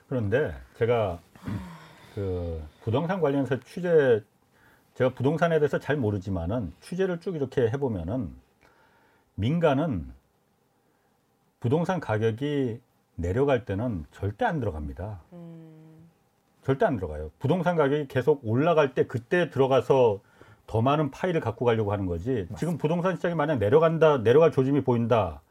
그런데 0.09 0.53
제가 0.77 1.19
그 2.15 2.61
부동산 2.83 3.21
관련해서 3.21 3.61
취재 3.61 4.21
제가 4.95 5.11
부동산에 5.13 5.57
대해서 5.59 5.79
잘 5.79 5.95
모르지만은 5.95 6.73
취재를 6.81 7.21
쭉 7.21 7.37
이렇게 7.37 7.69
해보면은 7.69 8.45
민간은 9.39 10.11
부동산 11.59 11.99
가격이 11.99 12.79
내려갈 13.15 13.65
때는 13.65 14.05
절대 14.11 14.45
안 14.45 14.59
들어갑니다. 14.59 15.21
음. 15.33 16.09
절대 16.63 16.85
안 16.85 16.95
들어가요. 16.95 17.29
부동산 17.37 17.75
가격이 17.75 18.07
계속 18.07 18.41
올라갈 18.43 18.95
때 18.95 19.05
그때 19.05 19.51
들어가서 19.51 20.21
더 20.65 20.81
많은 20.81 21.11
파일을 21.11 21.39
갖고 21.39 21.65
가려고 21.65 21.91
하는 21.93 22.07
거지. 22.07 22.47
지금 22.57 22.79
부동산 22.79 23.15
시장이 23.15 23.35
만약 23.35 23.59
내려간다, 23.59 24.23
내려갈 24.23 24.51
조짐이 24.51 24.83
보인다. 24.83 25.41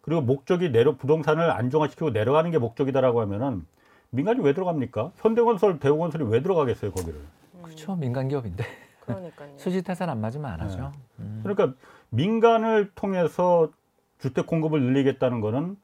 그리고 0.00 0.22
목적이 0.22 0.72
내려 0.72 0.96
부동산을 0.96 1.50
안정화시키고 1.50 2.10
내려가는 2.10 2.50
게 2.50 2.58
목적이다라고 2.58 3.20
하면은 3.20 3.66
민간이 4.08 4.40
왜 4.40 4.54
들어갑니까? 4.54 5.12
현대건설, 5.16 5.80
대우건설이 5.80 6.24
왜 6.24 6.42
들어가겠어요 6.42 6.92
거기를? 6.92 7.20
그렇죠. 7.62 7.94
민간 7.94 8.28
기업인데 8.28 8.64
그러니까요. 9.00 9.52
수지 9.58 9.82
타산 9.82 10.08
안 10.08 10.20
맞으면 10.20 10.50
안 10.50 10.60
하죠. 10.60 10.92
음. 11.18 11.40
그러니까 11.42 11.78
민간을 12.14 12.92
통해서 12.94 13.70
주택 14.18 14.46
공급을 14.46 14.80
늘리겠다는 14.80 15.40
거는 15.40 15.76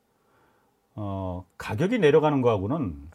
어, 0.94 1.44
가격이 1.58 1.98
내려가는 1.98 2.40
거하고는 2.42 3.10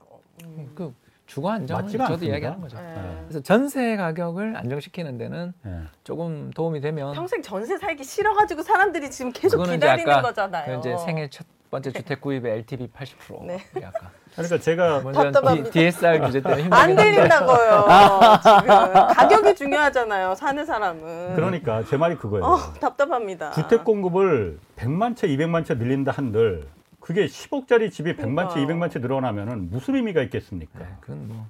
그 0.75 0.93
주거 1.25 1.49
안정을 1.49 1.87
저도 1.87 2.03
않습니다. 2.05 2.25
이야기하는 2.25 2.61
거죠. 2.61 2.77
네. 2.77 3.23
그래서 3.23 3.39
전세 3.41 3.95
가격을 3.95 4.55
안정시키는 4.57 5.17
데는 5.17 5.53
예. 5.65 5.81
조금 6.03 6.51
도움이 6.51 6.81
되면 6.81 7.13
평생 7.13 7.41
전세 7.41 7.77
살기 7.77 8.03
싫어가지고 8.03 8.61
사람들이 8.61 9.09
지금 9.09 9.31
계속 9.31 9.63
기다리는 9.63 10.21
거잖아요. 10.21 10.65
그 10.65 10.79
이제 10.79 10.97
생애 11.03 11.27
첫 11.29 11.47
번째 11.71 11.91
주택 11.91 12.21
구입의 12.21 12.53
LTV 12.59 12.87
80% 12.89 13.45
네. 13.45 13.59
약간 13.81 14.09
그러니까 14.33 14.59
제가 14.59 15.01
먼저 15.01 15.23
답답합니다. 15.23 15.69
DSR 15.71 16.19
규제 16.19 16.41
때문에 16.41 16.63
힘들긴 16.63 16.73
안 16.73 16.95
들린다고요. 16.95 17.85
지금 18.43 18.93
가격이 18.93 19.55
중요하잖아요. 19.55 20.35
사는 20.35 20.65
사람은. 20.65 21.35
그러니까 21.35 21.83
제 21.85 21.95
말이 21.97 22.15
그거예요. 22.15 22.43
어, 22.45 22.57
답답합니다. 22.79 23.51
주택 23.51 23.83
공급을 23.85 24.59
100만 24.75 25.15
채, 25.15 25.27
200만 25.27 25.65
채 25.65 25.75
늘린다 25.75 26.11
한들 26.11 26.67
그게 26.99 27.27
10억짜리 27.27 27.91
집이 27.91 28.15
100만 28.15 28.49
채, 28.49 28.55
그러니까요. 28.55 28.67
200만 28.67 28.91
채 28.91 28.99
늘어나면은 28.99 29.69
무슨 29.69 29.95
의미가 29.95 30.21
있겠습니까? 30.23 30.79
네, 30.79 30.85
그건 30.99 31.27
뭐 31.29 31.45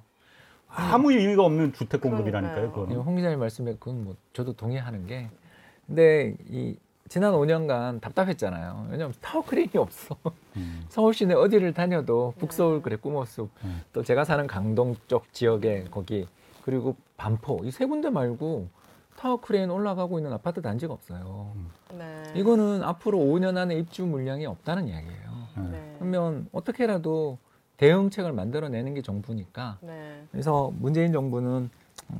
아무 0.68 1.10
의미가 1.12 1.42
없는 1.42 1.72
주택 1.72 2.00
공급이라니까요. 2.02 2.70
그거는. 2.72 2.96
홍 2.96 3.16
기자님 3.16 3.38
말씀에 3.40 3.72
그건 3.80 4.04
뭐 4.04 4.16
저도 4.32 4.52
동의하는 4.52 5.06
게 5.06 5.28
근데 5.86 6.34
이 6.50 6.76
지난 7.08 7.32
5년간 7.34 8.00
답답했잖아요. 8.00 8.88
왜냐하면 8.90 9.14
타워 9.20 9.44
크레인이 9.44 9.72
없어. 9.76 10.16
음. 10.56 10.84
서울 10.90 11.14
시내 11.14 11.34
어디를 11.34 11.72
다녀도 11.72 12.34
북서울 12.38 12.82
그래 12.82 12.96
꿈의숲 12.96 13.50
음. 13.64 13.82
또 13.92 14.02
제가 14.02 14.24
사는 14.24 14.46
강동 14.46 14.96
쪽 15.06 15.32
지역에 15.32 15.84
거기 15.90 16.26
그리고 16.64 16.96
반포 17.16 17.60
이 17.64 17.70
세 17.70 17.86
군데 17.86 18.10
말고 18.10 18.68
타워 19.16 19.40
크레인 19.40 19.70
올라가고 19.70 20.18
있는 20.18 20.32
아파트 20.32 20.60
단지가 20.60 20.92
없어요. 20.92 21.52
네. 21.96 22.22
이거는 22.34 22.82
앞으로 22.82 23.18
5년 23.18 23.56
안에 23.56 23.76
입주 23.76 24.04
물량이 24.04 24.44
없다는 24.46 24.88
이야기예요. 24.88 25.46
네. 25.70 25.94
그러면 25.98 26.48
어떻게라도 26.52 27.38
대응책을 27.78 28.32
만들어내는 28.32 28.94
게 28.94 29.02
정부니까 29.02 29.78
네. 29.80 30.24
그래서 30.32 30.72
문재인 30.78 31.12
정부는 31.12 31.70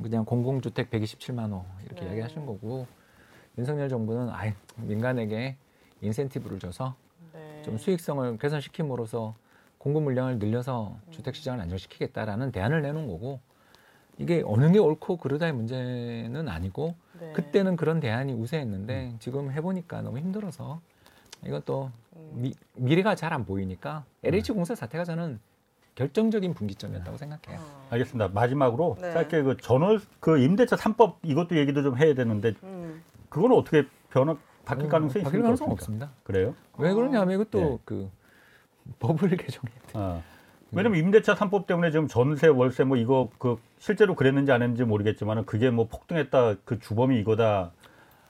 그냥 0.01 0.25
공공주택 0.25 0.89
127만 0.89 1.51
호 1.51 1.65
이렇게 1.85 2.01
네. 2.01 2.07
이야기하신 2.07 2.45
거고 2.45 2.87
윤석열 3.57 3.89
정부는 3.89 4.29
아예 4.29 4.53
민간에게 4.75 5.55
인센티브를 6.01 6.59
줘서 6.59 6.95
네. 7.33 7.61
좀 7.63 7.77
수익성을 7.77 8.37
개선시킴으로써 8.37 9.35
공급 9.77 10.03
물량을 10.03 10.39
늘려서 10.39 10.97
주택 11.11 11.35
시장을 11.35 11.59
안정시키겠다라는 11.61 12.51
대안을 12.51 12.81
내놓은 12.81 13.07
거고 13.07 13.39
이게 14.19 14.43
어느 14.45 14.71
게 14.71 14.79
옳고 14.79 15.17
그르다의 15.17 15.53
문제는 15.53 16.47
아니고 16.47 16.95
네. 17.19 17.33
그때는 17.33 17.75
그런 17.75 17.99
대안이 17.99 18.33
우세했는데 18.33 19.15
지금 19.19 19.51
해보니까 19.51 20.01
너무 20.01 20.19
힘들어서 20.19 20.81
이것도 21.45 21.91
음. 22.15 22.31
미, 22.35 22.53
미래가 22.75 23.15
잘 23.15 23.33
안 23.33 23.45
보이니까 23.45 24.05
LH 24.23 24.51
공사 24.53 24.73
사태가 24.75 25.03
저는 25.03 25.39
결정적인 25.95 26.53
분기점이었다고 26.53 27.17
생각해요. 27.17 27.59
어. 27.59 27.87
알겠습니다. 27.89 28.27
마지막으로 28.29 28.97
네. 29.01 29.13
짧게 29.13 29.41
그 29.41 29.57
전월 29.57 29.99
그 30.19 30.39
임대차 30.39 30.75
3법 30.75 31.15
이것도 31.23 31.57
얘기도 31.57 31.81
좀 31.81 31.97
해야 31.97 32.13
되는데 32.13 32.53
음. 32.63 33.03
그거는 33.29 33.55
어떻게 33.55 33.85
변화 34.09 34.35
바뀔 34.65 34.89
가능성이 34.89 35.23
바뀔? 35.23 35.41
가능성? 35.41 35.71
없습니다. 35.71 36.11
그래요? 36.23 36.55
왜 36.77 36.93
그러냐면 36.93 37.35
이것도 37.35 37.59
예. 37.59 37.77
그 37.85 38.09
법을 38.99 39.29
개정해야 39.37 39.79
돼. 39.87 39.93
어. 39.93 40.23
왜냐면 40.71 40.99
임대차 40.99 41.35
3법 41.35 41.65
때문에 41.65 41.91
지금 41.91 42.07
전세 42.07 42.47
월세 42.47 42.83
뭐 42.83 42.97
이거 42.97 43.29
그 43.37 43.57
실제로 43.79 44.15
그랬는지 44.15 44.51
안 44.51 44.61
했는지 44.61 44.83
모르겠지만은 44.83 45.45
그게 45.45 45.69
뭐 45.69 45.87
폭등했다 45.87 46.55
그 46.65 46.79
주범이 46.79 47.17
이거다 47.19 47.71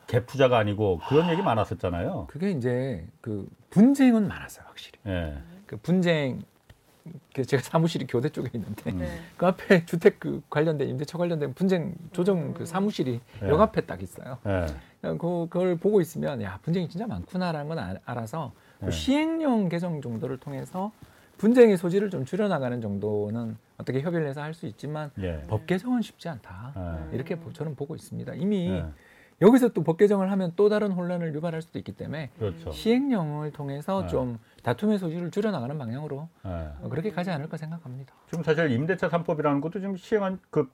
갭 0.07 0.25
투자가 0.27 0.57
아니고 0.57 1.01
그런 1.09 1.29
얘기 1.29 1.41
많았었잖아요. 1.41 2.27
그게 2.29 2.51
이제 2.51 3.05
그 3.21 3.47
분쟁은 3.71 4.27
많았어요, 4.27 4.65
확실히. 4.67 4.99
예. 5.07 5.37
그 5.65 5.77
분쟁 5.77 6.39
그 6.39 6.45
제가 7.45 7.61
사무실이 7.63 8.07
교대 8.07 8.29
쪽에 8.29 8.49
있는데 8.53 8.91
음. 8.91 8.99
네. 8.99 9.19
그 9.37 9.45
앞에 9.45 9.85
주택 9.85 10.19
그 10.19 10.41
관련된 10.49 10.87
임대차 10.89 11.17
관련된 11.17 11.53
분쟁 11.53 11.93
조정 12.11 12.53
그 12.53 12.65
사무실이 12.65 13.19
예. 13.43 13.47
역 13.49 13.61
앞에 13.61 13.81
딱 13.81 14.01
있어요. 14.01 14.37
예. 14.45 14.65
그냥 15.01 15.17
그, 15.17 15.47
그걸 15.49 15.75
보고 15.77 16.01
있으면 16.01 16.41
야 16.41 16.59
분쟁이 16.63 16.87
진짜 16.89 17.05
많구나라는 17.07 17.67
건 17.67 17.79
알- 17.79 17.99
알아서 18.05 18.53
그 18.79 18.85
네. 18.85 18.91
시행령 18.91 19.69
개정 19.69 20.01
정도를 20.01 20.37
통해서 20.37 20.91
분쟁의 21.37 21.77
소지를 21.77 22.09
좀 22.09 22.25
줄여나가는 22.25 22.81
정도는 22.81 23.57
어떻게 23.77 24.01
협의를 24.01 24.27
해서 24.27 24.41
할 24.41 24.55
수 24.55 24.65
있지만 24.65 25.11
예. 25.19 25.43
법 25.47 25.67
개정은 25.67 26.01
쉽지 26.01 26.27
않다. 26.29 26.73
예. 27.11 27.15
이렇게 27.15 27.35
보- 27.35 27.53
저는 27.53 27.75
보고 27.75 27.95
있습니다. 27.95 28.33
이미 28.33 28.69
예. 28.69 28.85
여기서 29.41 29.69
또 29.69 29.83
법 29.83 29.97
개정을 29.97 30.31
하면 30.31 30.51
또 30.55 30.67
다른 30.67 30.91
혼란을 30.91 31.33
유발할 31.35 31.61
수도 31.61 31.77
있기 31.79 31.91
때문에 31.93 32.31
그렇죠. 32.39 32.71
시행령을 32.71 33.51
통해서 33.51 34.01
네. 34.01 34.07
좀 34.07 34.39
다툼의 34.63 34.97
소지를 34.97 35.29
줄여나가는 35.31 35.77
방향으로 35.77 36.27
예. 36.45 36.49
어, 36.81 36.89
그렇게 36.89 37.11
가지 37.11 37.29
않을까 37.29 37.55
생각합니다. 37.57 38.13
지금 38.29 38.43
사실 38.43 38.71
임대차 38.71 39.09
3법이라는 39.09 39.61
것도 39.61 39.79
지금 39.79 39.95
시행한 39.95 40.39
그 40.49 40.67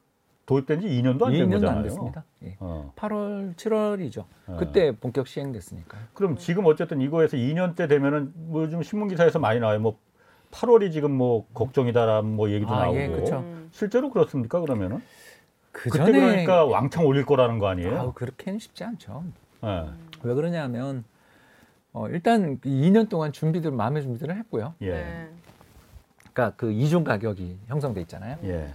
도입된 0.46 0.82
지 0.82 0.88
2년도 0.88 1.24
안된 1.26 1.48
2년도 1.48 1.52
거잖아요. 1.52 1.78
안 1.78 1.84
됐습니다. 1.84 2.24
예. 2.44 2.56
어. 2.60 2.92
8월, 2.96 3.56
7월이죠. 3.56 4.26
예. 4.52 4.56
그때 4.58 4.92
본격 4.98 5.28
시행됐으니까요. 5.28 6.02
그럼 6.14 6.38
지금 6.38 6.66
어쨌든 6.66 7.02
이거에서 7.02 7.36
2년째 7.38 7.88
되면은 7.90 8.32
뭐 8.36 8.64
요즘 8.64 8.82
신문 8.82 9.10
기사에서 9.10 9.40
많이 9.40 9.60
나와요. 9.60 9.80
뭐 9.80 9.98
8월이 10.52 10.92
지금 10.92 11.12
뭐 11.12 11.46
걱정이다라는 11.54 12.30
뭐 12.30 12.50
얘기도 12.50 12.74
아, 12.74 12.84
나오고. 12.84 12.98
예, 12.98 13.08
그쵸. 13.10 13.40
음. 13.40 13.70
실제로 13.72 14.10
그렇습니까? 14.10 14.60
그러면은 14.62 15.02
그 15.74 15.90
그때 15.90 16.06
전에 16.06 16.20
그러니까 16.20 16.66
왕창 16.66 17.06
올릴 17.06 17.26
거라는 17.26 17.60
거 17.60 17.68
아니에요? 17.68 18.00
아우, 18.00 18.14
그렇게는 18.14 18.60
쉽지 18.60 18.86
않죠. 18.86 19.26
예. 19.64 19.90
왜 20.22 20.34
그러냐면 20.34 21.04
어, 21.92 22.08
일단 22.08 22.60
2년 22.60 23.10
동안 23.10 23.34
준비들 23.34 23.72
마음의 23.72 24.04
준비들을 24.04 24.38
했고요. 24.38 24.76
예. 24.82 24.92
네. 24.92 25.30
그러니까 26.32 26.56
그 26.56 26.72
이중 26.72 27.04
가격이 27.04 27.60
형성돼 27.68 28.02
있잖아요. 28.02 28.38
예. 28.44 28.72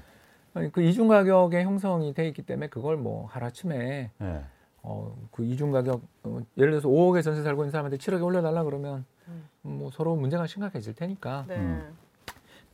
그 0.72 0.82
이중 0.82 1.08
가격의 1.08 1.64
형성이 1.64 2.12
돼 2.12 2.26
있기 2.28 2.42
때문에 2.42 2.68
그걸 2.68 2.96
뭐 2.96 3.26
하루아침에 3.26 4.10
예. 4.20 4.40
어, 4.82 5.16
그 5.30 5.44
이중 5.44 5.70
가격 5.70 6.02
어, 6.24 6.40
예를 6.56 6.72
들어서 6.72 6.88
5억에 6.88 7.22
전세 7.22 7.42
살고 7.42 7.62
있는 7.62 7.70
사람한테 7.70 7.96
7억에 7.96 8.24
올려달라 8.24 8.64
그러면 8.64 9.04
음. 9.28 9.44
뭐 9.62 9.90
서로 9.92 10.16
문제가 10.16 10.46
심각해질 10.48 10.94
테니까 10.94 11.44
네. 11.46 11.56
음. 11.56 11.96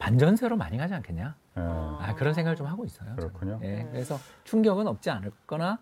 반전세로 0.04 0.56
많이 0.56 0.76
가지 0.76 0.92
않겠냐? 0.92 1.34
예. 1.56 1.60
아, 1.60 2.14
그런 2.16 2.34
생각을 2.34 2.56
좀 2.56 2.66
하고 2.66 2.84
있어요. 2.84 3.16
그렇군요. 3.16 3.58
예, 3.62 3.68
네. 3.68 3.88
그래서 3.90 4.18
충격은 4.44 4.86
없지 4.86 5.08
않을 5.08 5.32
거나 5.46 5.78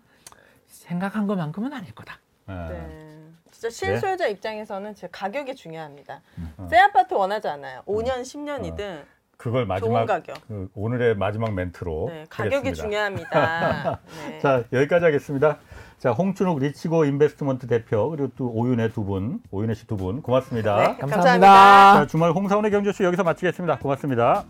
생각한 0.67 1.27
것만큼은 1.27 1.73
아닐 1.73 1.93
거다. 1.93 2.19
예. 2.47 2.53
네. 2.53 3.19
진짜 3.51 3.69
실수요자 3.69 4.27
입장에서는 4.27 4.95
진짜 4.95 5.09
가격이 5.11 5.55
중요합니다. 5.55 6.21
어. 6.57 6.67
새 6.69 6.77
아파트 6.77 7.13
원하지 7.13 7.49
않아요. 7.49 7.81
5년, 7.85 8.21
10년이든 8.21 9.03
그걸 9.35 9.65
마지막 9.65 9.89
좋은 9.89 10.05
가격. 10.05 10.47
그 10.47 10.69
오늘의 10.73 11.15
마지막 11.15 11.53
멘트로 11.53 12.05
네, 12.09 12.25
가격이 12.29 12.55
하겠습니다. 12.55 12.81
중요합니다. 12.81 13.99
네. 14.29 14.39
자 14.39 14.63
여기까지 14.71 15.03
하겠습니다. 15.03 15.59
자, 16.03 16.11
홍춘욱 16.11 16.59
리치고 16.59 17.05
인베스트먼트 17.05 17.65
대표 17.65 18.09
그리고 18.09 18.27
또 18.35 18.51
오윤혜 18.51 18.89
두 18.89 19.05
분, 19.05 19.39
오윤혜 19.51 19.73
씨 19.73 19.87
두 19.87 19.95
분 19.95 20.21
고맙습니다. 20.21 20.75
네, 20.75 20.83
감사합니다. 20.97 21.07
감사합니다. 21.07 21.93
자, 21.93 22.07
주말 22.07 22.31
홍사원의 22.31 22.71
경제쇼 22.71 23.05
여기서 23.05 23.23
마치겠습니다. 23.23 23.79
고맙습니다. 23.79 24.43